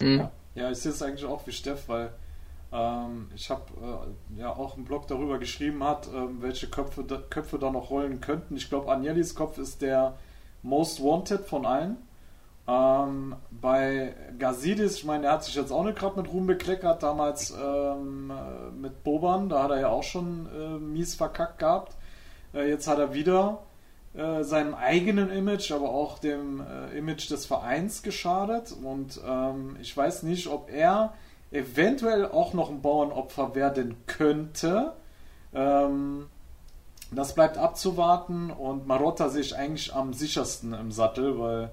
Mhm. 0.00 0.28
Ja, 0.54 0.70
ich 0.70 0.78
sehe 0.78 0.92
es 0.92 1.02
eigentlich 1.02 1.24
auch 1.24 1.46
wie 1.46 1.52
Steff, 1.52 1.88
weil 1.88 2.12
ähm, 2.72 3.28
ich 3.34 3.50
habe 3.50 3.62
äh, 4.36 4.40
ja 4.40 4.50
auch 4.50 4.76
einen 4.76 4.84
Blog 4.84 5.06
darüber 5.06 5.38
geschrieben 5.38 5.84
hat, 5.84 6.08
äh, 6.08 6.40
welche 6.40 6.68
Köpfe 6.68 7.04
da, 7.04 7.18
Köpfe 7.30 7.58
da 7.58 7.70
noch 7.70 7.90
rollen 7.90 8.20
könnten. 8.20 8.56
Ich 8.56 8.68
glaube, 8.68 8.90
Agnellis 8.90 9.34
Kopf 9.34 9.58
ist 9.58 9.82
der 9.82 10.14
most 10.62 11.02
wanted 11.02 11.44
von 11.46 11.66
allen. 11.66 11.96
Ähm, 12.66 13.34
bei 13.50 14.14
Gazidis, 14.38 14.96
ich 14.96 15.04
meine, 15.04 15.26
er 15.26 15.32
hat 15.32 15.44
sich 15.44 15.54
jetzt 15.54 15.72
auch 15.72 15.84
nicht 15.84 15.98
gerade 15.98 16.20
mit 16.20 16.32
Ruhm 16.32 16.46
bekleckert, 16.46 17.02
damals 17.02 17.50
ähm, 17.50 18.30
äh, 18.30 18.70
mit 18.70 19.02
Boban, 19.02 19.48
da 19.48 19.64
hat 19.64 19.70
er 19.72 19.80
ja 19.80 19.88
auch 19.88 20.04
schon 20.04 20.46
äh, 20.54 20.78
mies 20.78 21.14
verkackt 21.14 21.58
gehabt. 21.58 21.96
Äh, 22.54 22.68
jetzt 22.68 22.86
hat 22.86 22.98
er 22.98 23.14
wieder 23.14 23.58
äh, 24.14 24.42
seinem 24.42 24.74
eigenen 24.74 25.30
Image, 25.30 25.72
aber 25.72 25.90
auch 25.90 26.18
dem 26.18 26.60
äh, 26.60 26.98
Image 26.98 27.30
des 27.30 27.46
Vereins 27.46 28.02
geschadet. 28.02 28.72
Und 28.82 29.20
ähm, 29.26 29.76
ich 29.80 29.96
weiß 29.96 30.22
nicht, 30.24 30.48
ob 30.48 30.70
er 30.70 31.14
eventuell 31.50 32.26
auch 32.26 32.52
noch 32.52 32.70
ein 32.70 32.82
Bauernopfer 32.82 33.54
werden 33.54 33.96
könnte. 34.06 34.92
Ähm, 35.54 36.26
das 37.10 37.34
bleibt 37.34 37.58
abzuwarten 37.58 38.50
und 38.50 38.86
Marotta 38.86 39.28
sehe 39.28 39.42
ich 39.42 39.56
eigentlich 39.56 39.94
am 39.94 40.14
sichersten 40.14 40.72
im 40.72 40.90
Sattel, 40.90 41.38
weil 41.38 41.70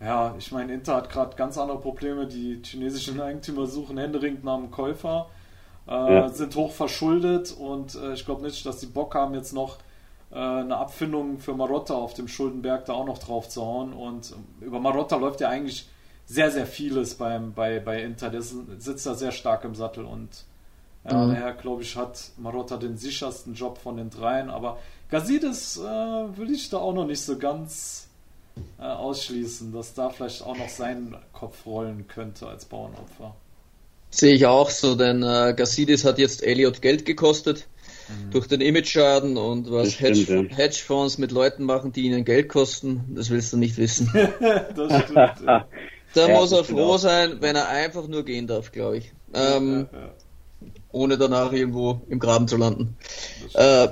ja, 0.00 0.34
ich 0.38 0.50
meine, 0.50 0.72
Inter 0.72 0.96
hat 0.96 1.10
gerade 1.10 1.36
ganz 1.36 1.58
andere 1.58 1.78
Probleme. 1.78 2.26
Die 2.26 2.62
chinesischen 2.64 3.20
Eigentümer 3.20 3.66
suchen 3.66 3.98
händeringend 3.98 4.44
nach 4.44 4.54
einem 4.54 4.70
Käufer, 4.70 5.26
äh, 5.86 6.14
ja. 6.14 6.28
sind 6.30 6.56
hoch 6.56 6.72
verschuldet 6.72 7.52
und 7.52 7.96
äh, 7.96 8.14
ich 8.14 8.24
glaube 8.24 8.42
nicht, 8.42 8.64
dass 8.64 8.78
die 8.78 8.86
Bock 8.86 9.14
haben, 9.14 9.34
jetzt 9.34 9.52
noch 9.52 9.78
eine 10.32 10.76
Abfindung 10.76 11.38
für 11.38 11.54
Marotta 11.54 11.94
auf 11.94 12.14
dem 12.14 12.28
Schuldenberg 12.28 12.84
da 12.84 12.92
auch 12.92 13.06
noch 13.06 13.18
drauf 13.18 13.48
zu 13.48 13.62
hauen. 13.62 13.92
Und 13.92 14.32
über 14.60 14.78
Marotta 14.78 15.16
läuft 15.16 15.40
ja 15.40 15.48
eigentlich 15.48 15.88
sehr, 16.26 16.50
sehr 16.52 16.66
vieles 16.66 17.16
beim, 17.16 17.52
bei, 17.52 17.80
bei 17.80 18.02
Inter. 18.02 18.30
Der 18.30 18.42
sitzt 18.42 19.06
da 19.06 19.14
sehr 19.14 19.32
stark 19.32 19.64
im 19.64 19.74
Sattel 19.74 20.04
und 20.04 20.44
ja, 21.04 21.16
mhm. 21.16 21.30
daher 21.30 21.52
glaube 21.54 21.82
ich, 21.82 21.96
hat 21.96 22.30
Marotta 22.36 22.76
den 22.76 22.96
sichersten 22.96 23.54
Job 23.54 23.78
von 23.78 23.96
den 23.96 24.10
dreien. 24.10 24.50
Aber 24.50 24.78
Gazidis 25.10 25.78
äh, 25.78 25.80
will 25.82 26.50
ich 26.52 26.70
da 26.70 26.78
auch 26.78 26.94
noch 26.94 27.06
nicht 27.06 27.22
so 27.22 27.36
ganz 27.36 28.06
äh, 28.78 28.82
ausschließen, 28.82 29.72
dass 29.72 29.94
da 29.94 30.10
vielleicht 30.10 30.42
auch 30.42 30.56
noch 30.56 30.68
sein 30.68 31.16
Kopf 31.32 31.66
rollen 31.66 32.06
könnte 32.06 32.46
als 32.46 32.64
Bauernopfer. 32.64 33.34
Sehe 34.10 34.34
ich 34.34 34.46
auch 34.46 34.70
so, 34.70 34.94
denn 34.94 35.22
äh, 35.22 35.54
Gazidis 35.56 36.04
hat 36.04 36.18
jetzt 36.18 36.42
Elliot 36.42 36.82
Geld 36.82 37.04
gekostet 37.04 37.66
mhm. 38.26 38.30
durch 38.30 38.46
den 38.46 38.60
Image-Schaden 38.60 39.36
und 39.36 39.70
was 39.70 39.92
stimmt, 39.92 40.18
Hedge 40.18 40.46
ja. 40.50 40.56
Hedgefonds 40.56 41.18
mit 41.18 41.32
Leuten 41.32 41.64
machen, 41.64 41.92
die 41.92 42.02
ihnen 42.02 42.24
Geld 42.24 42.48
kosten, 42.48 43.04
das 43.14 43.30
willst 43.30 43.52
du 43.52 43.56
nicht 43.56 43.76
wissen. 43.76 44.10
das 44.76 45.02
stimmt, 45.02 45.40
ja. 45.46 45.66
Da 46.12 46.28
ja, 46.28 46.40
muss 46.40 46.50
er 46.50 46.64
froh 46.64 46.96
sein, 46.96 47.36
wenn 47.38 47.54
er 47.54 47.68
einfach 47.68 48.08
nur 48.08 48.24
gehen 48.24 48.48
darf, 48.48 48.72
glaube 48.72 48.98
ich. 48.98 49.12
Ähm, 49.32 49.86
ohne 50.90 51.18
danach 51.18 51.52
irgendwo 51.52 52.00
im 52.08 52.18
Graben 52.18 52.48
zu 52.48 52.56
landen. 52.56 52.96
Äh, 53.54 53.88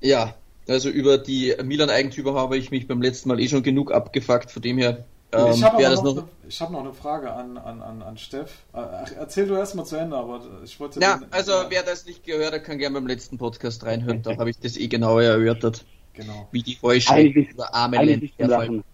ja, 0.00 0.34
also 0.68 0.88
über 0.88 1.18
die 1.18 1.54
Milan-Eigentümer 1.62 2.34
habe 2.34 2.56
ich 2.56 2.70
mich 2.70 2.86
beim 2.86 3.02
letzten 3.02 3.28
Mal 3.28 3.40
eh 3.40 3.48
schon 3.48 3.64
genug 3.64 3.90
abgefuckt, 3.92 4.52
von 4.52 4.62
dem 4.62 4.78
her 4.78 5.06
ähm, 5.32 5.52
ich 5.52 5.62
habe 5.62 5.82
noch, 5.82 6.02
noch, 6.02 6.24
ich 6.48 6.60
hab 6.60 6.70
noch 6.70 6.80
eine 6.80 6.92
Frage 6.92 7.32
an, 7.32 7.56
an, 7.56 7.82
an, 7.82 8.02
an 8.02 8.16
Steff. 8.16 8.50
Ach, 8.72 9.10
erzähl 9.16 9.46
du 9.46 9.54
erstmal 9.54 9.86
zu 9.86 9.96
Ende, 9.96 10.16
aber 10.16 10.40
ich 10.64 10.78
wollte. 10.80 11.00
Ja, 11.00 11.18
den, 11.18 11.32
also 11.32 11.52
ja. 11.52 11.66
wer 11.68 11.82
das 11.82 12.06
nicht 12.06 12.24
gehört 12.24 12.52
hat, 12.52 12.64
kann 12.64 12.78
gerne 12.78 12.94
beim 12.94 13.06
letzten 13.06 13.38
Podcast 13.38 13.84
reinhören. 13.84 14.22
Da 14.22 14.36
habe 14.38 14.50
ich 14.50 14.58
das 14.58 14.76
eh 14.76 14.88
genauer 14.88 15.22
erörtert. 15.22 15.84
Genau. 16.14 16.48
Wie 16.50 16.62
die 16.62 16.76
Heuschrecken 16.82 17.48
oder 17.54 17.74
arme 17.74 17.96
Lachen. 18.38 18.84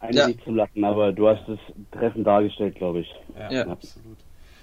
Eigentlich 0.00 0.16
ja. 0.16 0.26
nicht 0.28 0.44
zum 0.44 0.56
Lachen, 0.56 0.84
aber 0.84 1.12
du 1.12 1.28
hast 1.28 1.48
es 1.48 1.58
treffend 1.92 2.26
dargestellt, 2.26 2.74
glaube 2.76 3.00
ich. 3.00 3.14
Ja, 3.38 3.50
ja, 3.50 3.66
absolut. 3.66 4.18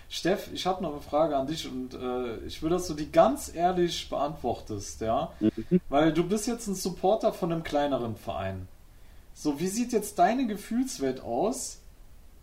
Steff, 0.10 0.50
ich 0.54 0.66
habe 0.66 0.84
noch 0.84 0.92
eine 0.92 1.02
Frage 1.02 1.38
an 1.38 1.48
dich 1.48 1.68
und 1.68 1.94
äh, 1.94 2.46
ich 2.46 2.62
will, 2.62 2.70
dass 2.70 2.86
du 2.88 2.94
die 2.94 3.12
ganz 3.12 3.54
ehrlich 3.56 4.10
beantwortest, 4.10 5.00
ja? 5.00 5.32
Mhm. 5.40 5.80
Weil 5.88 6.12
du 6.12 6.28
bist 6.28 6.48
jetzt 6.48 6.68
ein 6.68 6.76
Supporter 6.76 7.32
von 7.32 7.52
einem 7.52 7.64
kleineren 7.64 8.18
Verein. 8.18 8.68
So, 9.42 9.60
wie 9.60 9.66
sieht 9.66 9.92
jetzt 9.92 10.20
deine 10.20 10.46
Gefühlswelt 10.46 11.24
aus, 11.24 11.82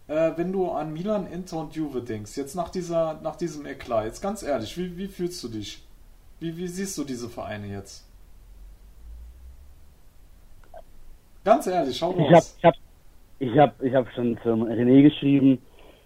äh, 0.09 0.32
wenn 0.34 0.51
du 0.51 0.68
an 0.68 0.92
Milan, 0.92 1.28
Inter 1.28 1.59
und 1.59 1.76
Juve 1.76 2.03
denkst, 2.03 2.36
jetzt 2.36 2.57
nach, 2.57 2.70
dieser, 2.70 3.20
nach 3.22 3.36
diesem 3.36 3.66
Eklat, 3.66 4.07
jetzt 4.07 4.20
ganz 4.20 4.42
ehrlich, 4.42 4.76
wie, 4.76 4.99
wie 4.99 5.07
fühlst 5.07 5.44
du 5.44 5.49
dich? 5.49 5.80
Wie, 6.40 6.57
wie 6.57 6.66
siehst 6.66 6.99
du 6.99 7.05
diese 7.05 7.28
Vereine 7.28 7.68
jetzt? 7.68 8.05
Ganz 11.44 11.68
ehrlich, 11.68 11.96
schau 11.96 12.11
raus. 12.11 12.57
Ich 12.59 12.64
habe 12.64 12.76
ich 13.38 13.57
hab, 13.57 13.80
ich 13.80 13.94
hab 13.94 14.11
schon 14.11 14.36
zum 14.42 14.64
René 14.64 15.03
geschrieben, 15.03 15.59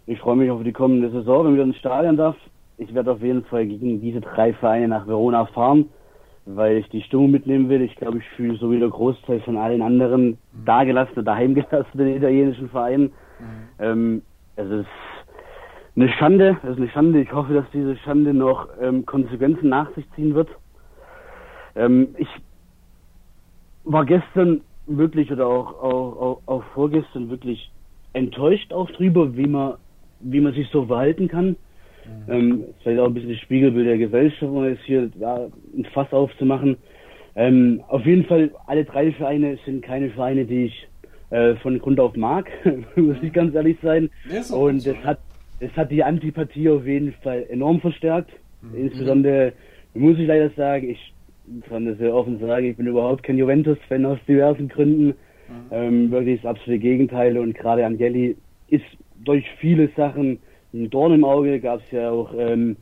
ich 0.06 0.18
freue 0.18 0.36
mich 0.36 0.50
auf 0.50 0.62
die 0.62 0.72
kommende 0.72 1.10
Saison, 1.10 1.46
wenn 1.46 1.56
wir 1.56 1.62
ins 1.62 1.78
Stadion 1.78 2.18
darf. 2.18 2.36
Ich 2.76 2.92
werde 2.92 3.12
auf 3.12 3.22
jeden 3.22 3.46
Fall 3.46 3.64
gegen 3.64 4.02
diese 4.02 4.20
drei 4.20 4.52
Vereine 4.52 4.88
nach 4.88 5.06
Verona 5.06 5.46
fahren, 5.46 5.88
weil 6.44 6.78
ich 6.78 6.88
die 6.88 7.02
Stimmung 7.02 7.30
mitnehmen 7.30 7.68
will. 7.68 7.82
Ich 7.82 7.94
glaube, 7.96 8.18
ich 8.18 8.28
fühle 8.30 8.56
so 8.56 8.70
wie 8.70 8.78
der 8.78 8.88
Großteil 8.88 9.40
von 9.40 9.56
allen 9.56 9.82
anderen 9.82 10.26
mhm. 10.26 10.64
dagelassenen, 10.64 11.24
daheimgelassenen 11.24 12.16
italienischen 12.16 12.68
Vereinen. 12.68 13.12
Mhm. 13.38 13.68
Ähm, 13.78 14.22
es 14.56 14.68
ist 14.70 14.86
eine 15.94 16.08
Schande, 16.10 16.56
es 16.62 16.70
ist 16.70 16.76
eine 16.78 16.88
Schande. 16.90 17.20
Ich 17.20 17.32
hoffe, 17.32 17.54
dass 17.54 17.66
diese 17.72 17.96
Schande 17.98 18.34
noch 18.34 18.68
ähm, 18.80 19.06
Konsequenzen 19.06 19.68
nach 19.68 19.94
sich 19.94 20.04
ziehen 20.14 20.34
wird. 20.34 20.48
Ähm, 21.74 22.08
ich 22.18 22.28
war 23.84 24.04
gestern 24.04 24.62
wirklich 24.86 25.30
oder 25.30 25.46
auch, 25.46 25.82
auch, 25.82 26.20
auch, 26.20 26.42
auch 26.46 26.64
vorgestern 26.74 27.30
wirklich 27.30 27.70
enttäuscht 28.12 28.72
auch 28.72 28.90
drüber, 28.90 29.36
wie 29.36 29.46
man 29.46 29.74
wie 30.22 30.40
man 30.40 30.54
sich 30.54 30.68
so 30.70 30.86
verhalten 30.86 31.28
kann. 31.28 31.56
Mhm. 32.04 32.32
Ähm, 32.32 32.64
vielleicht 32.82 33.00
auch 33.00 33.06
ein 33.06 33.14
bisschen 33.14 33.30
das 33.30 33.40
Spiegelbild 33.40 33.86
der 33.86 33.98
Gesellschaft, 33.98 34.42
um 34.42 34.64
jetzt 34.64 34.84
hier 34.84 35.10
ja, 35.18 35.48
ein 35.76 35.84
Fass 35.92 36.12
aufzumachen. 36.12 36.76
Ähm, 37.34 37.82
auf 37.88 38.04
jeden 38.04 38.24
Fall, 38.24 38.50
alle 38.66 38.84
drei 38.84 39.12
Vereine 39.12 39.58
sind 39.64 39.82
keine 39.82 40.10
Vereine, 40.10 40.44
die 40.44 40.66
ich 40.66 40.88
äh, 41.30 41.54
von 41.56 41.78
Grund 41.78 41.98
auf 41.98 42.14
mag, 42.14 42.50
muss 42.96 43.16
ich 43.22 43.32
ganz 43.32 43.54
ehrlich 43.54 43.78
sein. 43.82 44.10
Und 44.50 44.86
es 44.86 44.96
hat, 45.04 45.20
es 45.60 45.72
hat 45.76 45.90
die 45.90 46.04
Antipathie 46.04 46.68
auf 46.68 46.86
jeden 46.86 47.12
Fall 47.22 47.46
enorm 47.48 47.80
verstärkt. 47.80 48.30
Mhm. 48.60 48.74
Insbesondere, 48.74 49.52
muss 49.94 50.18
ich 50.18 50.26
leider 50.26 50.50
sagen, 50.50 50.90
ich 50.90 51.14
kann 51.68 51.86
das 51.86 51.98
sehr 51.98 52.14
offen 52.14 52.38
sagen, 52.38 52.66
ich 52.66 52.76
bin 52.76 52.86
überhaupt 52.86 53.22
kein 53.22 53.38
Juventus-Fan 53.38 54.04
aus 54.04 54.18
diversen 54.28 54.68
Gründen. 54.68 55.06
Mhm. 55.06 55.14
Ähm, 55.70 56.10
wirklich 56.10 56.42
das 56.42 56.50
absolute 56.50 56.78
Gegenteil 56.78 57.38
und 57.38 57.54
gerade 57.54 57.84
Angeli 57.86 58.36
ist 58.68 58.84
durch 59.24 59.44
viele 59.58 59.88
Sachen 59.96 60.38
ein 60.74 60.90
Dorn 60.90 61.12
im 61.12 61.24
Auge, 61.24 61.60
gab 61.60 61.80
es 61.80 61.90
ja 61.90 62.10
auch 62.10 62.32
ähm, 62.36 62.76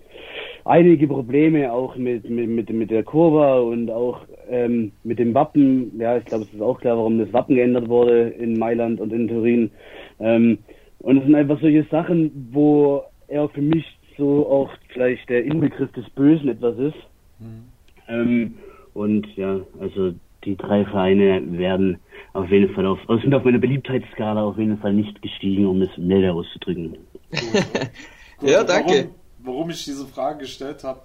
einige 0.65 1.07
Probleme 1.09 1.73
auch 1.73 1.97
mit, 1.97 2.29
mit, 2.29 2.49
mit, 2.49 2.71
mit 2.71 2.91
der 2.91 3.03
Kurva 3.03 3.61
und 3.61 3.91
auch 3.91 4.21
ähm, 4.49 4.93
mit 5.05 5.19
dem 5.19 5.35
Wappen. 5.35 5.99
Ja, 5.99 6.17
ich 6.17 6.25
glaube, 6.25 6.45
es 6.45 6.55
ist 6.55 6.63
auch 6.63 6.81
klar, 6.81 6.97
warum 6.97 7.19
das 7.19 7.33
Wappen 7.33 7.57
geändert 7.57 7.89
wurde 7.89 8.29
in 8.31 8.59
Mailand 8.59 9.01
und 9.01 9.13
in 9.13 9.29
Turin. 9.29 9.71
Ähm, 10.21 10.59
und 11.01 11.19
es 11.19 11.25
sind 11.25 11.35
einfach 11.35 11.61
solche 11.61 11.85
Sachen, 11.85 12.49
wo 12.53 13.03
er 13.29 13.49
für 13.49 13.63
mich 13.63 13.85
so 14.19 14.47
auch 14.47 14.71
vielleicht 14.89 15.29
der 15.29 15.45
Inbegriff 15.45 15.91
des 15.93 16.09
Bösen 16.11 16.49
etwas 16.49 16.79
ist. 16.79 16.97
Mhm. 17.39 17.65
Ähm, 18.09 18.55
und 18.93 19.27
ja, 19.37 19.61
also 19.81 20.13
die 20.45 20.57
drei 20.57 20.85
Vereine 20.85 21.43
werden 21.59 21.99
auf 22.33 22.49
jeden 22.51 22.75
Fall 22.75 22.87
auf, 22.87 22.99
also 23.09 23.21
sind 23.23 23.35
auf 23.35 23.45
meiner 23.45 23.59
Beliebtheitsskala 23.59 24.43
auf 24.43 24.59
jeden 24.59 24.79
Fall 24.79 24.93
nicht 24.93 25.21
gestiegen, 25.21 25.67
um 25.67 25.83
es 25.83 25.91
milder 25.97 26.35
auszudrücken. 26.35 26.99
ja, 28.41 28.65
danke. 28.65 28.91
Warum, 28.91 29.15
warum, 29.39 29.71
ich 29.71 29.85
diese 29.85 30.07
Frage 30.07 30.41
gestellt 30.41 30.85
habe, 30.85 31.01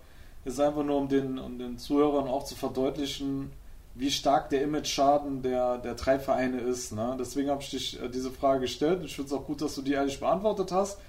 ist 0.45 0.59
einfach 0.59 0.83
nur, 0.83 0.97
um 0.97 1.07
den, 1.07 1.39
um 1.39 1.57
den 1.57 1.77
Zuhörern 1.77 2.27
auch 2.27 2.43
zu 2.43 2.55
verdeutlichen, 2.55 3.51
wie 3.95 4.11
stark 4.11 4.49
der 4.49 4.61
Image-Schaden 4.61 5.41
der, 5.41 5.77
der 5.77 5.95
drei 5.95 6.19
Vereine 6.19 6.59
ist. 6.59 6.91
Ne? 6.93 7.15
Deswegen 7.19 7.49
habe 7.49 7.61
ich 7.61 7.69
dich 7.71 8.01
äh, 8.01 8.09
diese 8.09 8.29
Frage 8.29 8.61
gestellt 8.61 8.99
und 8.99 9.05
ich 9.05 9.15
finde 9.15 9.27
es 9.27 9.33
auch 9.33 9.45
gut, 9.45 9.61
dass 9.61 9.75
du 9.75 9.81
die 9.81 9.93
ehrlich 9.93 10.19
beantwortet 10.19 10.71
hast. 10.71 10.99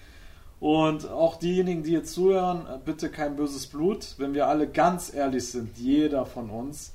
Und 0.59 1.11
auch 1.11 1.37
diejenigen, 1.37 1.83
die 1.83 1.93
jetzt 1.93 2.15
zuhören, 2.15 2.67
äh, 2.67 2.79
bitte 2.83 3.11
kein 3.11 3.37
böses 3.37 3.67
Blut. 3.67 4.15
Wenn 4.19 4.35
wir 4.35 4.47
alle 4.47 4.69
ganz 4.69 5.13
ehrlich 5.13 5.49
sind, 5.49 5.77
jeder 5.77 6.25
von 6.25 6.49
uns 6.49 6.95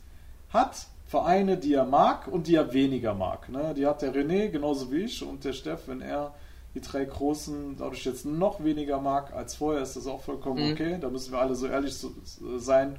hat 0.50 0.88
Vereine, 1.12 1.58
die 1.58 1.74
er 1.74 1.84
mag 1.84 2.30
und 2.30 2.48
die 2.48 2.56
er 2.56 2.72
weniger 2.72 3.14
mag. 3.14 3.50
Ne? 3.50 3.74
Die 3.76 3.86
hat 3.86 4.02
der 4.02 4.16
René 4.16 4.48
genauso 4.48 4.94
wie 4.94 5.04
ich 5.04 5.22
und 5.22 5.44
der 5.44 5.52
Steff, 5.52 5.82
wenn 5.88 6.00
er 6.00 6.34
die 6.74 6.80
drei 6.80 7.04
großen 7.04 7.76
dadurch 7.78 8.06
jetzt 8.06 8.26
noch 8.26 8.64
weniger 8.64 9.02
mag 9.02 9.34
als 9.34 9.56
vorher, 9.56 9.82
ist 9.82 9.98
das 9.98 10.08
auch 10.08 10.22
vollkommen 10.22 10.66
mhm. 10.66 10.72
okay. 10.72 10.98
Da 11.02 11.10
müssen 11.10 11.34
wir 11.34 11.40
alle 11.42 11.54
so 11.56 11.68
ehrlich 11.68 11.96
so, 11.96 12.14
sein, 12.58 12.98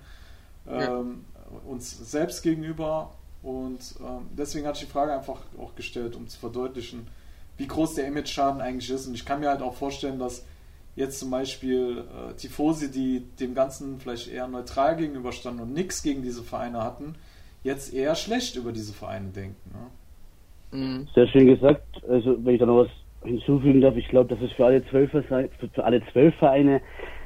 ähm, 0.69 1.25
ja. 1.35 1.71
uns 1.71 2.11
selbst 2.11 2.43
gegenüber. 2.43 3.15
Und 3.43 3.95
ähm, 4.01 4.29
deswegen 4.37 4.67
hatte 4.67 4.81
ich 4.81 4.85
die 4.85 4.93
Frage 4.93 5.15
einfach 5.15 5.41
auch 5.59 5.75
gestellt, 5.75 6.15
um 6.15 6.29
zu 6.29 6.39
verdeutlichen, 6.39 7.07
wie 7.57 7.67
groß 7.67 7.95
der 7.95 8.07
Image-Schaden 8.09 8.61
eigentlich 8.61 8.91
ist. 8.91 9.07
Und 9.07 9.15
ich 9.15 9.25
kann 9.25 9.41
mir 9.41 9.49
halt 9.49 9.63
auch 9.63 9.75
vorstellen, 9.75 10.19
dass 10.19 10.45
jetzt 10.97 11.19
zum 11.19 11.31
Beispiel 11.31 12.05
äh, 12.29 12.35
Tifosi, 12.35 12.91
die 12.91 13.21
dem 13.41 13.55
Ganzen 13.55 14.01
vielleicht 14.01 14.29
eher 14.29 14.49
neutral 14.49 14.97
gegenüberstanden 14.97 15.63
und 15.63 15.73
nichts 15.73 16.03
gegen 16.03 16.21
diese 16.21 16.43
Vereine 16.43 16.83
hatten, 16.83 17.15
jetzt 17.63 17.95
eher 17.95 18.15
schlecht 18.15 18.57
über 18.57 18.73
diese 18.73 18.93
Vereine 18.93 19.29
denken. 19.29 19.71
Ne? 19.73 20.79
Mhm. 20.79 21.09
Sehr 21.15 21.27
schön 21.29 21.47
gesagt. 21.47 22.03
Also 22.09 22.37
wenn 22.45 22.55
ich 22.55 22.61
da 22.61 22.67
noch 22.67 22.85
was 22.85 22.89
hinzufügen 23.25 23.81
darf, 23.81 23.97
ich 23.97 24.09
glaube, 24.09 24.35
dass 24.35 24.43
es 24.43 24.53
für 24.53 24.67
alle 24.67 24.85
zwölf 24.87 25.11
für 25.11 25.85
alle 25.85 26.03
zwölf 26.13 26.35
Vereine 26.37 26.81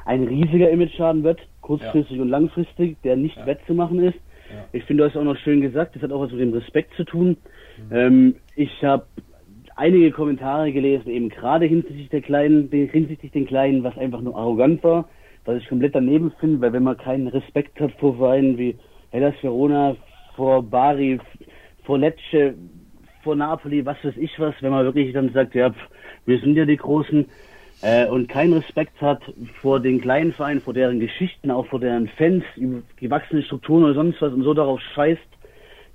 ein 0.05 0.24
riesiger 0.24 0.70
Image-Schaden 0.70 1.24
wird, 1.24 1.41
kurzfristig 1.62 2.16
ja. 2.16 2.22
und 2.22 2.28
langfristig, 2.28 2.97
der 3.03 3.16
nicht 3.16 3.37
ja. 3.37 3.47
wettzumachen 3.47 4.01
ist. 4.01 4.18
Ja. 4.51 4.64
Ich 4.72 4.84
finde, 4.84 5.03
du 5.03 5.11
hast 5.11 5.16
auch 5.16 5.24
noch 5.24 5.37
schön 5.39 5.61
gesagt, 5.61 5.97
das 5.97 6.03
hat 6.03 6.12
auch 6.12 6.20
was 6.20 6.30
mit 6.30 6.41
dem 6.41 6.53
Respekt 6.53 6.95
zu 6.95 7.05
tun. 7.05 7.37
Mhm. 7.89 7.97
Ähm, 7.97 8.37
ich 8.55 8.84
habe 8.84 9.05
einige 9.74 10.11
Kommentare 10.11 10.72
gelesen, 10.72 11.11
eben 11.11 11.28
gerade 11.28 11.66
hinsichtlich 11.66 12.09
der 12.09 12.22
Kleinen, 12.22 12.70
hinsichtlich 12.70 13.32
den 13.32 13.47
Kleinen, 13.47 13.82
was 13.82 13.97
einfach 13.99 14.20
nur 14.20 14.37
arrogant 14.37 14.82
war, 14.84 15.09
was 15.45 15.61
ich 15.61 15.68
komplett 15.68 15.95
daneben 15.95 16.32
finde, 16.41 16.61
weil 16.61 16.72
wenn 16.72 16.84
man 16.84 16.97
keinen 16.97 17.28
Respekt 17.28 17.78
hat 17.80 17.93
vor 17.99 18.16
Vereinen 18.16 18.59
wie 18.59 18.76
Hellas 19.11 19.34
Verona, 19.43 19.97
vor 20.37 20.62
Bari, 20.62 21.18
vor 21.84 21.99
Lecce, 21.99 22.55
vor 23.22 23.34
Napoli, 23.34 23.84
was 23.84 23.97
weiß 24.05 24.16
ich 24.16 24.39
was, 24.39 24.55
wenn 24.61 24.70
man 24.70 24.84
wirklich 24.84 25.12
dann 25.12 25.32
sagt, 25.32 25.55
ja, 25.55 25.74
wir 26.26 26.39
sind 26.39 26.57
ja 26.57 26.64
die 26.64 26.76
Großen 26.76 27.26
äh, 27.82 28.07
und 28.07 28.28
keinen 28.28 28.53
Respekt 28.53 29.01
hat 29.01 29.20
vor 29.61 29.80
den 29.80 30.01
kleinen 30.01 30.32
Vereinen, 30.32 30.61
vor 30.61 30.74
deren 30.74 31.01
Geschichten, 31.01 31.51
auch 31.51 31.66
vor 31.66 31.80
deren 31.80 32.09
Fans, 32.09 32.45
gewachsene 32.99 33.43
Strukturen 33.43 33.84
oder 33.84 33.95
sonst 33.95 34.20
was 34.22 34.32
und 34.32 34.43
so 34.43 34.55
darauf 34.55 34.80
scheißt, 34.95 35.20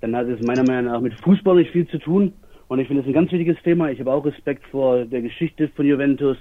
dann 0.02 0.16
hat 0.16 0.28
es 0.28 0.46
meiner 0.46 0.64
Meinung 0.64 0.92
nach 0.92 1.02
mit 1.02 1.14
Fußball 1.22 1.56
nicht 1.56 1.72
viel 1.72 1.88
zu 1.88 2.00
tun. 2.00 2.34
Und 2.68 2.80
ich 2.80 2.88
finde 2.88 3.02
es 3.02 3.08
ein 3.08 3.14
ganz 3.14 3.32
wichtiges 3.32 3.62
Thema. 3.64 3.92
Ich 3.92 4.00
habe 4.00 4.12
auch 4.14 4.26
Respekt 4.26 4.66
vor 4.68 5.04
der 5.06 5.22
Geschichte 5.22 5.68
von 5.76 5.86
Juventus, 5.86 6.38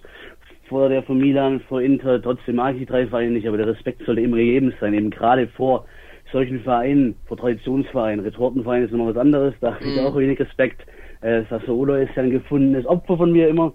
vor 0.68 0.88
der 0.88 1.02
von 1.02 1.18
Milan, 1.18 1.60
vor 1.68 1.82
Inter. 1.82 2.22
Trotzdem 2.22 2.56
mag 2.56 2.74
ich 2.74 2.80
die 2.80 2.86
drei 2.86 3.06
Vereine 3.06 3.32
nicht, 3.32 3.48
aber 3.48 3.56
der 3.56 3.66
Respekt 3.66 4.04
sollte 4.06 4.20
immer 4.20 4.36
gegeben 4.36 4.72
sein, 4.80 4.94
eben 4.94 5.10
gerade 5.10 5.48
vor 5.48 5.86
solchen 6.32 6.60
Vereinen, 6.60 7.16
vor 7.26 7.36
Traditionsvereinen, 7.36 8.24
Retortenvereinen 8.24 8.86
ist 8.86 8.92
immer 8.92 9.08
was 9.08 9.16
anderes, 9.16 9.54
da 9.60 9.74
habe 9.74 9.84
ich 9.84 10.00
mhm. 10.00 10.06
auch 10.06 10.16
wenig 10.16 10.38
Respekt. 10.38 10.82
Äh, 11.20 11.42
Sassuolo 11.50 11.94
ist 11.94 12.14
ja 12.16 12.22
ein 12.22 12.30
gefundenes 12.30 12.86
Opfer 12.86 13.16
von 13.16 13.32
mir 13.32 13.48
immer. 13.48 13.72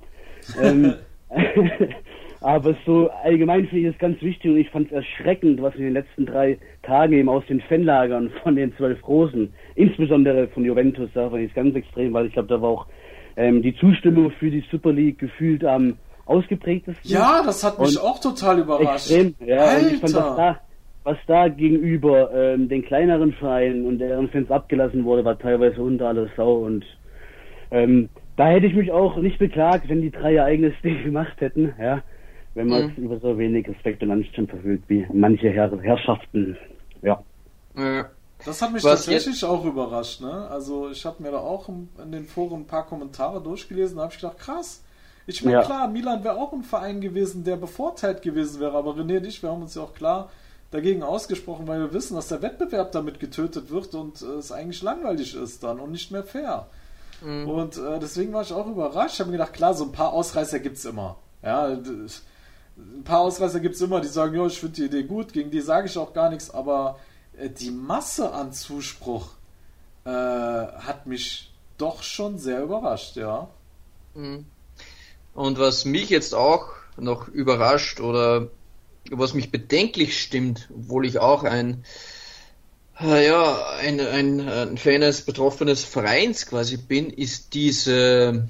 ähm, 0.61 0.93
aber 2.41 2.75
so 2.85 3.09
allgemein 3.23 3.67
finde 3.67 3.89
ich 3.89 3.95
es 3.95 3.99
ganz 3.99 4.21
wichtig 4.21 4.51
und 4.51 4.57
ich 4.57 4.69
fand 4.69 4.87
es 4.87 4.93
erschreckend, 4.93 5.61
was 5.61 5.75
in 5.75 5.83
den 5.83 5.93
letzten 5.93 6.25
drei 6.25 6.57
Tagen 6.83 7.13
eben 7.13 7.29
aus 7.29 7.43
den 7.47 7.61
Fanlagern 7.61 8.31
von 8.43 8.55
den 8.55 8.75
zwölf 8.77 9.01
Großen, 9.01 9.51
insbesondere 9.75 10.47
von 10.49 10.63
Juventus, 10.63 11.09
da 11.13 11.29
fand 11.29 11.41
ich 11.41 11.49
es 11.49 11.55
ganz 11.55 11.75
extrem, 11.75 12.13
weil 12.13 12.27
ich 12.27 12.33
glaube, 12.33 12.49
da 12.49 12.61
war 12.61 12.69
auch 12.69 12.87
ähm, 13.35 13.61
die 13.61 13.75
Zustimmung 13.75 14.31
für 14.31 14.49
die 14.49 14.63
Super 14.71 14.93
League 14.93 15.19
gefühlt 15.19 15.65
am 15.65 15.97
ausgeprägtesten. 16.25 17.09
Ja, 17.09 17.41
das 17.45 17.63
hat 17.63 17.79
mich 17.79 17.99
auch 17.99 18.19
total 18.19 18.59
überrascht. 18.59 19.11
Extrem, 19.11 19.35
ja, 19.45 19.57
Alter. 19.57 19.87
und 19.87 19.93
ich 19.93 19.99
fand 19.99 20.15
das 20.15 20.35
da 20.35 20.59
was 21.05 21.17
da 21.27 21.47
gegenüber 21.47 22.31
ähm, 22.33 22.67
den 22.67 22.83
kleineren 22.83 23.31
Vereinen 23.33 23.85
und 23.85 23.99
deren 23.99 24.27
Fans 24.29 24.49
abgelassen 24.49 25.05
wurde, 25.05 25.23
war 25.23 25.37
teilweise 25.37 25.81
unter 25.81 26.07
alles 26.07 26.31
Sau 26.35 26.65
und 26.65 26.83
ähm, 27.71 28.09
da 28.37 28.47
hätte 28.47 28.65
ich 28.65 28.73
mich 28.73 28.91
auch 28.91 29.15
nicht 29.17 29.37
beklagt, 29.37 29.87
wenn 29.87 30.01
die 30.01 30.11
drei 30.11 30.33
ihr 30.33 30.43
eigenes 30.43 30.73
Ding 30.83 31.03
gemacht 31.03 31.39
hätten, 31.39 31.73
ja, 31.79 32.01
wenn 32.55 32.67
man 32.67 32.87
mhm. 32.87 33.03
über 33.03 33.19
so 33.19 33.37
wenig 33.37 33.67
Respekt 33.67 34.01
und 34.01 34.11
Anstand 34.11 34.49
verfügt 34.49 34.89
wie 34.89 35.05
manche 35.13 35.51
Herr 35.51 35.71
Herrschaften, 35.79 36.57
ja. 37.03 37.23
Das 38.43 38.61
hat 38.61 38.73
mich 38.73 38.83
was 38.83 39.05
tatsächlich 39.05 39.43
auch 39.45 39.63
überrascht, 39.63 40.21
ne? 40.21 40.47
Also 40.49 40.89
ich 40.89 41.05
habe 41.05 41.21
mir 41.21 41.31
da 41.31 41.37
auch 41.37 41.69
in 41.69 42.11
den 42.11 42.25
Foren 42.25 42.61
ein 42.61 42.67
paar 42.67 42.85
Kommentare 42.85 43.41
durchgelesen, 43.41 43.97
da 43.97 44.03
habe 44.03 44.13
ich 44.13 44.19
gedacht, 44.19 44.39
krass. 44.39 44.83
Ich 45.27 45.43
meine, 45.43 45.57
ja. 45.57 45.63
klar, 45.63 45.87
Milan 45.87 46.23
wäre 46.23 46.35
auch 46.35 46.53
ein 46.53 46.63
Verein 46.63 47.01
gewesen, 47.01 47.43
der 47.43 47.57
bevorteilt 47.57 48.21
gewesen 48.21 48.59
wäre, 48.59 48.75
aber 48.75 48.91
René 48.91 49.17
und 49.17 49.27
ich, 49.27 49.41
wir 49.43 49.51
haben 49.51 49.61
uns 49.61 49.75
ja 49.75 49.83
auch 49.83 49.93
klar 49.93 50.29
dagegen 50.71 51.03
ausgesprochen, 51.03 51.67
weil 51.67 51.79
wir 51.79 51.93
wissen, 51.93 52.15
dass 52.15 52.27
der 52.27 52.41
Wettbewerb 52.41 52.91
damit 52.91 53.19
getötet 53.19 53.69
wird 53.69 53.95
und 53.95 54.21
äh, 54.21 54.37
es 54.37 54.51
eigentlich 54.51 54.81
langweilig 54.81 55.35
ist 55.35 55.63
dann 55.63 55.79
und 55.79 55.91
nicht 55.91 56.11
mehr 56.11 56.23
fair. 56.23 56.67
Mhm. 57.21 57.47
Und 57.47 57.77
äh, 57.77 57.99
deswegen 57.99 58.33
war 58.33 58.41
ich 58.41 58.53
auch 58.53 58.67
überrascht. 58.67 59.15
Ich 59.15 59.19
habe 59.19 59.31
mir 59.31 59.37
gedacht, 59.37 59.53
klar, 59.53 59.73
so 59.73 59.85
ein 59.85 59.91
paar 59.91 60.13
Ausreißer 60.13 60.59
gibt 60.59 60.77
es 60.77 60.85
immer. 60.85 61.17
Ja, 61.43 61.67
ein 61.67 63.03
paar 63.03 63.19
Ausreißer 63.21 63.59
gibt 63.59 63.75
es 63.75 63.81
immer, 63.81 64.01
die 64.01 64.07
sagen, 64.07 64.35
ja, 64.35 64.45
ich 64.45 64.59
finde 64.59 64.75
die 64.75 64.85
Idee 64.85 65.03
gut, 65.03 65.31
gegen 65.31 65.51
die 65.51 65.61
sage 65.61 65.87
ich 65.87 65.97
auch 65.97 66.13
gar 66.13 66.29
nichts, 66.29 66.51
aber 66.51 66.99
äh, 67.37 67.49
die 67.49 67.71
Masse 67.71 68.31
an 68.31 68.51
Zuspruch 68.51 69.29
äh, 70.03 70.09
hat 70.09 71.05
mich 71.05 71.53
doch 71.77 72.03
schon 72.03 72.37
sehr 72.37 72.63
überrascht, 72.63 73.15
ja. 73.15 73.47
Mhm. 74.13 74.45
Und 75.33 75.59
was 75.59 75.85
mich 75.85 76.09
jetzt 76.09 76.33
auch 76.33 76.69
noch 76.97 77.27
überrascht 77.27 77.99
oder 77.99 78.47
was 79.11 79.33
mich 79.33 79.51
bedenklich 79.51 80.19
stimmt, 80.19 80.69
obwohl 80.73 81.05
ich 81.05 81.19
auch 81.19 81.43
ein, 81.43 81.83
äh, 82.99 83.25
ja, 83.25 83.67
ein, 83.77 83.99
ein, 83.99 84.47
ein 84.47 84.77
Fan 84.77 84.95
eines 84.95 85.21
betroffenes 85.21 85.83
Vereins 85.83 86.45
quasi 86.45 86.77
bin, 86.77 87.09
ist 87.09 87.53
diese 87.53 88.47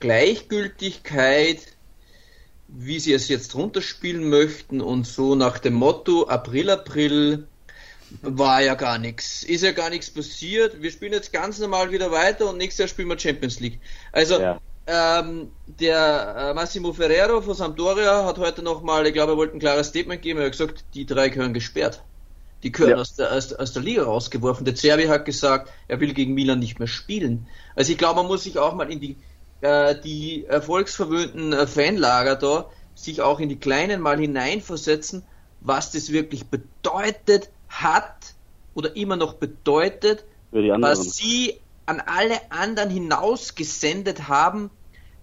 Gleichgültigkeit, 0.00 1.60
wie 2.68 2.98
sie 3.00 3.12
es 3.12 3.28
jetzt 3.28 3.54
runterspielen 3.54 4.28
möchten 4.28 4.80
und 4.80 5.06
so 5.06 5.34
nach 5.34 5.58
dem 5.58 5.74
Motto 5.74 6.26
April, 6.26 6.70
April 6.70 7.46
war 8.22 8.62
ja 8.62 8.74
gar 8.74 8.98
nichts. 8.98 9.42
Ist 9.42 9.62
ja 9.62 9.72
gar 9.72 9.90
nichts 9.90 10.10
passiert. 10.10 10.80
Wir 10.82 10.90
spielen 10.90 11.12
jetzt 11.12 11.32
ganz 11.32 11.58
normal 11.58 11.90
wieder 11.90 12.10
weiter 12.10 12.50
und 12.50 12.58
nächstes 12.58 12.78
Jahr 12.78 12.88
spielen 12.88 13.08
wir 13.08 13.18
Champions 13.18 13.60
League. 13.60 13.80
Also 14.12 14.40
ja. 14.40 14.60
Ähm, 14.86 15.50
der 15.66 16.36
äh, 16.38 16.54
Massimo 16.54 16.92
Ferrero 16.92 17.40
von 17.40 17.54
Sampdoria 17.54 18.24
hat 18.24 18.38
heute 18.38 18.62
nochmal, 18.62 19.06
ich 19.06 19.14
glaube, 19.14 19.32
er 19.32 19.36
wollte 19.36 19.56
ein 19.56 19.60
klares 19.60 19.88
Statement 19.88 20.22
geben, 20.22 20.38
er 20.38 20.46
hat 20.46 20.52
gesagt, 20.52 20.84
die 20.94 21.06
drei 21.06 21.28
gehören 21.28 21.54
gesperrt. 21.54 22.02
Die 22.62 22.72
gehören 22.72 22.90
ja. 22.90 22.96
aus, 22.96 23.14
der, 23.14 23.32
aus, 23.32 23.52
aus, 23.52 23.72
der 23.72 23.82
Liga 23.82 24.04
rausgeworfen. 24.04 24.64
Der 24.64 24.74
Zerbi 24.74 25.06
hat 25.06 25.24
gesagt, 25.24 25.70
er 25.88 26.00
will 26.00 26.14
gegen 26.14 26.34
Milan 26.34 26.58
nicht 26.58 26.78
mehr 26.78 26.88
spielen. 26.88 27.46
Also 27.74 27.92
ich 27.92 27.98
glaube, 27.98 28.16
man 28.16 28.26
muss 28.26 28.44
sich 28.44 28.58
auch 28.58 28.74
mal 28.74 28.90
in 28.90 29.00
die, 29.00 29.16
äh, 29.60 29.94
die 30.00 30.46
erfolgsverwöhnten 30.46 31.52
äh, 31.52 31.66
Fanlager 31.66 32.36
da, 32.36 32.70
sich 32.94 33.20
auch 33.20 33.40
in 33.40 33.48
die 33.48 33.58
Kleinen 33.58 34.00
mal 34.00 34.18
hineinversetzen, 34.18 35.24
was 35.60 35.92
das 35.92 36.12
wirklich 36.12 36.46
bedeutet, 36.46 37.50
hat 37.68 38.34
oder 38.74 38.96
immer 38.96 39.16
noch 39.16 39.34
bedeutet, 39.34 40.24
was 40.50 41.16
sie 41.16 41.60
an 41.86 42.00
alle 42.00 42.50
anderen 42.50 42.90
hinausgesendet 42.90 44.28
haben. 44.28 44.70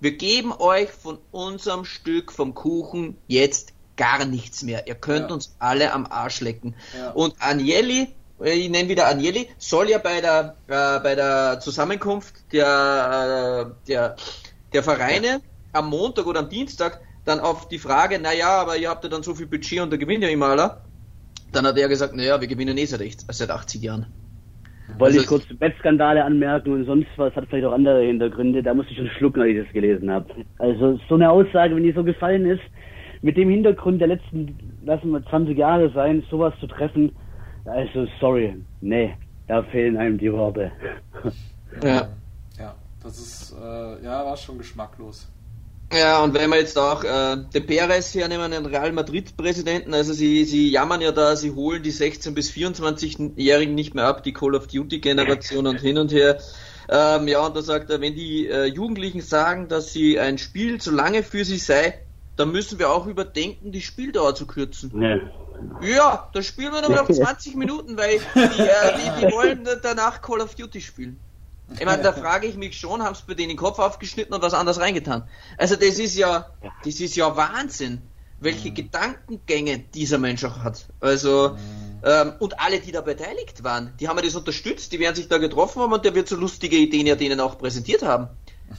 Wir 0.03 0.17
geben 0.17 0.51
euch 0.51 0.89
von 0.89 1.17
unserem 1.31 1.85
Stück 1.85 2.33
vom 2.33 2.53
Kuchen 2.53 3.15
jetzt 3.27 3.71
gar 3.95 4.25
nichts 4.25 4.61
mehr. 4.61 4.85
Ihr 4.85 4.95
könnt 4.95 5.29
ja. 5.29 5.33
uns 5.33 5.55
alle 5.59 5.93
am 5.93 6.05
Arsch 6.05 6.41
lecken. 6.41 6.75
Ja. 6.93 7.11
Und 7.11 7.35
Agnelli, 7.39 8.09
ich 8.43 8.69
nenne 8.69 8.89
wieder 8.89 9.07
Agnelli, 9.07 9.47
soll 9.57 9.89
ja 9.89 9.99
bei 9.99 10.19
der, 10.19 10.57
äh, 10.67 10.99
bei 10.99 11.15
der 11.15 11.61
Zusammenkunft 11.61 12.35
der, 12.51 12.65
äh, 12.67 13.87
der, 13.87 14.17
der 14.73 14.83
Vereine 14.83 15.27
ja. 15.27 15.39
am 15.71 15.89
Montag 15.89 16.25
oder 16.25 16.41
am 16.41 16.49
Dienstag 16.49 16.99
dann 17.23 17.39
auf 17.39 17.69
die 17.69 17.79
Frage, 17.79 18.19
naja, 18.19 18.57
aber 18.59 18.75
ihr 18.75 18.89
habt 18.89 19.05
ja 19.05 19.09
dann 19.09 19.23
so 19.23 19.33
viel 19.33 19.47
Budget 19.47 19.79
und 19.79 19.89
da 19.89 19.95
gewinnt 19.95 20.21
ja 20.21 20.27
immer 20.27 20.47
aller, 20.47 20.81
dann 21.53 21.65
hat 21.65 21.77
er 21.77 21.87
gesagt, 21.87 22.13
naja, 22.13 22.41
wir 22.41 22.49
gewinnen 22.49 22.77
eh 22.77 22.85
seit, 22.85 23.19
seit 23.29 23.49
80 23.49 23.81
Jahren. 23.81 24.07
Wollte 24.97 25.17
also 25.17 25.19
ich 25.19 25.27
kurz 25.27 25.43
Wettskandale 25.59 26.23
anmerken 26.23 26.73
und 26.73 26.85
sonst 26.85 27.07
was, 27.17 27.35
hat 27.35 27.45
vielleicht 27.49 27.65
auch 27.65 27.73
andere 27.73 28.01
Hintergründe, 28.01 28.61
da 28.61 28.73
musste 28.73 28.91
ich 28.91 28.97
schon 28.97 29.09
schlucken, 29.09 29.41
als 29.41 29.51
ich 29.51 29.63
das 29.63 29.73
gelesen 29.73 30.09
habe. 30.11 30.27
Also 30.59 30.99
so 31.09 31.15
eine 31.15 31.29
Aussage, 31.29 31.75
wenn 31.75 31.83
die 31.83 31.91
so 31.91 32.03
gefallen 32.03 32.45
ist, 32.45 32.61
mit 33.21 33.37
dem 33.37 33.49
Hintergrund 33.49 34.01
der 34.01 34.09
letzten, 34.09 34.55
lassen 34.85 35.11
wir 35.11 35.25
20 35.25 35.57
Jahre 35.57 35.89
sein, 35.91 36.23
sowas 36.29 36.53
zu 36.59 36.67
treffen, 36.67 37.15
also 37.65 38.05
sorry, 38.19 38.55
nee, 38.81 39.15
da 39.47 39.63
fehlen 39.63 39.97
einem 39.97 40.17
die 40.17 40.31
Worte. 40.31 40.71
Ja. 41.81 42.09
Ja, 42.59 42.75
das 43.01 43.17
ist, 43.17 43.55
äh, 43.59 44.03
ja, 44.03 44.25
war 44.25 44.37
schon 44.37 44.57
geschmacklos. 44.57 45.31
Ja, 45.93 46.23
und 46.23 46.33
wenn 46.33 46.49
wir 46.49 46.57
jetzt 46.57 46.77
auch 46.77 47.03
äh, 47.03 47.37
den 47.53 47.65
Perez 47.65 48.15
hernehmen, 48.15 48.51
den 48.51 48.65
Real 48.65 48.91
Madrid-Präsidenten, 48.91 49.93
also 49.93 50.13
sie, 50.13 50.43
sie 50.45 50.71
jammern 50.71 51.01
ja 51.01 51.11
da, 51.11 51.35
sie 51.35 51.51
holen 51.51 51.83
die 51.83 51.91
16- 51.93 52.33
bis 52.33 52.51
24-Jährigen 52.51 53.75
nicht 53.75 53.93
mehr 53.93 54.05
ab, 54.05 54.23
die 54.23 54.33
Call 54.33 54.55
of 54.55 54.67
Duty-Generation 54.67 55.67
und 55.67 55.81
hin 55.81 55.97
und 55.97 56.11
her. 56.11 56.39
Ähm, 56.89 57.27
ja, 57.27 57.45
und 57.45 57.55
da 57.55 57.61
sagt 57.61 57.89
er, 57.91 58.01
wenn 58.01 58.15
die 58.15 58.47
äh, 58.47 58.65
Jugendlichen 58.65 59.21
sagen, 59.21 59.67
dass 59.67 59.93
sie 59.93 60.19
ein 60.19 60.37
Spiel 60.37 60.81
zu 60.81 60.91
lange 60.91 61.23
für 61.23 61.45
sie 61.45 61.57
sei, 61.57 61.99
dann 62.35 62.51
müssen 62.51 62.79
wir 62.79 62.89
auch 62.89 63.05
überdenken, 63.05 63.71
die 63.71 63.81
Spieldauer 63.81 64.35
zu 64.35 64.47
kürzen. 64.47 64.91
Nee. 64.93 65.21
Ja, 65.81 66.29
dann 66.33 66.43
spielen 66.43 66.73
wir 66.73 66.81
nur 66.81 66.97
noch 66.97 67.09
20 67.09 67.55
Minuten, 67.55 67.97
weil 67.97 68.19
die, 68.35 68.39
äh, 68.39 68.97
die, 68.97 69.25
die 69.25 69.31
wollen 69.31 69.67
danach 69.81 70.21
Call 70.21 70.41
of 70.41 70.55
Duty 70.55 70.81
spielen. 70.81 71.19
Ich 71.79 71.85
meine, 71.85 72.03
da 72.03 72.13
frage 72.13 72.47
ich 72.47 72.55
mich 72.55 72.77
schon, 72.77 73.01
haben 73.01 73.15
sie 73.15 73.23
bei 73.27 73.33
denen 73.33 73.49
den 73.49 73.57
Kopf 73.57 73.79
aufgeschnitten 73.79 74.33
und 74.33 74.41
was 74.41 74.53
anderes 74.53 74.79
reingetan? 74.79 75.27
Also 75.57 75.75
das 75.75 75.99
ist 75.99 76.15
ja, 76.15 76.49
das 76.83 76.99
ist 76.99 77.15
ja 77.15 77.35
Wahnsinn, 77.35 78.01
welche 78.39 78.69
mhm. 78.69 78.75
Gedankengänge 78.75 79.79
dieser 79.79 80.17
Mensch 80.17 80.43
auch 80.43 80.59
hat. 80.59 80.85
Also 80.99 81.55
mhm. 81.55 82.01
ähm, 82.03 82.33
und 82.39 82.59
alle, 82.59 82.79
die 82.79 82.91
da 82.91 83.01
beteiligt 83.01 83.63
waren, 83.63 83.93
die 83.99 84.07
haben 84.07 84.17
ja 84.17 84.23
das 84.23 84.35
unterstützt, 84.35 84.91
die 84.91 84.99
werden 84.99 85.15
sich 85.15 85.27
da 85.27 85.37
getroffen 85.37 85.81
haben 85.81 85.93
und 85.93 86.05
der 86.05 86.15
wird 86.15 86.27
so 86.27 86.35
lustige 86.35 86.77
Ideen 86.77 87.07
ja 87.07 87.15
denen 87.15 87.39
auch 87.39 87.57
präsentiert 87.57 88.03
haben. 88.03 88.27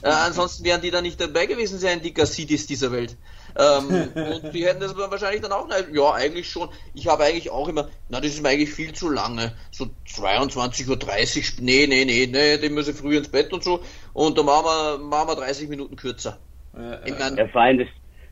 Äh, 0.01 0.09
ansonsten 0.25 0.63
wären 0.63 0.81
die 0.81 0.91
da 0.91 1.01
nicht 1.01 1.19
dabei 1.19 1.45
gewesen 1.45 1.79
sein, 1.79 2.01
die 2.01 2.13
Gassidis 2.13 2.67
dieser 2.67 2.91
Welt. 2.91 3.17
Ähm, 3.57 4.11
und 4.43 4.53
die 4.53 4.65
hätten 4.65 4.81
das 4.81 4.97
wahrscheinlich 4.97 5.41
dann 5.41 5.51
auch, 5.53 5.69
ja, 5.93 6.13
eigentlich 6.13 6.49
schon. 6.49 6.69
Ich 6.93 7.07
habe 7.07 7.23
eigentlich 7.23 7.49
auch 7.49 7.67
immer, 7.69 7.87
na, 8.09 8.19
das 8.19 8.31
ist 8.31 8.43
mir 8.43 8.49
eigentlich 8.49 8.73
viel 8.73 8.93
zu 8.93 9.09
lange. 9.09 9.53
So 9.71 9.85
22.30 10.07 10.89
Uhr, 10.89 11.63
nee, 11.63 11.87
nee, 11.87 12.03
nee, 12.05 12.27
nee, 12.29 12.57
die 12.57 12.69
müssen 12.69 12.93
früh 12.93 13.15
ins 13.17 13.29
Bett 13.29 13.53
und 13.53 13.63
so. 13.63 13.79
Und 14.13 14.37
dann 14.37 14.45
machen 14.45 14.65
wir, 14.65 14.97
machen 15.05 15.29
wir 15.29 15.35
30 15.35 15.69
Minuten 15.69 15.95
kürzer. 15.95 16.37
Äh, 16.77 17.09
ich 17.09 17.17
mein, 17.17 17.37
ja, 17.37 17.47
vor 17.47 17.61
allem 17.61 17.79
das, 17.79 17.87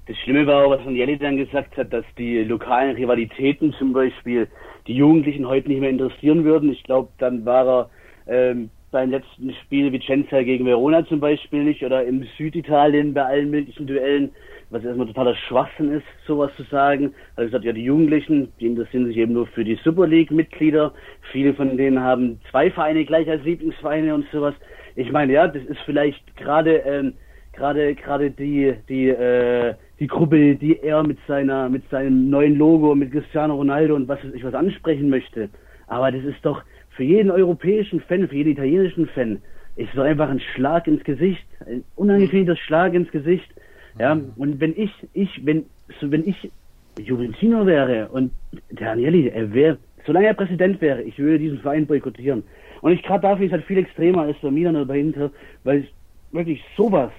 das 0.07 0.17
Schlimme 0.17 0.45
war 0.45 0.65
auch, 0.65 0.71
was 0.71 0.81
von 0.81 0.95
Jelly 0.95 1.17
dann 1.17 1.37
gesagt 1.37 1.77
hat, 1.77 1.93
dass 1.93 2.05
die 2.17 2.39
lokalen 2.39 2.95
Rivalitäten 2.95 3.73
zum 3.79 3.93
Beispiel 3.93 4.49
die 4.87 4.95
Jugendlichen 4.95 5.47
heute 5.47 5.69
nicht 5.69 5.79
mehr 5.79 5.89
interessieren 5.89 6.43
würden. 6.43 6.71
Ich 6.71 6.83
glaube, 6.83 7.09
dann 7.17 7.45
war 7.45 7.65
er 7.65 7.89
ähm, 8.27 8.69
beim 8.91 9.09
letzten 9.09 9.53
Spiel 9.63 9.91
Vicenza 9.91 10.43
gegen 10.43 10.65
Verona 10.65 11.05
zum 11.07 11.19
Beispiel 11.19 11.63
nicht 11.63 11.83
oder 11.83 12.03
im 12.05 12.27
Süditalien 12.37 13.13
bei 13.13 13.25
allen 13.25 13.49
möglichen 13.49 13.87
Duellen 13.87 14.31
was 14.73 14.83
erstmal 14.83 15.07
totaler 15.07 15.35
Schwachsinn 15.35 15.91
ist, 15.91 16.05
sowas 16.25 16.51
zu 16.57 16.63
sagen. 16.63 17.13
Also 17.35 17.47
gesagt, 17.47 17.65
ja, 17.65 17.73
die 17.73 17.83
Jugendlichen, 17.83 18.51
die 18.59 18.67
interessieren 18.67 19.05
sich 19.05 19.17
eben 19.17 19.33
nur 19.33 19.45
für 19.47 19.63
die 19.63 19.75
Super 19.83 20.07
League-Mitglieder. 20.07 20.91
Viele 21.31 21.53
von 21.53 21.77
denen 21.77 21.99
haben 21.99 22.39
zwei 22.49 22.71
Vereine 22.71 23.05
gleich 23.05 23.29
als 23.29 23.43
Lieblingsvereine 23.43 24.13
und 24.15 24.25
sowas. 24.31 24.55
Ich 24.95 25.11
meine, 25.11 25.33
ja, 25.33 25.47
das 25.47 25.63
ist 25.63 25.79
vielleicht 25.85 26.35
gerade 26.37 26.77
ähm, 26.77 27.13
gerade 27.53 27.93
gerade 27.93 28.31
die 28.31 28.73
die 28.89 29.09
äh, 29.09 29.75
die 29.99 30.07
Gruppe, 30.07 30.55
die 30.55 30.79
er 30.81 31.03
mit 31.03 31.19
seiner 31.27 31.69
mit 31.69 31.87
seinem 31.89 32.29
neuen 32.31 32.57
Logo, 32.57 32.95
mit 32.95 33.11
Cristiano 33.11 33.55
Ronaldo 33.55 33.95
und 33.95 34.07
was 34.07 34.19
ich 34.33 34.43
was 34.43 34.55
ansprechen 34.55 35.09
möchte. 35.09 35.49
Aber 35.87 36.11
das 36.11 36.23
ist 36.23 36.43
doch 36.43 36.63
für 36.89 37.03
jeden 37.03 37.29
europäischen 37.29 38.01
Fan, 38.01 38.27
für 38.27 38.35
jeden 38.35 38.53
italienischen 38.53 39.07
Fan, 39.07 39.39
ist 39.75 39.93
so 39.93 40.01
einfach 40.01 40.29
ein 40.29 40.39
Schlag 40.39 40.87
ins 40.87 41.03
Gesicht, 41.03 41.45
ein 41.65 41.83
unangenehmer 41.95 42.55
Schlag 42.55 42.93
ins 42.95 43.11
Gesicht 43.11 43.49
ja, 43.99 44.19
und 44.35 44.59
wenn 44.59 44.73
ich, 44.75 44.91
ich, 45.13 45.45
wenn, 45.45 45.65
so 45.99 46.09
wenn 46.11 46.27
ich 46.27 46.51
Juventino 46.99 47.65
wäre 47.65 48.09
und 48.09 48.31
der 48.71 48.91
Agnelli, 48.91 49.27
er 49.27 49.53
wäre, 49.53 49.77
solange 50.05 50.27
er 50.27 50.33
Präsident 50.33 50.81
wäre, 50.81 51.01
ich 51.01 51.17
würde 51.17 51.39
diesen 51.39 51.59
Verein 51.59 51.85
boykottieren. 51.85 52.43
Und 52.81 52.91
ich 52.91 53.03
gerade 53.03 53.21
dafür 53.21 53.45
ist 53.45 53.51
halt 53.51 53.65
viel 53.65 53.77
extremer 53.77 54.23
als 54.23 54.37
bei 54.41 54.51
Milan 54.51 54.75
oder 54.75 54.85
bei 54.85 54.99
Inter, 54.99 55.31
weil 55.63 55.87
wirklich 56.31 56.63
sowas, 56.75 57.11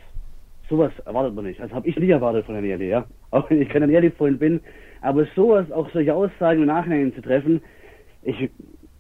sowas 0.69 0.93
erwartet 1.07 1.35
man 1.35 1.47
nicht. 1.47 1.61
Also 1.61 1.75
habe 1.75 1.89
ich 1.89 1.97
nicht 1.97 2.11
erwartet 2.11 2.47
von 2.47 2.57
Agnelli, 2.57 2.89
ja. 2.89 3.07
Auch 3.31 3.49
wenn 3.51 3.63
ich 3.63 3.69
kein 3.69 3.83
Agnelli-Freund 3.83 4.39
bin. 4.39 4.61
Aber 5.01 5.27
sowas, 5.37 5.71
auch 5.71 5.89
solche 5.91 6.15
Aussagen 6.15 6.63
im 6.63 6.67
Nachhinein 6.67 7.15
zu 7.15 7.21
treffen, 7.21 7.61
ich, 8.23 8.49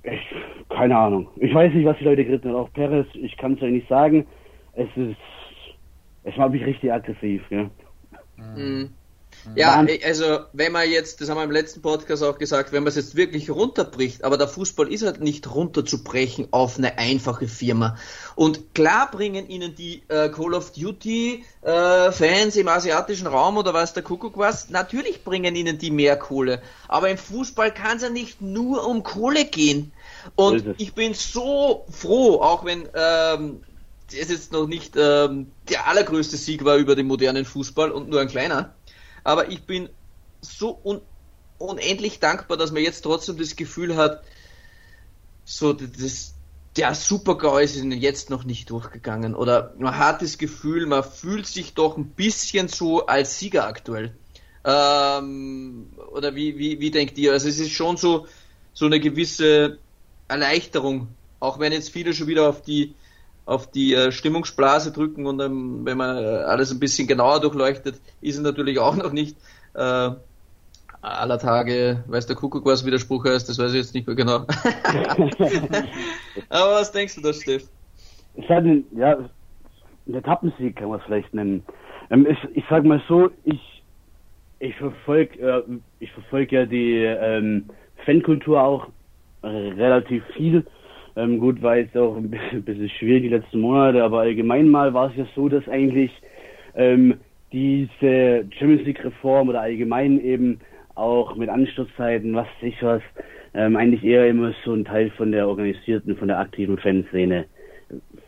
ich, 0.02 0.34
keine 0.68 0.96
Ahnung. 0.96 1.28
Ich 1.36 1.54
weiß 1.54 1.72
nicht, 1.72 1.86
was 1.86 1.96
die 1.98 2.04
Leute 2.04 2.24
geritten 2.24 2.50
haben. 2.50 2.56
Auch 2.56 2.72
Perez, 2.72 3.06
ich 3.14 3.36
kann 3.38 3.54
es 3.54 3.62
euch 3.62 3.72
nicht 3.72 3.88
sagen. 3.88 4.26
Es 4.74 4.88
ist 4.96 5.16
es 6.24 6.36
war 6.36 6.48
mich 6.48 6.64
richtig 6.64 6.92
aggressiv, 6.92 7.42
ja. 7.50 7.70
Mhm. 8.36 8.90
Ja, 9.56 9.84
also 10.04 10.40
wenn 10.52 10.72
man 10.72 10.90
jetzt, 10.90 11.20
das 11.20 11.28
haben 11.28 11.36
wir 11.36 11.44
im 11.44 11.50
letzten 11.50 11.82
Podcast 11.82 12.22
auch 12.22 12.38
gesagt, 12.38 12.72
wenn 12.72 12.82
man 12.82 12.88
es 12.88 12.96
jetzt 12.96 13.14
wirklich 13.14 13.50
runterbricht, 13.50 14.24
aber 14.24 14.38
der 14.38 14.48
Fußball 14.48 14.90
ist 14.90 15.04
halt 15.04 15.20
nicht 15.20 15.54
runterzubrechen 15.54 16.48
auf 16.50 16.78
eine 16.78 16.98
einfache 16.98 17.46
Firma. 17.46 17.96
Und 18.36 18.74
klar 18.74 19.10
bringen 19.10 19.48
ihnen 19.48 19.74
die 19.74 20.02
äh, 20.08 20.30
Call 20.30 20.54
of 20.54 20.72
Duty 20.72 21.44
äh, 21.60 22.12
Fans 22.12 22.56
im 22.56 22.68
asiatischen 22.68 23.26
Raum 23.26 23.58
oder 23.58 23.74
was 23.74 23.92
der 23.92 24.02
Kuckuck 24.02 24.38
was, 24.38 24.70
natürlich 24.70 25.24
bringen 25.24 25.54
ihnen 25.54 25.78
die 25.78 25.90
mehr 25.90 26.16
Kohle. 26.16 26.62
Aber 26.88 27.10
im 27.10 27.18
Fußball 27.18 27.72
kann 27.72 27.98
es 27.98 28.02
ja 28.02 28.10
nicht 28.10 28.40
nur 28.40 28.86
um 28.86 29.02
Kohle 29.02 29.44
gehen. 29.44 29.92
Und 30.36 30.74
ich 30.78 30.94
bin 30.94 31.12
so 31.12 31.84
froh, 31.90 32.40
auch 32.40 32.64
wenn 32.64 32.88
ähm, 32.94 33.60
es 34.08 34.28
jetzt 34.28 34.52
noch 34.52 34.66
nicht 34.66 34.94
ähm, 34.96 35.50
der 35.68 35.86
allergrößte 35.86 36.36
Sieg 36.36 36.64
war 36.64 36.76
über 36.76 36.94
den 36.94 37.06
modernen 37.06 37.44
Fußball 37.44 37.90
und 37.90 38.08
nur 38.08 38.20
ein 38.20 38.28
kleiner. 38.28 38.74
Aber 39.22 39.50
ich 39.50 39.62
bin 39.62 39.88
so 40.40 40.78
un 40.84 41.00
unendlich 41.58 42.20
dankbar, 42.20 42.56
dass 42.56 42.72
man 42.72 42.82
jetzt 42.82 43.02
trotzdem 43.02 43.38
das 43.38 43.56
Gefühl 43.56 43.96
hat, 43.96 44.22
so 45.44 45.72
das, 45.72 46.34
der 46.76 46.94
Supergau 46.94 47.58
ist 47.58 47.76
jetzt 47.76 48.28
noch 48.28 48.44
nicht 48.44 48.70
durchgegangen. 48.70 49.34
Oder 49.34 49.74
man 49.78 49.96
hat 49.96 50.20
das 50.20 50.36
Gefühl, 50.36 50.86
man 50.86 51.04
fühlt 51.04 51.46
sich 51.46 51.74
doch 51.74 51.96
ein 51.96 52.06
bisschen 52.06 52.68
so 52.68 53.06
als 53.06 53.38
Sieger 53.38 53.66
aktuell. 53.66 54.14
Ähm, 54.64 55.90
oder 56.12 56.34
wie, 56.34 56.58
wie, 56.58 56.80
wie 56.80 56.90
denkt 56.90 57.18
ihr? 57.18 57.32
Also 57.32 57.48
es 57.48 57.58
ist 57.58 57.72
schon 57.72 57.96
so, 57.96 58.26
so 58.72 58.86
eine 58.86 58.98
gewisse 58.98 59.78
Erleichterung, 60.26 61.08
auch 61.38 61.58
wenn 61.58 61.72
jetzt 61.72 61.90
viele 61.90 62.14
schon 62.14 62.26
wieder 62.26 62.48
auf 62.48 62.62
die 62.62 62.94
auf 63.46 63.70
die 63.70 63.94
äh, 63.94 64.10
Stimmungsblase 64.10 64.92
drücken 64.92 65.26
und 65.26 65.40
ähm, 65.40 65.80
wenn 65.84 65.98
man 65.98 66.16
äh, 66.16 66.20
alles 66.20 66.70
ein 66.70 66.80
bisschen 66.80 67.06
genauer 67.06 67.40
durchleuchtet, 67.40 68.00
ist 68.20 68.36
es 68.36 68.42
natürlich 68.42 68.78
auch 68.78 68.96
noch 68.96 69.12
nicht 69.12 69.36
äh, 69.74 70.10
aller 71.02 71.38
Tage, 71.38 72.02
weiß 72.06 72.26
der 72.26 72.36
Kuckuck, 72.36 72.64
was 72.64 72.86
Widerspruch 72.86 73.26
heißt, 73.26 73.48
das 73.48 73.58
weiß 73.58 73.72
ich 73.72 73.76
jetzt 73.76 73.94
nicht 73.94 74.06
mehr 74.06 74.16
genau. 74.16 74.38
Aber 76.48 76.72
was 76.72 76.90
denkst 76.92 77.16
du 77.16 77.20
da, 77.20 77.32
Steff? 77.34 77.68
Es 78.36 78.48
hat 78.48 78.58
einen, 78.58 78.86
ja, 78.96 79.16
einen 80.06 80.14
Etappensieg 80.14 80.76
kann 80.76 80.88
man 80.88 81.00
es 81.00 81.04
vielleicht 81.04 81.34
nennen. 81.34 81.62
Ähm, 82.10 82.26
ich, 82.26 82.38
ich 82.56 82.64
sag 82.70 82.84
mal 82.84 83.02
so, 83.08 83.30
ich, 83.44 83.82
ich 84.58 84.74
verfolge 84.76 85.38
äh, 85.38 85.62
ich 86.00 86.10
verfolg 86.12 86.50
ja 86.52 86.64
die 86.64 87.02
ähm, 87.02 87.68
Fankultur 88.04 88.62
auch 88.62 88.88
relativ 89.42 90.24
viel. 90.36 90.64
Ähm, 91.16 91.38
gut, 91.38 91.62
war 91.62 91.76
jetzt 91.76 91.96
auch 91.96 92.16
ein 92.16 92.30
bisschen, 92.30 92.88
schwierig 92.90 93.22
die 93.22 93.28
letzten 93.28 93.60
Monate, 93.60 94.02
aber 94.02 94.20
allgemein 94.20 94.68
mal 94.68 94.94
war 94.94 95.10
es 95.10 95.16
ja 95.16 95.26
so, 95.34 95.48
dass 95.48 95.68
eigentlich 95.68 96.10
ähm, 96.74 97.14
diese 97.52 98.46
Champions 98.58 98.82
League 98.82 99.04
Reform 99.04 99.48
oder 99.48 99.60
allgemein 99.60 100.20
eben 100.20 100.58
auch 100.96 101.36
mit 101.36 101.48
Anstoßzeiten, 101.48 102.34
was 102.34 102.48
sich 102.60 102.82
was, 102.82 103.02
ähm, 103.54 103.76
eigentlich 103.76 104.02
eher 104.04 104.28
immer 104.28 104.52
so 104.64 104.74
ein 104.74 104.84
Teil 104.84 105.10
von 105.10 105.30
der 105.30 105.46
organisierten, 105.46 106.16
von 106.16 106.28
der 106.28 106.40
aktiven 106.40 106.78
Fanszene 106.78 107.46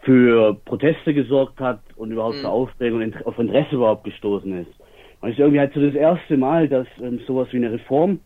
für 0.03 0.55
Proteste 0.65 1.13
gesorgt 1.13 1.59
hat 1.59 1.81
und 1.97 2.13
überhaupt 2.13 2.37
mhm. 2.37 2.41
für 2.43 2.49
Aufregung 2.49 3.03
und 3.03 3.27
auf 3.27 3.39
Interesse 3.39 3.75
überhaupt 3.75 4.05
gestoßen 4.05 4.61
ist. 4.61 4.71
Und 5.21 5.31
es 5.31 5.35
ist 5.35 5.41
irgendwie 5.41 5.59
halt 5.59 5.75
so 5.75 5.81
das 5.81 5.95
erste 5.95 6.37
Mal, 6.37 6.69
dass 6.69 6.87
ähm, 7.03 7.21
sowas 7.27 7.49
wie 7.51 7.57
eine 7.57 7.73
Reform, 7.73 8.21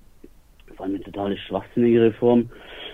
vor 0.76 0.84
allem 0.84 0.96
eine 0.96 1.04
totale 1.04 1.36
schwachsinnige 1.38 2.02
Reform, 2.02 2.50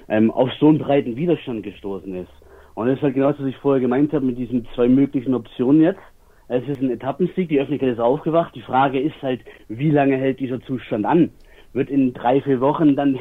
ähm, 0.09 0.31
auf 0.31 0.51
so 0.61 0.69
einen 0.69 0.79
breiten 0.79 1.17
Widerstand 1.17 1.63
gestoßen 1.63 2.15
ist. 2.15 2.33
Und 2.75 2.89
das 2.89 2.97
ist 2.97 3.03
halt 3.03 3.15
genau 3.15 3.31
das, 3.31 3.41
was 3.41 3.47
ich 3.47 3.57
vorher 3.57 3.81
gemeint 3.81 4.13
habe 4.13 4.27
mit 4.27 4.39
diesen 4.39 4.67
zwei 4.75 4.89
möglichen 4.89 5.35
Optionen 5.35 5.81
jetzt. 5.81 6.01
Es 6.49 6.67
ist 6.69 6.81
ein 6.81 6.91
Etappensieg, 6.91 7.49
die 7.49 7.59
Öffentlichkeit 7.59 7.95
ist 7.95 8.01
aufgewacht. 8.01 8.55
Die 8.55 8.63
Frage 8.63 9.01
ist 9.01 9.21
halt, 9.23 9.41
wie 9.69 9.91
lange 9.91 10.17
hält 10.17 10.39
dieser 10.39 10.61
Zustand 10.61 11.05
an? 11.05 11.31
Wird 11.73 11.91
in 11.91 12.13
drei, 12.13 12.41
vier 12.41 12.61
Wochen 12.61 12.95
dann 12.95 13.19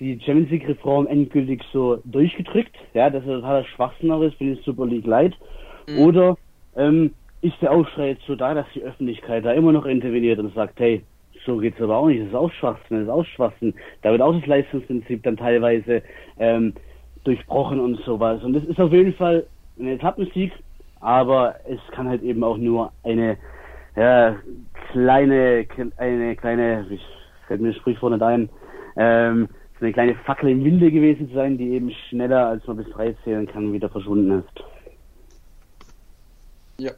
die 0.00 0.18
Champions 0.20 0.50
League 0.50 0.68
Reform 0.68 1.06
endgültig 1.06 1.62
so 1.72 1.98
durchgedrückt? 2.04 2.74
Ja, 2.94 3.10
dass 3.10 3.26
er 3.26 3.40
totaler 3.40 3.64
Schwachsinn 3.64 4.10
auch 4.10 4.22
ist, 4.22 4.36
für 4.36 4.44
die 4.44 4.60
Super 4.64 4.86
League 4.86 5.06
leid. 5.06 5.34
Mhm. 5.88 5.98
Oder 5.98 6.36
ähm, 6.76 7.10
ist 7.42 7.60
der 7.60 7.72
Aufschrei 7.72 8.10
jetzt 8.10 8.26
so 8.26 8.36
da, 8.36 8.54
dass 8.54 8.66
die 8.74 8.82
Öffentlichkeit 8.82 9.44
da 9.44 9.52
immer 9.52 9.72
noch 9.72 9.84
interveniert 9.84 10.38
und 10.38 10.54
sagt, 10.54 10.80
hey, 10.80 11.02
so 11.44 11.58
geht's 11.58 11.80
aber 11.80 11.96
auch 11.96 12.06
nicht, 12.06 12.20
das 12.20 12.28
ist 12.28 12.34
auch 12.34 12.52
Schwachsinn, 12.52 12.98
das 12.98 13.02
ist 13.02 13.10
auch 13.10 13.24
Schwachsinn. 13.24 13.74
Da 14.02 14.12
wird 14.12 14.22
auch 14.22 14.34
das 14.34 14.46
Leistungsprinzip 14.46 15.22
dann 15.22 15.36
teilweise 15.36 16.02
ähm, 16.38 16.74
durchbrochen 17.24 17.80
und 17.80 18.00
sowas. 18.04 18.42
Und 18.42 18.52
das 18.54 18.64
ist 18.64 18.80
auf 18.80 18.92
jeden 18.92 19.14
Fall 19.14 19.46
ein 19.78 19.88
Etappensieg, 19.88 20.52
aber 21.00 21.56
es 21.68 21.80
kann 21.92 22.08
halt 22.08 22.22
eben 22.22 22.44
auch 22.44 22.56
nur 22.56 22.92
eine 23.02 23.36
ja, 23.96 24.36
kleine, 24.92 25.66
eine 25.96 26.36
kleine, 26.36 26.86
ich 26.90 27.04
fällt 27.46 27.60
mir 27.60 27.68
das 27.68 27.76
Sprichwort 27.78 28.12
nicht 28.12 28.22
ein, 28.22 28.48
ähm, 28.96 29.48
eine 29.80 29.92
kleine 29.92 30.14
Fackel 30.14 30.50
im 30.50 30.64
Winde 30.64 30.90
gewesen 30.90 31.30
sein, 31.34 31.58
die 31.58 31.70
eben 31.70 31.90
schneller 32.08 32.46
als 32.46 32.66
man 32.66 32.76
bis 32.76 32.88
drei 32.90 33.14
zählen 33.24 33.46
kann, 33.46 33.72
wieder 33.72 33.88
verschwunden 33.88 34.38
ist. 34.38 34.64
Ja. 36.78 36.92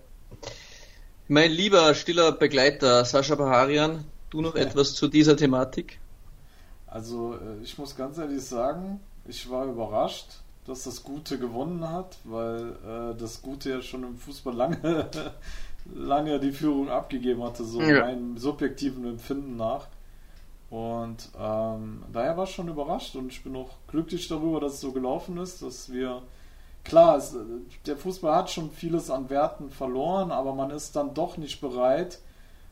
Mein 1.28 1.51
lieber 1.51 1.95
stiller 1.95 2.32
Begleiter 2.32 3.05
Sascha 3.05 3.34
Baharian, 3.34 4.05
du 4.35 4.41
noch 4.41 4.57
ja. 4.57 4.62
etwas 4.62 4.95
zu 4.95 5.09
dieser 5.09 5.37
Thematik? 5.37 5.99
Also 6.87 7.35
äh, 7.35 7.62
ich 7.62 7.78
muss 7.78 7.97
ganz 7.97 8.18
ehrlich 8.18 8.45
sagen, 8.45 9.01
ich 9.26 9.49
war 9.49 9.66
überrascht, 9.66 10.26
dass 10.66 10.85
das 10.85 11.03
Gute 11.03 11.39
gewonnen 11.39 11.89
hat, 11.89 12.18
weil 12.24 12.76
äh, 12.87 13.18
das 13.18 13.43
Gute 13.43 13.70
ja 13.70 13.82
schon 13.82 14.03
im 14.03 14.16
Fußball 14.16 14.55
lange, 14.55 15.09
lange 15.95 16.41
die 16.41 16.53
Führung 16.53 16.89
abgegeben 16.89 17.43
hatte, 17.43 17.64
so 17.64 17.80
ja. 17.80 18.05
meinem 18.05 18.37
subjektiven 18.39 19.07
Empfinden 19.07 19.57
nach. 19.57 19.87
Und 20.70 21.28
ähm, 21.39 22.03
daher 22.12 22.37
war 22.37 22.45
ich 22.45 22.51
schon 22.51 22.68
überrascht 22.68 23.14
und 23.14 23.30
ich 23.30 23.45
bin 23.45 23.55
auch 23.55 23.70
glücklich 23.87 24.26
darüber, 24.26 24.61
dass 24.61 24.74
es 24.74 24.80
so 24.80 24.93
gelaufen 24.93 25.37
ist, 25.37 25.62
dass 25.62 25.93
wir 25.93 26.22
klar, 26.82 27.16
es, 27.16 27.37
der 27.87 27.97
Fußball 27.97 28.35
hat 28.35 28.51
schon 28.51 28.70
vieles 28.70 29.11
an 29.11 29.30
Werten 29.30 29.70
verloren, 29.70 30.32
aber 30.32 30.55
man 30.55 30.70
ist 30.70 30.97
dann 30.97 31.14
doch 31.14 31.37
nicht 31.37 31.61
bereit, 31.61 32.18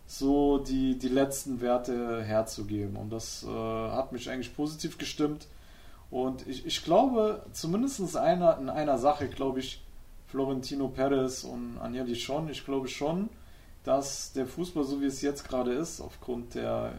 so 0.06 0.58
die, 0.58 0.98
die 0.98 1.08
letzten 1.08 1.60
Werte 1.60 2.22
herzugeben. 2.22 2.96
Und 2.96 3.10
das 3.10 3.44
äh, 3.44 3.48
hat 3.48 4.12
mich 4.12 4.30
eigentlich 4.30 4.54
positiv 4.54 4.98
gestimmt. 4.98 5.46
Und 6.10 6.46
ich, 6.46 6.66
ich 6.66 6.84
glaube, 6.84 7.44
zumindest 7.52 8.16
einer, 8.16 8.58
in 8.58 8.68
einer 8.68 8.98
Sache, 8.98 9.28
glaube 9.28 9.60
ich, 9.60 9.82
Florentino 10.26 10.88
Perez 10.88 11.44
und 11.44 11.78
Agnelli 11.78 12.16
schon, 12.16 12.48
ich 12.48 12.64
glaube 12.64 12.88
schon, 12.88 13.28
dass 13.84 14.32
der 14.32 14.46
Fußball, 14.46 14.84
so 14.84 15.00
wie 15.00 15.06
es 15.06 15.22
jetzt 15.22 15.48
gerade 15.48 15.72
ist, 15.72 16.00
aufgrund 16.00 16.54
der 16.54 16.92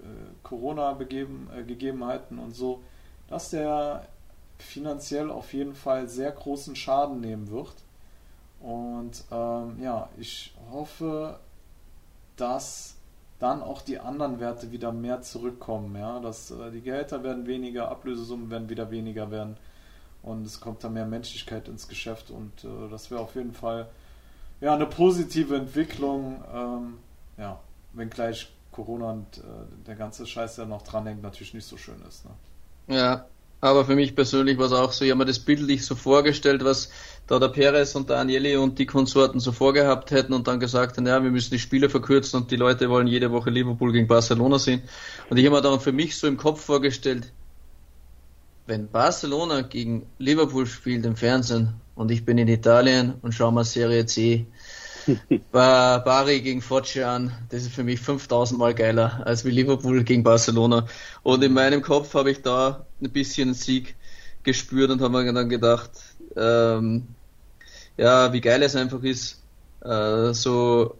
äh, 0.00 0.04
Corona-Gegebenheiten 0.42 2.38
und 2.38 2.54
so, 2.54 2.82
dass 3.28 3.50
der 3.50 4.06
finanziell 4.58 5.30
auf 5.30 5.52
jeden 5.52 5.74
Fall 5.74 6.08
sehr 6.08 6.32
großen 6.32 6.76
Schaden 6.76 7.20
nehmen 7.20 7.50
wird. 7.50 7.74
Und 8.60 9.24
ähm, 9.30 9.76
ja, 9.82 10.08
ich 10.18 10.54
hoffe, 10.70 11.38
dass 12.40 12.94
dann 13.38 13.62
auch 13.62 13.82
die 13.82 13.98
anderen 13.98 14.40
Werte 14.40 14.72
wieder 14.72 14.92
mehr 14.92 15.22
zurückkommen. 15.22 15.94
Ja? 15.96 16.20
Dass 16.20 16.50
äh, 16.50 16.70
die 16.70 16.80
Gehälter 16.80 17.22
werden 17.22 17.46
weniger, 17.46 17.90
Ablösesummen 17.90 18.50
werden 18.50 18.68
wieder 18.68 18.90
weniger 18.90 19.30
werden 19.30 19.56
und 20.22 20.44
es 20.44 20.60
kommt 20.60 20.82
da 20.82 20.88
mehr 20.88 21.06
Menschlichkeit 21.06 21.68
ins 21.68 21.88
Geschäft 21.88 22.30
und 22.30 22.64
äh, 22.64 22.90
das 22.90 23.10
wäre 23.10 23.20
auf 23.20 23.34
jeden 23.34 23.52
Fall 23.52 23.88
ja, 24.60 24.74
eine 24.74 24.86
positive 24.86 25.56
Entwicklung. 25.56 26.42
Ähm, 26.52 26.98
ja, 27.36 27.60
wenngleich 27.92 28.52
Corona 28.72 29.12
und 29.12 29.38
äh, 29.38 29.42
der 29.86 29.94
ganze 29.94 30.26
Scheiß, 30.26 30.56
der 30.56 30.66
noch 30.66 30.82
dranhängt, 30.82 31.22
natürlich 31.22 31.54
nicht 31.54 31.66
so 31.66 31.76
schön 31.76 32.02
ist. 32.08 32.24
Ne? 32.24 32.96
Ja, 32.96 33.26
aber 33.60 33.84
für 33.84 33.96
mich 33.96 34.14
persönlich 34.14 34.58
war 34.58 34.66
es 34.66 34.72
auch 34.72 34.92
so, 34.92 35.04
ich 35.04 35.10
habe 35.10 35.18
mir 35.18 35.24
das 35.24 35.40
bildlich 35.40 35.84
so 35.84 35.94
vorgestellt, 35.94 36.64
was 36.64 36.90
da 37.26 37.38
der 37.38 37.48
Perez 37.48 37.94
und 37.94 38.08
der 38.08 38.18
Agnelli 38.18 38.56
und 38.56 38.78
die 38.78 38.86
Konsorten 38.86 39.40
so 39.40 39.52
vorgehabt 39.52 40.10
hätten 40.10 40.32
und 40.32 40.46
dann 40.46 40.60
gesagt 40.60 40.96
haben, 40.96 41.06
ja, 41.06 41.22
wir 41.22 41.30
müssen 41.30 41.50
die 41.50 41.58
Spiele 41.58 41.90
verkürzen 41.90 42.40
und 42.40 42.50
die 42.50 42.56
Leute 42.56 42.88
wollen 42.88 43.06
jede 43.06 43.32
Woche 43.32 43.50
Liverpool 43.50 43.92
gegen 43.92 44.06
Barcelona 44.06 44.58
sehen. 44.58 44.82
Und 45.28 45.36
ich 45.36 45.44
habe 45.44 45.56
mir 45.56 45.62
dann 45.62 45.80
für 45.80 45.92
mich 45.92 46.16
so 46.16 46.26
im 46.26 46.36
Kopf 46.36 46.64
vorgestellt, 46.64 47.32
wenn 48.66 48.88
Barcelona 48.90 49.62
gegen 49.62 50.06
Liverpool 50.18 50.66
spielt 50.66 51.04
im 51.04 51.16
Fernsehen 51.16 51.74
und 51.94 52.10
ich 52.10 52.24
bin 52.24 52.38
in 52.38 52.48
Italien 52.48 53.14
und 53.22 53.32
schaue 53.32 53.52
mal 53.52 53.64
Serie 53.64 54.06
C, 54.06 54.46
Bari 55.52 56.40
gegen 56.40 56.62
an, 57.04 57.32
das 57.50 57.62
ist 57.62 57.72
für 57.72 57.84
mich 57.84 58.00
5000 58.00 58.58
Mal 58.58 58.74
geiler 58.74 59.22
als 59.26 59.44
wie 59.44 59.50
Liverpool 59.50 60.04
gegen 60.04 60.22
Barcelona. 60.22 60.86
Und 61.22 61.42
in 61.42 61.52
meinem 61.52 61.82
Kopf 61.82 62.14
habe 62.14 62.30
ich 62.30 62.42
da 62.42 62.86
ein 63.00 63.10
bisschen 63.10 63.54
Sieg 63.54 63.96
gespürt 64.42 64.90
und 64.90 65.00
habe 65.00 65.22
mir 65.22 65.32
dann 65.32 65.48
gedacht, 65.48 65.90
ähm, 66.36 67.08
ja, 67.96 68.32
wie 68.32 68.40
geil 68.40 68.62
es 68.62 68.76
einfach 68.76 69.02
ist, 69.02 69.42
äh, 69.82 70.32
so 70.32 70.96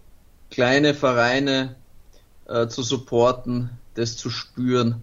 kleine 0.51 0.95
Vereine 0.95 1.77
äh, 2.47 2.67
zu 2.69 2.83
supporten, 2.83 3.71
das 3.95 4.17
zu 4.17 4.31
spüren, 4.31 5.03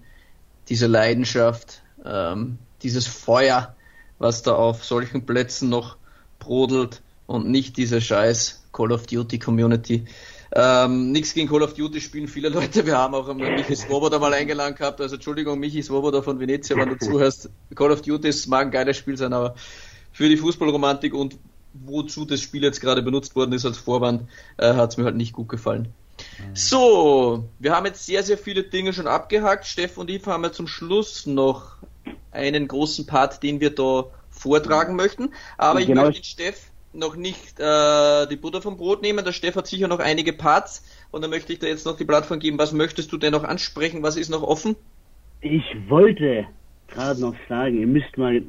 diese 0.70 0.88
Leidenschaft, 0.88 1.82
ähm, 2.04 2.58
dieses 2.82 3.08
Feuer, 3.08 3.76
was 4.18 4.44
da 4.44 4.54
auf 4.54 4.84
solchen 4.84 5.26
Plätzen 5.26 5.70
noch 5.70 5.98
brodelt 6.40 7.02
und 7.28 7.48
nicht 7.48 7.78
diese 7.78 8.02
scheiß 8.02 8.65
Call 8.76 8.92
of 8.92 9.08
Duty 9.08 9.40
Community. 9.40 10.06
Ähm, 10.54 11.12
nichts 11.12 11.34
gegen 11.34 11.48
Call 11.48 11.64
of 11.64 11.74
Duty 11.74 12.02
spielen 12.02 12.28
viele 12.28 12.50
Leute. 12.50 12.86
Wir 12.86 12.98
haben 12.98 13.16
auch 13.16 13.34
Michi 13.34 13.76
Swoboda 13.76 14.20
mal 14.20 14.34
eingeladen 14.34 14.76
gehabt. 14.76 15.00
Also 15.00 15.16
Entschuldigung, 15.16 15.60
Michi 15.60 15.82
Swoboda 15.82 16.22
von 16.22 16.40
Venezia, 16.40 16.76
wenn 16.76 16.90
du 16.90 16.98
zuhörst. 16.98 17.50
Call 17.74 17.92
of 17.92 18.02
Duty 18.02 18.28
ist, 18.28 18.48
mag 18.48 18.66
ein 18.66 18.72
geiles 18.72 18.98
Spiel 18.98 19.18
sein, 19.18 19.34
aber 19.34 19.56
für 20.12 20.28
die 20.28 20.38
Fußballromantik 20.38 21.14
und 21.14 21.38
wozu 21.74 22.26
das 22.26 22.42
Spiel 22.42 22.64
jetzt 22.64 22.82
gerade 22.82 23.02
benutzt 23.02 23.36
worden 23.36 23.54
ist 23.54 23.66
als 23.66 23.78
Vorwand, 23.78 24.30
äh, 24.58 24.74
hat 24.74 24.92
es 24.92 24.98
mir 24.98 25.06
halt 25.06 25.16
nicht 25.16 25.34
gut 25.34 25.50
gefallen. 25.50 25.90
So, 26.54 27.50
wir 27.60 27.76
haben 27.76 27.86
jetzt 27.86 28.06
sehr, 28.06 28.24
sehr 28.24 28.38
viele 28.38 28.64
Dinge 28.64 28.94
schon 28.94 29.08
abgehakt. 29.08 29.66
Steff 29.66 29.98
und 29.98 30.10
ich 30.10 30.26
haben 30.26 30.44
ja 30.44 30.52
zum 30.52 30.68
Schluss 30.68 31.26
noch 31.26 31.78
einen 32.32 32.68
großen 32.68 33.06
Part, 33.06 33.44
den 33.44 33.60
wir 33.60 33.74
da 33.74 34.06
vortragen 34.30 34.96
möchten. 34.96 35.34
Aber 35.58 35.82
ich 35.82 35.88
genau. 35.88 36.04
möchte 36.04 36.26
Steff 36.26 36.72
noch 36.96 37.16
nicht 37.16 37.60
äh, 37.60 38.28
die 38.28 38.36
Butter 38.36 38.62
vom 38.62 38.78
Brot 38.78 39.02
nehmen. 39.02 39.24
Der 39.24 39.32
Steff 39.32 39.56
hat 39.56 39.68
sicher 39.68 39.88
noch 39.88 40.00
einige 40.00 40.34
Parts 40.34 40.84
und 41.12 41.22
dann 41.22 41.30
möchte 41.30 41.54
ich 41.54 41.60
dir 41.60 41.70
jetzt 41.70 41.86
noch 41.86 41.98
die 41.98 42.06
Plattform 42.06 42.40
geben. 42.40 42.58
Was 42.58 42.72
möchtest 42.72 43.12
du 43.12 43.18
denn 43.18 43.32
noch 43.32 43.44
ansprechen? 43.44 44.04
Was 44.04 44.18
ist 44.18 44.30
noch 44.30 44.44
offen? 44.44 44.76
Ich 45.42 45.64
wollte 45.88 46.48
gerade 46.88 47.22
noch 47.22 47.36
sagen, 47.50 47.80
ihr 47.80 47.88
müsst 47.88 48.18
mal, 48.18 48.42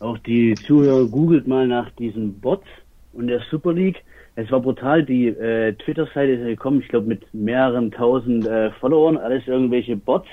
auch 0.00 0.18
die 0.18 0.54
Zuhörer 0.54 1.06
googelt 1.06 1.46
mal 1.46 1.66
nach 1.66 1.90
diesen 1.92 2.40
Bots 2.40 2.66
und 3.12 3.28
der 3.28 3.40
Super 3.50 3.72
League. 3.72 4.02
Es 4.36 4.50
war 4.50 4.60
brutal, 4.60 5.04
die 5.04 5.28
äh, 5.28 5.74
Twitter-Seite 5.74 6.32
ist 6.32 6.44
gekommen, 6.44 6.80
ich 6.80 6.88
glaube 6.88 7.06
mit 7.06 7.22
mehreren 7.32 7.92
tausend 7.92 8.46
äh, 8.46 8.72
Followern, 8.72 9.16
alles 9.16 9.46
irgendwelche 9.46 9.96
Bots. 9.96 10.28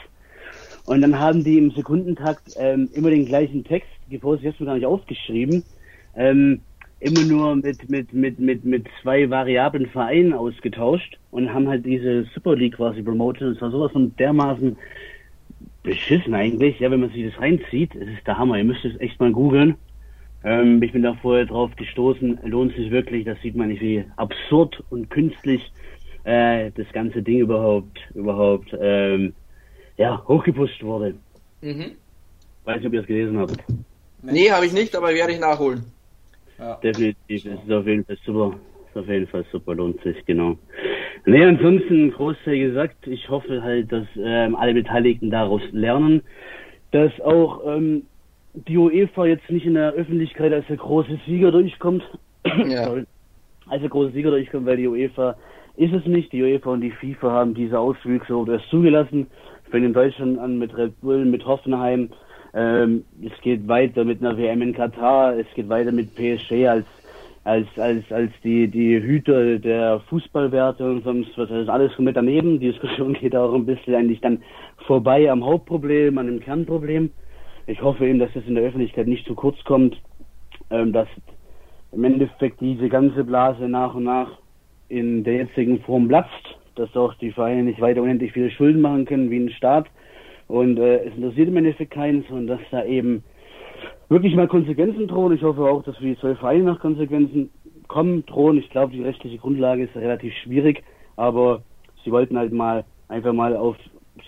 Und 0.85 1.01
dann 1.01 1.19
haben 1.19 1.43
die 1.43 1.59
im 1.59 1.71
Sekundentakt 1.71 2.53
ähm, 2.57 2.89
immer 2.93 3.11
den 3.11 3.25
gleichen 3.25 3.63
Text 3.63 3.89
gepostet, 4.09 4.47
ich 4.47 4.55
habe 4.55 4.65
gar 4.65 4.75
nicht 4.75 4.87
aufgeschrieben. 4.87 5.63
Ähm, 6.15 6.61
immer 7.01 7.23
nur 7.23 7.55
mit, 7.55 7.89
mit, 7.89 8.13
mit, 8.13 8.39
mit, 8.39 8.63
mit 8.63 8.85
zwei 9.01 9.29
variablen 9.29 9.87
Vereinen 9.87 10.33
ausgetauscht 10.33 11.17
und 11.31 11.51
haben 11.51 11.67
halt 11.67 11.85
diese 11.85 12.25
Super 12.33 12.55
League 12.55 12.77
quasi 12.77 13.01
promotet. 13.01 13.41
Und 13.41 13.55
es 13.55 13.61
war 13.61 13.71
sowas 13.71 13.91
von 13.91 14.15
dermaßen 14.17 14.77
beschissen 15.83 16.35
eigentlich, 16.35 16.79
ja, 16.79 16.91
wenn 16.91 16.99
man 16.99 17.09
sich 17.09 17.25
das 17.25 17.41
reinzieht. 17.41 17.95
Es 17.95 18.07
ist 18.07 18.27
der 18.27 18.37
Hammer. 18.37 18.57
Ihr 18.57 18.65
müsst 18.65 18.85
es 18.85 18.99
echt 18.99 19.19
mal 19.19 19.31
googeln. 19.31 19.75
Ähm, 20.43 20.81
ich 20.83 20.91
bin 20.91 21.01
da 21.01 21.15
vorher 21.15 21.45
drauf 21.45 21.71
gestoßen. 21.75 22.39
Lohnt 22.43 22.75
sich 22.75 22.91
wirklich. 22.91 23.25
Das 23.25 23.41
sieht 23.41 23.55
man 23.55 23.69
nicht, 23.69 23.81
wie 23.81 24.05
absurd 24.17 24.83
und 24.91 25.09
künstlich 25.09 25.71
äh, 26.23 26.69
das 26.75 26.87
ganze 26.93 27.23
Ding 27.23 27.39
überhaupt, 27.39 27.99
überhaupt, 28.13 28.75
ähm, 28.79 29.33
ja, 29.97 30.23
hochgepusht 30.27 30.83
wurde. 30.83 31.15
Mhm. 31.61 31.93
Weiß 32.63 32.77
nicht, 32.77 32.85
ob 32.85 32.93
ihr 32.93 33.01
es 33.01 33.07
gelesen 33.07 33.39
habt. 33.39 33.57
Nee, 34.21 34.31
nee 34.33 34.51
habe 34.51 34.67
ich 34.67 34.73
nicht, 34.73 34.95
aber 34.95 35.15
werde 35.15 35.33
ich 35.33 35.39
nachholen. 35.39 35.83
Ja. 36.61 36.75
Definitiv, 36.75 37.45
es 37.45 37.63
ist 37.63 37.71
auf 37.71 37.87
jeden 37.87 38.05
Fall 38.05 38.17
super. 38.23 38.53
Ist 38.87 38.97
auf 38.97 39.07
jeden 39.07 39.27
Fall 39.27 39.43
super, 39.51 39.73
lohnt 39.73 39.99
sich, 40.01 40.23
genau. 40.25 40.57
Nee, 41.25 41.43
ansonsten, 41.43 42.11
Großteil 42.11 42.59
gesagt, 42.59 43.07
ich 43.07 43.27
hoffe 43.29 43.63
halt, 43.63 43.91
dass 43.91 44.05
ähm, 44.17 44.55
alle 44.55 44.73
Beteiligten 44.73 45.31
daraus 45.31 45.61
lernen, 45.71 46.21
dass 46.91 47.11
auch 47.21 47.61
ähm, 47.65 48.03
die 48.53 48.77
UEFA 48.77 49.25
jetzt 49.25 49.49
nicht 49.49 49.65
in 49.65 49.73
der 49.73 49.93
Öffentlichkeit 49.93 50.53
als 50.53 50.67
der 50.67 50.77
große 50.77 51.19
Sieger 51.25 51.51
durchkommt. 51.51 52.03
Ja. 52.45 52.93
als 53.67 53.81
der 53.81 53.89
große 53.89 54.11
Sieger 54.11 54.29
durchkommt, 54.29 54.65
weil 54.67 54.77
die 54.77 54.87
UEFA 54.87 55.37
ist 55.77 55.93
es 55.93 56.05
nicht. 56.05 56.31
Die 56.31 56.43
UEFA 56.43 56.71
und 56.71 56.81
die 56.81 56.91
FIFA 56.91 57.31
haben 57.31 57.53
diese 57.55 57.79
Auswüchse 57.79 58.35
oder 58.35 58.53
erst 58.53 58.69
zugelassen. 58.69 59.27
Fängt 59.71 59.85
in 59.85 59.93
Deutschland 59.93 60.37
an 60.37 60.59
mit 60.59 60.77
Red 60.77 60.99
Bull, 61.01 61.25
mit 61.25 61.45
Hoffenheim, 61.45 62.09
ähm, 62.53 63.05
es 63.23 63.39
geht 63.41 63.67
weiter 63.67 64.03
mit 64.03 64.21
einer 64.21 64.37
WM 64.37 64.61
in 64.61 64.73
Katar, 64.73 65.37
es 65.37 65.47
geht 65.55 65.69
weiter 65.69 65.91
mit 65.91 66.15
PSG 66.15 66.67
als 66.67 66.85
als 67.43 67.67
als 67.77 68.11
als 68.11 68.31
die 68.43 68.67
die 68.67 69.01
Hüter 69.01 69.57
der 69.57 70.01
Fußballwerte 70.09 70.87
und 70.87 71.03
sonst 71.03 71.37
was. 71.37 71.49
Das 71.49 71.63
ist 71.63 71.69
alles 71.69 71.97
mit 71.97 72.15
daneben. 72.15 72.59
Die 72.59 72.71
Diskussion 72.71 73.13
geht 73.19 73.35
auch 73.35 73.53
ein 73.53 73.65
bisschen 73.65 73.95
eigentlich 73.95 74.21
dann 74.21 74.43
vorbei 74.85 75.31
am 75.31 75.45
Hauptproblem, 75.45 76.17
an 76.17 76.27
dem 76.27 76.39
Kernproblem. 76.39 77.11
Ich 77.67 77.81
hoffe 77.81 78.05
eben, 78.05 78.19
dass 78.19 78.33
das 78.33 78.45
in 78.45 78.55
der 78.55 78.65
Öffentlichkeit 78.65 79.07
nicht 79.07 79.25
zu 79.25 79.33
kurz 79.33 79.63
kommt, 79.63 79.99
ähm, 80.69 80.91
dass 80.91 81.07
im 81.91 82.03
Endeffekt 82.03 82.59
diese 82.61 82.89
ganze 82.89 83.23
Blase 83.23 83.67
nach 83.67 83.95
und 83.95 84.03
nach 84.03 84.37
in 84.89 85.23
der 85.23 85.35
jetzigen 85.35 85.79
Form 85.81 86.07
platzt, 86.07 86.57
dass 86.75 86.95
auch 86.95 87.13
die 87.15 87.31
Vereine 87.31 87.63
nicht 87.63 87.79
weiter 87.79 88.01
unendlich 88.01 88.33
viele 88.33 88.51
Schulden 88.51 88.81
machen 88.81 89.05
können 89.05 89.29
wie 89.31 89.39
ein 89.39 89.49
Staat 89.51 89.87
und 90.51 90.77
äh, 90.79 91.05
es 91.05 91.15
interessiert 91.15 91.47
im 91.47 91.55
Endeffekt 91.55 91.91
keinen, 91.91 92.23
sondern 92.23 92.57
dass 92.57 92.69
da 92.71 92.83
eben 92.83 93.23
wirklich 94.09 94.35
mal 94.35 94.49
Konsequenzen 94.49 95.07
drohen. 95.07 95.33
Ich 95.33 95.43
hoffe 95.43 95.61
auch, 95.61 95.81
dass 95.83 95.99
wir 96.01 96.13
die 96.13 96.19
zwölf 96.19 96.39
Vereine 96.39 96.65
nach 96.65 96.79
Konsequenzen 96.81 97.49
kommen, 97.87 98.25
drohen. 98.25 98.57
Ich 98.57 98.69
glaube, 98.69 98.91
die 98.91 99.01
rechtliche 99.01 99.37
Grundlage 99.37 99.83
ist 99.83 99.95
relativ 99.95 100.33
schwierig, 100.43 100.83
aber 101.15 101.63
sie 102.03 102.11
wollten 102.11 102.37
halt 102.37 102.51
mal 102.51 102.83
einfach 103.07 103.31
mal 103.31 103.55
auf 103.55 103.77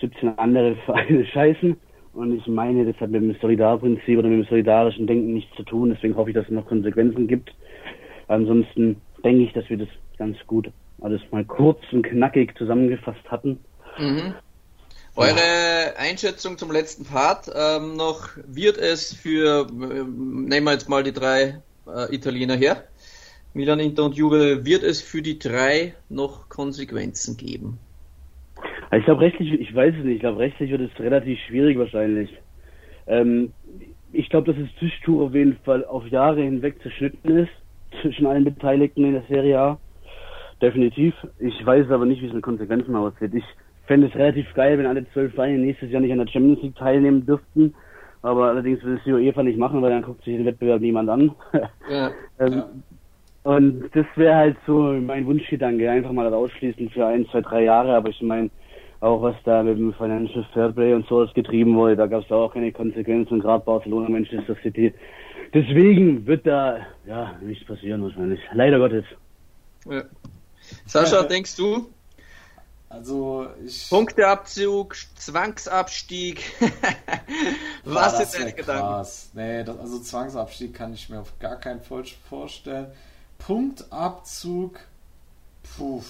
17 0.00 0.38
andere 0.38 0.76
Vereine 0.86 1.26
scheißen. 1.26 1.76
Und 2.14 2.34
ich 2.34 2.46
meine, 2.46 2.86
das 2.86 2.98
hat 3.00 3.10
mit 3.10 3.20
dem 3.20 3.34
Solidarprinzip 3.42 4.18
oder 4.18 4.28
mit 4.28 4.38
dem 4.38 4.48
solidarischen 4.48 5.06
Denken 5.06 5.34
nichts 5.34 5.54
zu 5.56 5.62
tun. 5.62 5.90
Deswegen 5.90 6.16
hoffe 6.16 6.30
ich, 6.30 6.34
dass 6.34 6.46
es 6.46 6.52
noch 6.52 6.66
Konsequenzen 6.66 7.26
gibt. 7.26 7.52
Ansonsten 8.28 8.96
denke 9.22 9.42
ich, 9.42 9.52
dass 9.52 9.68
wir 9.68 9.76
das 9.76 9.88
ganz 10.16 10.38
gut 10.46 10.70
alles 11.02 11.20
mal 11.32 11.44
kurz 11.44 11.80
und 11.92 12.02
knackig 12.02 12.56
zusammengefasst 12.56 13.30
hatten. 13.30 13.58
Mhm. 13.98 14.32
Eure 15.16 15.96
Einschätzung 15.96 16.58
zum 16.58 16.72
letzten 16.72 17.04
Part 17.04 17.48
ähm, 17.54 17.94
noch, 17.96 18.30
wird 18.48 18.78
es 18.78 19.14
für, 19.14 19.60
äh, 19.60 20.02
nehmen 20.02 20.64
wir 20.64 20.72
jetzt 20.72 20.88
mal 20.88 21.04
die 21.04 21.12
drei 21.12 21.62
äh, 21.86 22.12
Italiener 22.12 22.56
her, 22.56 22.82
Milan, 23.52 23.78
Inter 23.78 24.06
und 24.06 24.16
Juve, 24.16 24.64
wird 24.64 24.82
es 24.82 25.00
für 25.00 25.22
die 25.22 25.38
drei 25.38 25.94
noch 26.08 26.48
Konsequenzen 26.48 27.36
geben? 27.36 27.78
Ich 28.90 29.04
glaube 29.04 29.20
rechtlich, 29.20 29.52
ich 29.52 29.72
weiß 29.72 29.94
es 29.96 30.04
nicht, 30.04 30.16
ich 30.16 30.20
glaube 30.20 30.40
rechtlich 30.40 30.72
wird 30.72 30.80
es 30.80 30.98
relativ 30.98 31.38
schwierig 31.46 31.78
wahrscheinlich. 31.78 32.30
Ähm, 33.06 33.52
ich 34.12 34.28
glaube, 34.30 34.52
dass 34.52 34.60
das 34.60 34.74
Tischtuch 34.80 35.28
auf 35.28 35.34
jeden 35.34 35.58
Fall 35.58 35.84
auf 35.84 36.04
Jahre 36.08 36.42
hinweg 36.42 36.82
zerschnitten 36.82 37.38
ist 37.38 37.52
zwischen 38.02 38.26
allen 38.26 38.44
Beteiligten 38.44 39.04
in 39.04 39.12
der 39.12 39.24
Serie 39.28 39.60
A. 39.60 39.78
Definitiv. 40.60 41.14
Ich 41.38 41.64
weiß 41.64 41.88
aber 41.90 42.04
nicht, 42.04 42.20
wie 42.20 42.26
es 42.26 42.32
mit 42.32 42.42
Konsequenzen 42.42 42.96
aussieht. 42.96 43.34
Ich 43.34 43.44
fände 43.86 44.06
es 44.06 44.14
relativ 44.14 44.52
geil, 44.54 44.78
wenn 44.78 44.86
alle 44.86 45.08
zwölf 45.12 45.34
Vereine 45.34 45.58
nächstes 45.58 45.90
Jahr 45.90 46.00
nicht 46.00 46.12
an 46.12 46.18
der 46.18 46.28
Champions 46.28 46.62
League 46.62 46.76
teilnehmen 46.76 47.26
dürften. 47.26 47.74
Aber 48.22 48.46
allerdings 48.46 48.82
will 48.82 48.96
es 48.96 49.04
die 49.04 49.12
UEFA 49.12 49.42
nicht 49.42 49.58
machen, 49.58 49.82
weil 49.82 49.90
dann 49.90 50.02
guckt 50.02 50.24
sich 50.24 50.36
den 50.36 50.46
Wettbewerb 50.46 50.80
niemand 50.80 51.10
an. 51.10 51.34
Ja, 51.90 52.10
ähm, 52.38 52.52
ja. 52.52 52.68
Und 53.42 53.90
das 53.92 54.06
wäre 54.16 54.34
halt 54.34 54.56
so 54.66 54.94
mein 54.94 55.26
Wunschgedanke, 55.26 55.90
einfach 55.90 56.12
mal 56.12 56.24
das 56.24 56.32
ausschließen 56.32 56.88
für 56.88 57.04
ein, 57.04 57.26
zwei, 57.28 57.42
drei 57.42 57.64
Jahre. 57.64 57.94
Aber 57.94 58.08
ich 58.08 58.22
meine, 58.22 58.48
auch 59.00 59.20
was 59.20 59.36
da 59.44 59.62
mit 59.62 59.76
dem 59.76 59.92
Financial 59.92 60.46
Fairplay 60.54 60.94
und 60.94 61.06
sowas 61.06 61.28
getrieben 61.34 61.76
wurde, 61.76 61.96
da 61.96 62.06
gab 62.06 62.24
es 62.24 62.32
auch 62.32 62.54
keine 62.54 62.72
Konsequenzen, 62.72 63.40
gerade 63.40 63.62
Barcelona, 63.62 64.08
Manchester 64.08 64.56
City. 64.62 64.94
Deswegen 65.52 66.26
wird 66.26 66.46
da 66.46 66.78
ja 67.06 67.34
nichts 67.42 67.66
passieren 67.66 68.02
wahrscheinlich. 68.02 68.40
Leider 68.54 68.78
Gottes. 68.78 69.04
Ja. 69.84 70.04
Sascha, 70.86 71.22
denkst 71.24 71.56
du, 71.56 71.86
also 72.94 73.48
ich. 73.64 73.90
Punkteabzug, 73.90 74.96
Zwangsabstieg. 75.16 76.42
Was 77.84 78.20
ist 78.20 78.38
deine 78.38 78.52
Gedanken? 78.52 79.06
Nee, 79.32 79.64
das, 79.64 79.78
also 79.78 79.98
Zwangsabstieg 79.98 80.74
kann 80.74 80.94
ich 80.94 81.08
mir 81.08 81.20
auf 81.20 81.38
gar 81.40 81.56
keinen 81.56 81.80
Fall 81.80 82.04
vorstellen. 82.28 82.86
Punktabzug, 83.38 84.78
puh. 85.76 86.02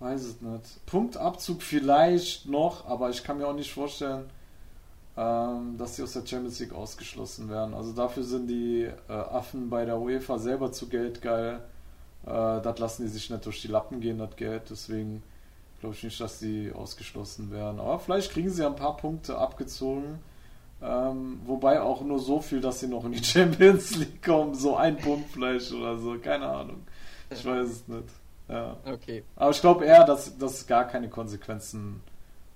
Weiß 0.00 0.22
es 0.22 0.40
nicht. 0.40 0.86
Punktabzug 0.86 1.62
vielleicht 1.62 2.46
noch, 2.46 2.86
aber 2.86 3.10
ich 3.10 3.22
kann 3.22 3.38
mir 3.38 3.46
auch 3.46 3.54
nicht 3.54 3.72
vorstellen, 3.72 4.28
ähm, 5.16 5.78
dass 5.78 5.94
sie 5.94 6.02
aus 6.02 6.12
der 6.12 6.26
Champions 6.26 6.58
League 6.58 6.74
ausgeschlossen 6.74 7.48
werden. 7.48 7.72
Also 7.72 7.92
dafür 7.92 8.24
sind 8.24 8.48
die 8.48 8.90
äh, 9.08 9.12
Affen 9.12 9.70
bei 9.70 9.84
der 9.84 10.00
UEFA 10.00 10.38
selber 10.38 10.72
zu 10.72 10.88
Geld 10.88 11.22
geil. 11.22 11.62
Das 12.26 12.78
lassen 12.78 13.02
die 13.02 13.08
sich 13.08 13.30
nicht 13.30 13.44
durch 13.44 13.60
die 13.60 13.68
Lappen 13.68 14.00
gehen, 14.00 14.18
das 14.18 14.36
Geld. 14.36 14.62
Deswegen 14.70 15.22
glaube 15.80 15.94
ich 15.94 16.02
nicht, 16.02 16.20
dass 16.20 16.38
sie 16.38 16.72
ausgeschlossen 16.72 17.50
werden. 17.50 17.80
Aber 17.80 17.98
vielleicht 17.98 18.32
kriegen 18.32 18.50
sie 18.50 18.64
ein 18.64 18.76
paar 18.76 18.96
Punkte 18.96 19.36
abgezogen. 19.36 20.18
Ähm, 20.82 21.40
wobei 21.44 21.80
auch 21.80 22.02
nur 22.02 22.18
so 22.18 22.40
viel, 22.40 22.60
dass 22.60 22.80
sie 22.80 22.88
noch 22.88 23.04
in 23.04 23.12
die 23.12 23.24
Champions 23.24 23.96
League 23.96 24.22
kommen. 24.22 24.54
So 24.54 24.76
ein 24.76 24.96
Punkt 24.96 25.30
vielleicht 25.30 25.72
oder 25.72 25.98
so. 25.98 26.18
Keine 26.18 26.46
Ahnung. 26.46 26.86
Ich 27.30 27.44
weiß 27.44 27.68
es 27.68 27.88
nicht. 27.88 28.08
Ja. 28.48 28.76
Okay. 28.84 29.24
Aber 29.36 29.50
ich 29.50 29.60
glaube 29.60 29.84
eher, 29.84 30.04
dass, 30.04 30.36
dass 30.36 30.66
gar 30.66 30.86
keine 30.86 31.08
Konsequenzen 31.08 32.02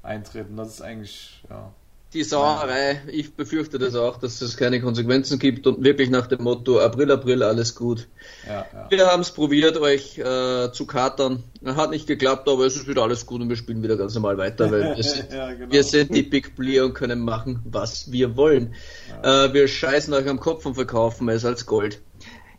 eintreten. 0.03 0.57
Das 0.57 0.69
ist 0.69 0.83
eigentlich, 0.83 1.43
ja 1.49 1.73
die 2.15 2.25
Sauerei, 2.25 3.03
ich 3.09 3.35
befürchte 3.35 3.79
das 3.79 3.95
auch, 3.95 4.17
dass 4.17 4.41
es 4.41 4.57
keine 4.57 4.81
Konsequenzen 4.81 5.39
gibt 5.39 5.67
und 5.67 5.85
wirklich 5.85 6.09
nach 6.09 6.27
dem 6.27 6.43
Motto 6.43 6.81
April, 6.81 7.13
April, 7.13 7.43
alles 7.43 7.75
gut. 7.75 8.09
Ja, 8.47 8.65
ja. 8.73 8.87
Wir 8.89 9.07
haben 9.07 9.21
es 9.21 9.31
probiert, 9.31 9.77
euch 9.77 10.17
äh, 10.19 10.73
zu 10.73 10.87
katern. 10.87 11.45
Hat 11.65 11.91
nicht 11.91 12.07
geklappt, 12.07 12.49
aber 12.49 12.65
es 12.65 12.77
ist 12.77 12.89
wieder 12.89 13.03
alles 13.03 13.27
gut 13.27 13.43
und 13.43 13.51
wir 13.51 13.57
spielen 13.57 13.83
wieder 13.83 13.99
ganz 13.99 14.15
normal 14.15 14.39
weiter, 14.39 14.71
weil 14.71 14.83
wir 14.97 15.03
sind, 15.03 15.33
ja, 15.33 15.53
genau. 15.53 15.71
wir 15.71 15.85
sind 15.85 16.15
die 16.15 16.23
Big 16.23 16.57
Player 16.57 16.87
und 16.87 16.95
können 16.95 17.21
machen, 17.21 17.61
was 17.67 18.11
wir 18.11 18.37
wollen. 18.37 18.75
Äh, 19.23 19.53
wir 19.53 19.69
scheißen 19.69 20.15
euch 20.15 20.29
am 20.29 20.41
Kopf 20.41 20.65
und 20.65 20.77
verkaufen 20.77 21.29
es 21.29 21.45
als 21.45 21.67
Gold. 21.67 22.01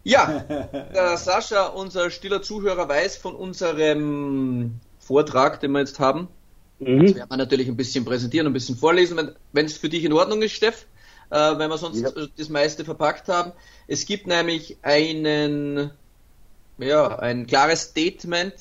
Ja, 0.03 0.45
der 0.93 1.17
Sascha, 1.17 1.67
unser 1.67 2.11
stiller 2.11 2.43
Zuhörer, 2.43 2.87
weiß 2.87 3.17
von 3.17 3.35
unserem 3.35 4.79
Vortrag, 4.99 5.59
den 5.59 5.71
wir 5.71 5.79
jetzt 5.79 5.99
haben, 5.99 6.27
Mhm. 6.79 7.07
Das 7.07 7.15
werden 7.15 7.29
wir 7.29 7.37
natürlich 7.37 7.67
ein 7.67 7.77
bisschen 7.77 8.05
präsentieren, 8.05 8.47
ein 8.47 8.53
bisschen 8.53 8.77
vorlesen, 8.77 9.35
wenn 9.51 9.65
es 9.65 9.77
für 9.77 9.89
dich 9.89 10.03
in 10.03 10.13
Ordnung 10.13 10.41
ist, 10.41 10.53
Steff, 10.53 10.85
äh, 11.29 11.35
weil 11.35 11.69
wir 11.69 11.77
sonst 11.77 11.99
ja. 11.99 12.09
das 12.37 12.49
meiste 12.49 12.85
verpackt 12.85 13.27
haben. 13.27 13.51
Es 13.87 14.05
gibt 14.05 14.27
nämlich 14.27 14.77
einen, 14.81 15.91
ja, 16.77 17.19
ein 17.19 17.47
klares 17.47 17.81
Statement 17.81 18.53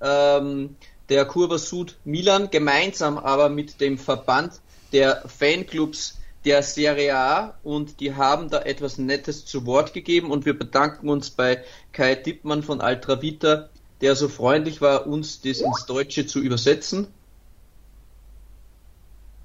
ähm, 0.00 0.76
der 1.08 1.24
Kurva 1.24 1.58
Sud 1.58 1.96
Milan, 2.04 2.50
gemeinsam 2.50 3.18
aber 3.18 3.48
mit 3.48 3.80
dem 3.80 3.98
Verband 3.98 4.60
der 4.92 5.22
Fanclubs 5.26 6.18
der 6.44 6.62
Serie 6.62 7.16
A 7.16 7.54
und 7.62 8.00
die 8.00 8.14
haben 8.14 8.48
da 8.48 8.62
etwas 8.62 8.96
Nettes 8.96 9.44
zu 9.44 9.66
Wort 9.66 9.92
gegeben 9.92 10.30
und 10.30 10.46
wir 10.46 10.58
bedanken 10.58 11.08
uns 11.08 11.30
bei 11.30 11.64
Kai 11.92 12.14
Dippmann 12.14 12.62
von 12.62 12.80
Altravita, 12.80 13.68
der 14.00 14.16
so 14.16 14.28
freundlich 14.28 14.80
war, 14.80 15.06
uns 15.06 15.40
das 15.40 15.60
ins 15.60 15.86
Deutsche 15.86 16.26
zu 16.26 16.40
übersetzen. 16.40 17.08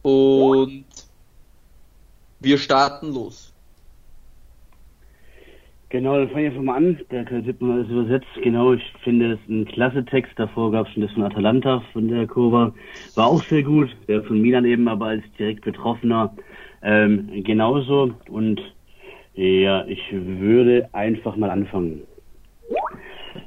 Und 0.04 0.86
wir 2.40 2.58
starten 2.58 3.14
los. 3.14 3.54
Genau, 5.90 6.18
dann 6.18 6.30
fange 6.30 6.44
ich 6.44 6.52
einfach 6.52 6.64
mal 6.64 6.78
an. 6.78 7.00
Der 7.12 7.24
Karl 7.24 7.42
Dittmann 7.44 7.84
ist 7.84 7.92
übersetzt. 7.92 8.28
Genau, 8.42 8.74
ich 8.74 8.82
finde 9.04 9.34
es 9.34 9.40
ein 9.50 9.66
klasse 9.66 10.04
Text. 10.06 10.34
Davor 10.38 10.72
gab 10.72 10.88
es 10.88 10.94
schon 10.94 11.04
das 11.04 11.12
von 11.12 11.24
Atalanta, 11.24 11.84
von 11.94 12.08
der 12.08 12.28
Kurve. 12.28 12.74
War 13.16 13.28
auch 13.28 13.44
sehr 13.44 13.64
gut. 13.64 13.96
Der 14.08 14.24
von 14.24 14.42
Milan 14.42 14.66
eben, 14.66 14.88
aber 14.88 15.08
als 15.08 15.24
direkt 15.38 15.64
Betroffener 15.64 16.34
ähm, 16.82 17.44
genauso. 17.44 18.12
Und 18.30 18.62
Ja, 19.36 19.86
ich 19.86 20.02
würde 20.12 20.90
einfach 20.94 21.36
mal 21.36 21.50
anfangen. 21.50 22.02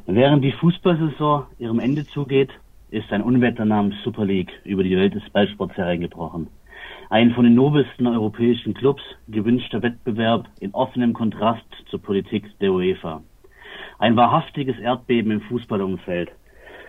Während 0.06 0.42
die 0.42 0.52
Fußballsaison 0.52 1.46
ihrem 1.58 1.78
Ende 1.78 2.06
zugeht, 2.06 2.50
ist 2.90 3.12
ein 3.12 3.22
Unwetter 3.22 3.64
namens 3.64 3.96
Super 4.04 4.24
League 4.24 4.52
über 4.64 4.82
die 4.82 4.96
Welt 4.96 5.14
des 5.14 5.28
Ballsports 5.30 5.76
hereingebrochen. 5.76 6.48
Ein 7.10 7.32
von 7.32 7.44
den 7.44 7.54
nobelsten 7.54 8.06
europäischen 8.06 8.74
Clubs 8.74 9.02
gewünschter 9.28 9.82
Wettbewerb 9.82 10.48
in 10.60 10.74
offenem 10.74 11.12
Kontrast 11.12 11.66
zur 11.90 12.00
Politik 12.00 12.44
der 12.60 12.72
UEFA. 12.72 13.22
Ein 13.98 14.16
wahrhaftiges 14.16 14.78
Erdbeben 14.78 15.30
im 15.30 15.40
Fußballumfeld, 15.42 16.30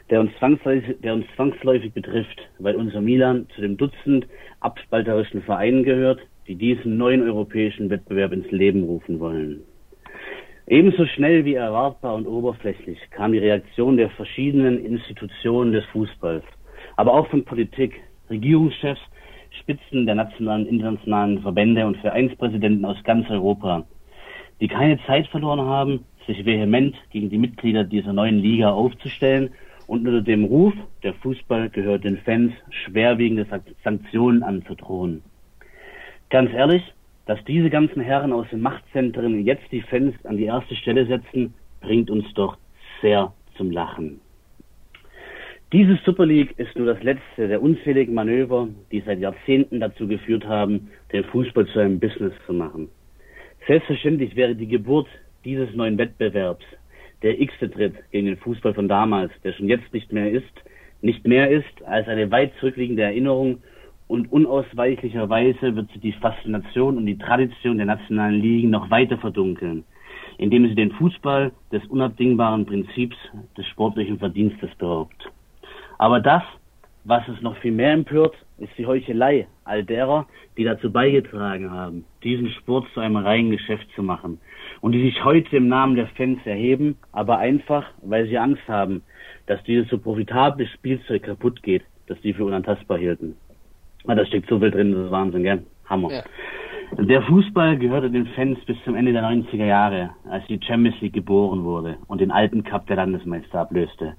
der 0.09 0.19
uns, 0.21 0.31
zwangsläufig, 0.39 0.97
der 1.01 1.13
uns 1.13 1.25
zwangsläufig 1.35 1.93
betrifft, 1.93 2.41
weil 2.59 2.75
unser 2.75 3.01
Milan 3.01 3.47
zu 3.55 3.61
dem 3.61 3.77
Dutzend 3.77 4.27
abspalterischen 4.59 5.41
Vereinen 5.41 5.83
gehört, 5.83 6.19
die 6.47 6.55
diesen 6.55 6.97
neuen 6.97 7.23
europäischen 7.23 7.89
Wettbewerb 7.89 8.31
ins 8.31 8.49
Leben 8.51 8.83
rufen 8.83 9.19
wollen. 9.19 9.61
Ebenso 10.69 11.05
schnell 11.05 11.45
wie 11.45 11.53
erwartbar 11.53 12.15
und 12.15 12.27
oberflächlich 12.27 12.99
kam 13.11 13.31
die 13.31 13.37
Reaktion 13.37 13.95
der 13.95 14.09
verschiedenen 14.09 14.83
Institutionen 14.83 15.71
des 15.71 15.85
Fußballs, 15.85 16.43
aber 16.97 17.13
auch 17.13 17.27
von 17.27 17.45
Politik, 17.45 18.01
Regierungschefs, 18.29 18.99
Spitzen 19.61 20.05
der 20.05 20.15
nationalen, 20.15 20.67
internationalen 20.67 21.41
Verbände 21.41 21.87
und 21.87 21.95
Vereinspräsidenten 21.97 22.83
aus 22.83 23.01
ganz 23.05 23.29
Europa, 23.29 23.85
die 24.59 24.67
keine 24.67 24.99
Zeit 25.05 25.27
verloren 25.27 25.61
haben, 25.61 26.03
sich 26.27 26.45
vehement 26.45 26.97
gegen 27.11 27.29
die 27.29 27.37
Mitglieder 27.37 27.85
dieser 27.85 28.11
neuen 28.11 28.39
Liga 28.39 28.69
aufzustellen 28.69 29.51
und 29.87 30.05
unter 30.05 30.21
dem 30.21 30.43
Ruf, 30.43 30.73
der 31.01 31.13
Fußball 31.13 31.69
gehört 31.69 32.03
den 32.03 32.17
Fans, 32.17 32.51
schwerwiegende 32.69 33.47
Sanktionen 33.85 34.43
anzudrohen. 34.43 35.23
Ganz 36.29 36.51
ehrlich, 36.51 36.83
dass 37.27 37.43
diese 37.43 37.69
ganzen 37.69 38.01
Herren 38.01 38.33
aus 38.33 38.49
den 38.49 38.61
Machtzentren 38.61 39.45
jetzt 39.45 39.69
die 39.71 39.81
Fans 39.81 40.15
an 40.25 40.37
die 40.37 40.45
erste 40.45 40.75
Stelle 40.75 41.05
setzen, 41.05 41.53
bringt 41.81 42.09
uns 42.09 42.25
doch 42.33 42.57
sehr 43.01 43.33
zum 43.57 43.69
Lachen. 43.69 44.21
Diese 45.73 45.99
Super 46.05 46.25
League 46.25 46.57
ist 46.57 46.77
nur 46.77 46.87
das 46.87 47.03
letzte 47.03 47.49
der 47.49 47.61
unzähligen 47.61 48.13
Manöver, 48.13 48.69
die 48.91 49.01
seit 49.01 49.19
Jahrzehnten 49.19 49.81
dazu 49.81 50.07
geführt 50.07 50.47
haben, 50.47 50.89
den 51.11 51.25
Fußball 51.25 51.67
zu 51.67 51.79
einem 51.79 51.99
Business 51.99 52.31
zu 52.45 52.53
machen. 52.53 52.87
Selbstverständlich 53.67 54.37
wäre 54.37 54.55
die 54.55 54.67
Geburt 54.67 55.09
dieses 55.43 55.75
neuen 55.75 55.97
Wettbewerbs 55.97 56.63
der 57.21 57.41
x-te 57.41 57.69
Tritt 57.69 57.95
gegen 58.11 58.27
den 58.27 58.37
Fußball 58.37 58.73
von 58.73 58.87
damals, 58.87 59.33
der 59.43 59.51
schon 59.51 59.67
jetzt 59.67 59.91
nicht 59.93 60.13
mehr 60.13 60.31
ist, 60.31 60.45
nicht 61.01 61.27
mehr 61.27 61.49
ist 61.49 61.83
als 61.85 62.07
eine 62.07 62.31
weit 62.31 62.53
zurückliegende 62.59 63.03
Erinnerung 63.03 63.61
und 64.07 64.31
unausweichlicherweise 64.31 65.75
wird 65.75 65.89
sie 65.93 65.99
die 65.99 66.13
Faszination 66.13 66.97
und 66.97 67.05
die 67.05 67.17
Tradition 67.17 67.77
der 67.77 67.85
nationalen 67.85 68.41
Ligen 68.41 68.69
noch 68.69 68.89
weiter 68.89 69.17
verdunkeln, 69.17 69.83
indem 70.37 70.67
sie 70.67 70.75
den 70.75 70.91
Fußball 70.91 71.51
des 71.71 71.85
unabdingbaren 71.87 72.65
Prinzips 72.65 73.17
des 73.57 73.65
sportlichen 73.67 74.19
Verdienstes 74.19 74.73
beraubt. 74.75 75.31
Aber 75.97 76.19
das, 76.19 76.43
was 77.03 77.27
es 77.27 77.41
noch 77.41 77.57
viel 77.57 77.71
mehr 77.71 77.93
empört, 77.93 78.35
ist 78.57 78.71
die 78.77 78.85
Heuchelei 78.85 79.47
all 79.65 79.83
derer, 79.83 80.25
die 80.57 80.63
dazu 80.63 80.91
beigetragen 80.91 81.71
haben, 81.71 82.05
diesen 82.23 82.49
Sport 82.49 82.87
zu 82.93 82.99
einem 82.99 83.17
reinen 83.17 83.51
Geschäft 83.51 83.87
zu 83.95 84.03
machen 84.03 84.39
und 84.81 84.93
die 84.93 85.03
sich 85.03 85.23
heute 85.23 85.57
im 85.57 85.67
Namen 85.67 85.95
der 85.95 86.07
Fans 86.07 86.39
erheben, 86.45 86.97
aber 87.11 87.37
einfach, 87.37 87.85
weil 88.01 88.27
sie 88.27 88.37
Angst 88.37 88.67
haben, 88.67 89.03
dass 89.45 89.63
dieses 89.63 89.89
so 89.89 89.97
profitable 89.97 90.67
Spielzeug 90.67 91.23
kaputt 91.23 91.61
geht, 91.63 91.83
das 92.07 92.21
sie 92.21 92.33
für 92.33 92.45
unantastbar 92.45 92.97
hielten. 92.97 93.35
Ah, 94.07 94.15
da 94.15 94.25
steckt 94.25 94.49
so 94.49 94.59
viel 94.59 94.71
drin, 94.71 94.93
das 94.93 95.05
ist 95.05 95.11
Wahnsinn, 95.11 95.43
gell? 95.43 95.63
Hammer. 95.85 96.11
Ja. 96.11 96.23
Der 96.97 97.21
Fußball 97.23 97.77
gehörte 97.77 98.09
den 98.09 98.27
Fans 98.27 98.57
bis 98.65 98.77
zum 98.85 98.95
Ende 98.95 99.11
der 99.11 99.21
90er 99.23 99.65
Jahre, 99.65 100.11
als 100.29 100.45
die 100.47 100.59
Champions 100.61 100.99
League 101.01 101.13
geboren 101.13 101.65
wurde 101.65 101.97
und 102.07 102.21
den 102.21 102.31
alten 102.31 102.63
Cup 102.63 102.87
der 102.87 102.95
Landesmeister 102.95 103.59
ablöste. 103.59 104.15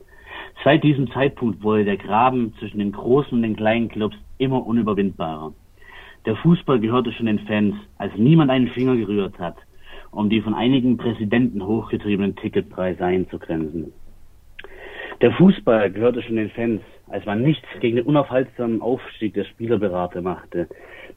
Seit 0.62 0.84
diesem 0.84 1.11
Zeitpunkt 1.12 1.62
wurde 1.62 1.86
der 1.86 1.97
Graben 1.97 2.53
zwischen 2.59 2.78
den 2.78 2.93
großen 2.93 3.32
und 3.32 3.43
den 3.43 3.57
kleinen 3.57 3.89
Clubs 3.89 4.16
immer 4.36 4.66
unüberwindbarer. 4.66 5.55
Der 6.26 6.36
Fußball 6.36 6.78
gehörte 6.80 7.12
schon 7.12 7.26
den 7.26 7.39
Fans, 7.41 7.74
als 7.97 8.12
niemand 8.16 8.51
einen 8.51 8.68
Finger 8.68 8.97
gerührt 8.97 9.39
hat, 9.39 9.57
um 10.11 10.28
die 10.28 10.43
von 10.43 10.53
einigen 10.53 10.99
Präsidenten 10.99 11.64
hochgetriebenen 11.64 12.36
Ticketpreise 12.36 13.05
einzugrenzen. 13.05 13.93
Der 15.22 15.32
Fußball 15.32 15.91
gehörte 15.91 16.22
schon 16.22 16.36
den 16.36 16.51
Fans, 16.51 16.82
als 17.09 17.24
man 17.26 17.42
nichts 17.42 17.66
gegen 17.80 17.96
den 17.96 18.06
unaufhaltsamen 18.06 18.82
Aufstieg 18.82 19.34
der 19.34 19.44
Spielerberater 19.44 20.22
machte, 20.22 20.68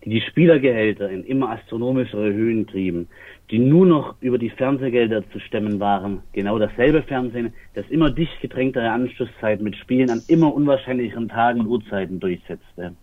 die 0.04 0.10
die 0.10 0.22
Spielergehälter 0.22 1.10
in 1.10 1.24
immer 1.24 1.50
astronomischere 1.52 2.34
Höhen 2.34 2.68
trieben, 2.68 3.08
die 3.50 3.60
nur 3.60 3.86
noch 3.86 4.16
über 4.22 4.38
die 4.38 4.50
Fernsehgelder 4.50 5.30
zu 5.32 5.40
stemmen 5.40 5.80
waren. 5.80 6.22
Genau 6.34 6.58
dasselbe 6.58 7.04
Fernsehen, 7.04 7.54
das 7.74 7.88
immer 7.90 8.10
dicht 8.10 8.40
gedrängtere 8.42 8.90
Anschlusszeiten 8.90 9.64
mit 9.64 9.76
Spielen 9.76 10.10
an 10.10 10.22
immer 10.28 10.54
unwahrscheinlicheren 10.54 11.30
Tagen 11.30 11.62
und 11.62 11.68
Uhrzeiten 11.68 12.20
durchsetzte. 12.20 12.96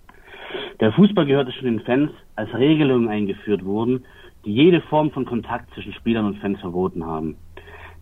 Der 0.80 0.92
Fußball 0.92 1.26
gehörte 1.26 1.52
schon 1.52 1.66
den 1.66 1.80
Fans, 1.80 2.10
als 2.36 2.52
Regelungen 2.54 3.08
eingeführt 3.08 3.64
wurden, 3.64 4.04
die 4.44 4.54
jede 4.54 4.80
Form 4.80 5.10
von 5.10 5.24
Kontakt 5.24 5.72
zwischen 5.74 5.92
Spielern 5.92 6.24
und 6.24 6.38
Fans 6.38 6.60
verboten 6.60 7.04
haben. 7.04 7.36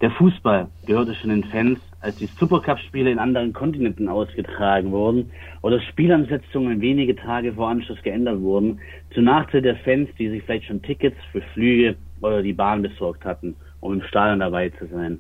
Der 0.03 0.11
Fußball 0.11 0.69
gehörte 0.85 1.15
schon 1.15 1.31
den 1.31 1.45
Fans, 1.45 1.79
als 2.01 2.17
die 2.17 2.27
Supercup-Spiele 2.27 3.11
in 3.11 3.19
anderen 3.19 3.55
Kontinenten 3.55 4.11
ausgetragen 4.11 4.93
wurden 4.93 5.31
oder 5.63 5.81
Spielansetzungen 5.81 6.83
wenige 6.83 7.17
Tage 7.17 7.55
vor 7.55 7.71
Anschluss 7.71 8.03
geändert 8.03 8.41
wurden, 8.41 8.79
zu 9.15 9.23
Nachteil 9.23 9.63
der 9.63 9.77
Fans, 9.77 10.11
die 10.19 10.29
sich 10.29 10.43
vielleicht 10.43 10.67
schon 10.67 10.83
Tickets 10.83 11.17
für 11.33 11.41
Flüge 11.55 11.97
oder 12.21 12.43
die 12.43 12.53
Bahn 12.53 12.83
besorgt 12.83 13.25
hatten, 13.25 13.57
um 13.81 13.95
im 13.95 14.03
Stadion 14.03 14.41
dabei 14.41 14.69
zu 14.69 14.87
sein. 14.87 15.19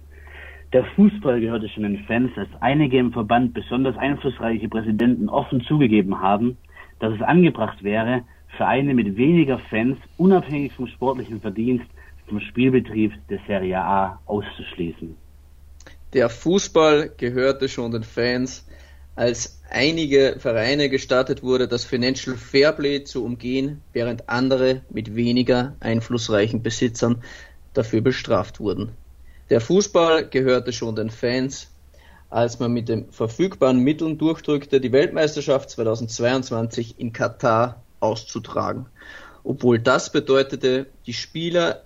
Der 0.74 0.84
Fußball 0.84 1.40
gehörte 1.40 1.70
schon 1.70 1.84
den 1.84 2.00
Fans, 2.00 2.32
als 2.36 2.50
einige 2.60 2.98
im 2.98 3.12
Verband 3.12 3.54
besonders 3.54 3.96
einflussreiche 3.96 4.68
Präsidenten 4.68 5.30
offen 5.30 5.62
zugegeben 5.62 6.20
haben, 6.20 6.58
dass 6.98 7.14
es 7.14 7.22
angebracht 7.22 7.82
wäre, 7.82 8.24
Vereine 8.58 8.92
mit 8.92 9.16
weniger 9.16 9.58
Fans, 9.70 9.96
unabhängig 10.18 10.74
vom 10.74 10.86
sportlichen 10.86 11.40
Verdienst, 11.40 11.86
vom 12.28 12.40
Spielbetrieb 12.40 13.12
der 13.28 13.40
Serie 13.46 13.78
A 13.78 14.20
auszuschließen. 14.26 15.16
Der 16.12 16.28
Fußball 16.28 17.12
gehörte 17.16 17.68
schon 17.68 17.90
den 17.90 18.02
Fans, 18.02 18.66
als 19.16 19.60
einige 19.70 20.36
Vereine 20.38 20.88
gestartet 20.88 21.42
wurde, 21.42 21.68
das 21.68 21.84
Financial 21.84 22.36
Fairplay 22.36 23.04
zu 23.04 23.24
umgehen, 23.24 23.82
während 23.92 24.28
andere 24.28 24.82
mit 24.90 25.16
weniger 25.16 25.74
einflussreichen 25.80 26.62
Besitzern 26.62 27.22
dafür 27.72 28.02
bestraft 28.02 28.60
wurden. 28.60 28.92
Der 29.50 29.60
Fußball 29.60 30.28
gehörte 30.28 30.72
schon 30.72 30.96
den 30.96 31.10
Fans, 31.10 31.70
als 32.30 32.58
man 32.58 32.72
mit 32.72 32.88
den 32.88 33.10
verfügbaren 33.10 33.78
Mitteln 33.78 34.18
durchdrückte, 34.18 34.80
die 34.80 34.92
Weltmeisterschaft 34.92 35.70
2022 35.70 36.98
in 36.98 37.12
Katar 37.12 37.82
auszutragen. 38.00 38.86
Obwohl 39.44 39.78
das 39.78 40.10
bedeutete, 40.10 40.86
die 41.06 41.12
Spieler 41.12 41.85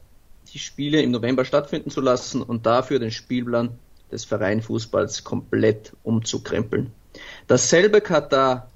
die 0.53 0.59
Spiele 0.59 1.03
im 1.03 1.11
November 1.11 1.45
stattfinden 1.45 1.91
zu 1.91 2.01
lassen 2.01 2.43
und 2.43 2.67
dafür 2.67 2.99
den 2.99 3.11
Spielplan 3.11 3.79
des 4.11 4.25
Vereinfußballs 4.25 5.25
komplett 5.25 5.93
umzukrempeln. 6.03 6.93
Dasselbe 7.47 8.01
Katar, 8.01 8.71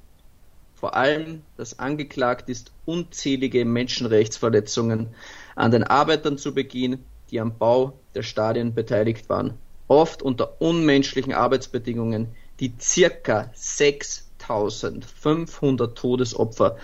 vor 0.74 0.94
allem 0.94 1.42
das 1.56 1.78
angeklagt 1.78 2.48
ist, 2.48 2.72
unzählige 2.84 3.64
Menschenrechtsverletzungen 3.64 5.08
an 5.56 5.70
den 5.70 5.84
Arbeitern 5.84 6.38
zu 6.38 6.54
begehen, 6.54 7.04
die 7.30 7.40
am 7.40 7.56
Bau 7.56 7.98
der 8.14 8.22
Stadien 8.22 8.74
beteiligt 8.74 9.28
waren, 9.28 9.54
oft 9.88 10.22
unter 10.22 10.60
unmenschlichen 10.60 11.32
Arbeitsbedingungen, 11.32 12.28
die 12.60 12.74
circa 12.80 13.50
6500 13.54 15.96
Todesopfer 15.96 16.76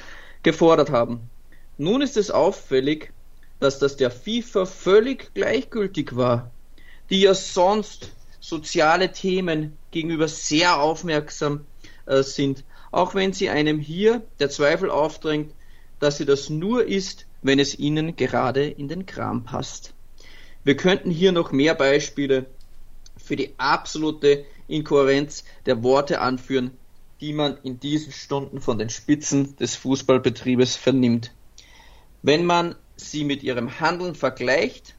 gefordert 0.42 0.90
haben. 0.90 1.30
Nun 1.78 2.02
ist 2.02 2.16
es 2.16 2.30
auffällig, 2.30 3.12
dass 3.60 3.78
das 3.78 3.96
der 3.96 4.10
FIFA 4.10 4.66
völlig 4.66 5.32
gleichgültig 5.34 6.16
war, 6.16 6.50
die 7.10 7.20
ja 7.20 7.34
sonst 7.34 8.10
soziale 8.40 9.12
Themen 9.12 9.76
gegenüber 9.90 10.26
sehr 10.26 10.80
aufmerksam 10.80 11.66
äh, 12.06 12.22
sind, 12.22 12.64
auch 12.90 13.14
wenn 13.14 13.32
sie 13.32 13.50
einem 13.50 13.78
hier 13.78 14.22
der 14.40 14.50
Zweifel 14.50 14.90
aufdrängt, 14.90 15.52
dass 16.00 16.16
sie 16.16 16.24
das 16.24 16.48
nur 16.48 16.86
ist, 16.86 17.26
wenn 17.42 17.58
es 17.58 17.78
ihnen 17.78 18.16
gerade 18.16 18.66
in 18.66 18.88
den 18.88 19.06
Kram 19.06 19.44
passt. 19.44 19.92
Wir 20.64 20.76
könnten 20.76 21.10
hier 21.10 21.32
noch 21.32 21.52
mehr 21.52 21.74
Beispiele 21.74 22.46
für 23.16 23.36
die 23.36 23.54
absolute 23.58 24.44
Inkohärenz 24.68 25.44
der 25.66 25.82
Worte 25.82 26.20
anführen, 26.20 26.72
die 27.20 27.32
man 27.32 27.58
in 27.62 27.78
diesen 27.80 28.12
Stunden 28.12 28.60
von 28.60 28.78
den 28.78 28.88
Spitzen 28.88 29.56
des 29.56 29.76
Fußballbetriebes 29.76 30.76
vernimmt. 30.76 31.32
Wenn 32.22 32.44
man 32.44 32.74
sie 33.00 33.24
mit 33.24 33.42
ihrem 33.42 33.80
Handeln 33.80 34.14
vergleicht, 34.14 34.94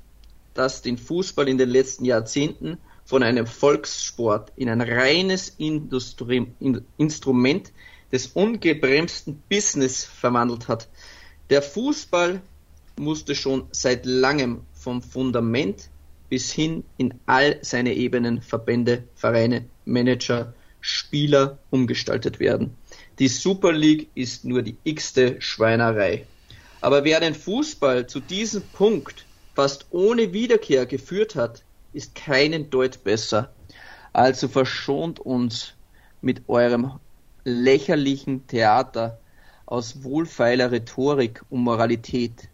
das 0.54 0.82
den 0.82 0.97
Fußball 0.97 1.47
in 1.47 1.58
den 1.58 1.70
letzten 1.70 2.06
Jahrzehnten 2.06 2.78
von 3.06 3.24
einem 3.24 3.47
Volkssport 3.47 4.52
in 4.56 4.70
ein 4.70 4.82
reines 4.82 5.49
Industrie, 5.58 6.47
in, 6.60 6.86
Instrument 6.97 7.72
des 8.12 8.28
ungebremsten 8.28 9.41
Business 9.49 10.04
verwandelt 10.04 10.68
hat. 10.68 10.89
Der 11.49 11.62
Fußball 11.62 12.41
musste 12.97 13.36
schon 13.36 13.66
seit 13.72 14.06
langem 14.06 14.62
vom 14.74 15.02
Fundament 15.02 15.89
bis 16.30 16.52
hin 16.52 16.84
in 16.97 17.14
all 17.26 17.60
seine 17.62 17.93
Ebenen, 17.93 18.41
Verbände, 18.41 19.04
Vereine, 19.16 19.66
Manager, 19.86 20.54
Spieler 20.80 21.60
umgestaltet 21.70 22.39
werden. 22.39 22.76
Die 23.20 23.28
Super 23.28 23.74
League 23.74 24.10
ist 24.16 24.45
nur 24.45 24.62
die 24.62 24.78
x-te 24.84 25.41
Schweinerei. 25.41 26.26
Aber 26.82 27.03
wer 27.03 27.19
den 27.19 27.36
Fußball 27.36 28.07
zu 28.07 28.19
diesem 28.19 28.63
Punkt 28.63 29.27
fast 29.53 29.86
ohne 29.91 30.34
Wiederkehr 30.34 30.88
geführt 30.88 31.36
hat, 31.36 31.63
ist 31.93 32.15
keinen 32.15 32.71
Deut 32.71 33.03
besser. 33.03 33.53
Also 34.13 34.47
verschont 34.47 35.19
uns 35.19 35.73
mit 36.21 36.49
eurem 36.49 36.99
lächerlichen 37.43 38.47
Theater 38.47 39.19
aus 39.67 40.03
wohlfeiler 40.03 40.71
Rhetorik 40.71 41.43
und 41.49 41.61
Moralität. 41.61 42.49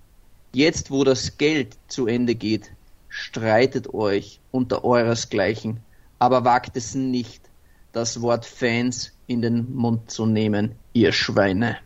Jetzt, 0.54 0.92
wo 0.92 1.04
das 1.04 1.38
Geld 1.38 1.78
zu 1.88 2.08
Ende 2.08 2.36
geht, 2.36 2.72
streitet 3.10 3.94
euch 3.94 4.40
unter 4.52 4.84
euresgleichen, 4.84 5.80
aber 6.20 6.44
wagt 6.44 6.76
es 6.76 6.96
nicht, 6.96 7.50
das 7.94 8.22
Wort 8.22 8.46
Fans 8.46 9.14
in 9.26 9.42
den 9.42 9.74
Mund 9.74 10.12
zu 10.12 10.26
nehmen, 10.26 10.76
ihr 10.94 11.12
Schweine. 11.12 11.78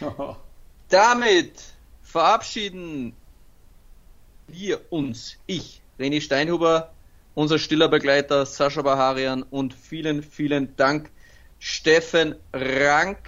Damit 0.88 1.52
verabschieden 2.00 3.12
wir 4.46 4.80
uns, 4.90 5.36
ich, 5.46 5.82
René 5.98 6.22
Steinhuber, 6.22 6.92
unser 7.34 7.58
stiller 7.58 7.88
Begleiter 7.88 8.46
Sascha 8.46 8.80
Baharian 8.80 9.42
und 9.42 9.74
vielen, 9.74 10.22
vielen 10.22 10.74
Dank, 10.76 11.10
Steffen 11.58 12.36
Rank. 12.54 13.18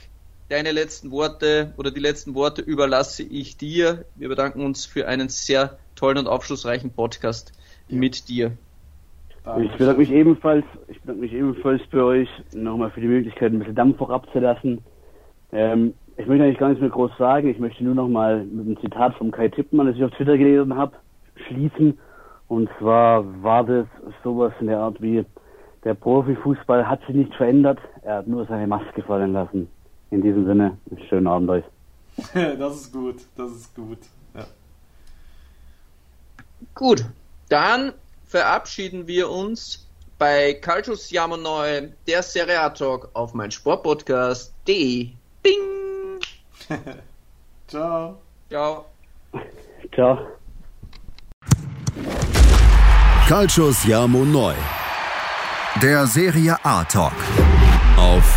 Deine 0.49 0.73
letzten 0.73 1.11
Worte 1.11 1.75
oder 1.77 1.91
die 1.91 2.01
letzten 2.01 2.35
Worte 2.35 2.63
überlasse 2.63 3.23
ich 3.23 3.57
dir. 3.57 4.07
Wir 4.17 4.29
bedanken 4.29 4.65
uns 4.65 4.87
für 4.87 5.07
einen 5.07 5.29
sehr 5.29 5.79
tollen 5.95 6.19
und 6.19 6.27
aufschlussreichen 6.27 6.91
Podcast 6.91 7.53
ja. 7.89 7.97
mit 7.99 8.29
dir. 8.29 8.53
Ich 9.63 9.73
bedanke 9.73 10.01
mich 10.01 10.11
ebenfalls, 10.11 10.65
ich 10.89 11.01
bedanke 11.03 11.21
mich 11.21 11.33
ebenfalls 11.33 11.83
für 11.91 12.05
euch, 12.05 12.29
nochmal 12.53 12.91
für 12.91 13.01
die 13.01 13.07
Möglichkeit, 13.07 13.53
ein 13.53 13.59
bisschen 13.59 13.75
Dampf 13.75 14.01
auch 14.01 14.11
abzulassen. 14.11 14.83
Ähm, 15.53 15.95
ich 16.21 16.27
möchte 16.27 16.45
eigentlich 16.45 16.59
gar 16.59 16.68
nichts 16.68 16.83
mehr 16.83 16.91
groß 16.91 17.12
sagen. 17.18 17.49
Ich 17.49 17.59
möchte 17.59 17.83
nur 17.83 17.95
nochmal 17.95 18.45
mit 18.45 18.66
einem 18.66 18.81
Zitat 18.81 19.14
von 19.14 19.31
Kai 19.31 19.49
Tippmann, 19.49 19.87
das 19.87 19.97
ich 19.97 20.05
auf 20.05 20.11
Twitter 20.12 20.37
gelesen 20.37 20.77
habe, 20.77 20.93
schließen. 21.47 21.99
Und 22.49 22.68
zwar 22.79 23.25
war 23.43 23.64
das 23.64 23.87
sowas 24.23 24.53
in 24.61 24.66
der 24.66 24.79
Art 24.79 25.01
wie, 25.01 25.25
der 25.85 25.95
Profifußball 25.95 26.87
hat 26.87 27.01
sich 27.07 27.16
nicht 27.16 27.35
verändert, 27.35 27.79
er 28.03 28.16
hat 28.16 28.27
nur 28.27 28.45
seine 28.47 28.66
Maske 28.66 29.03
fallen 29.03 29.33
lassen. 29.33 29.68
In 30.11 30.21
diesem 30.21 30.45
Sinne, 30.45 30.77
schönen 31.09 31.27
Abend 31.27 31.49
euch. 31.49 31.64
das 32.35 32.77
ist 32.77 32.93
gut, 32.93 33.16
das 33.37 33.53
ist 33.53 33.75
gut. 33.75 33.99
Ja. 34.35 34.45
Gut, 36.75 37.05
dann 37.49 37.93
verabschieden 38.27 39.07
wir 39.07 39.31
uns 39.31 39.89
bei 40.18 40.53
Calcius 40.55 41.09
Siamo 41.09 41.39
Neu, 41.39 41.89
der 42.07 42.23
Serie 42.23 42.61
A 42.61 42.68
Talk 42.71 43.09
auf 43.14 43.33
mein 43.33 43.51
Sportpodcast.de. 43.51 45.11
Bing! 45.43 45.80
Ciao. 47.68 48.18
Ciao. 48.49 48.87
Ciao. 49.95 50.18
Calcius 53.29 53.83
Siamo 53.83 54.25
Neu. 54.25 54.55
Der 55.81 56.07
Serie 56.07 56.57
A 56.64 56.85
Talk 56.85 57.12
auf 57.97 58.35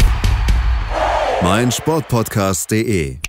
mein 1.41 1.71
Sportpodcast.de 1.71 3.22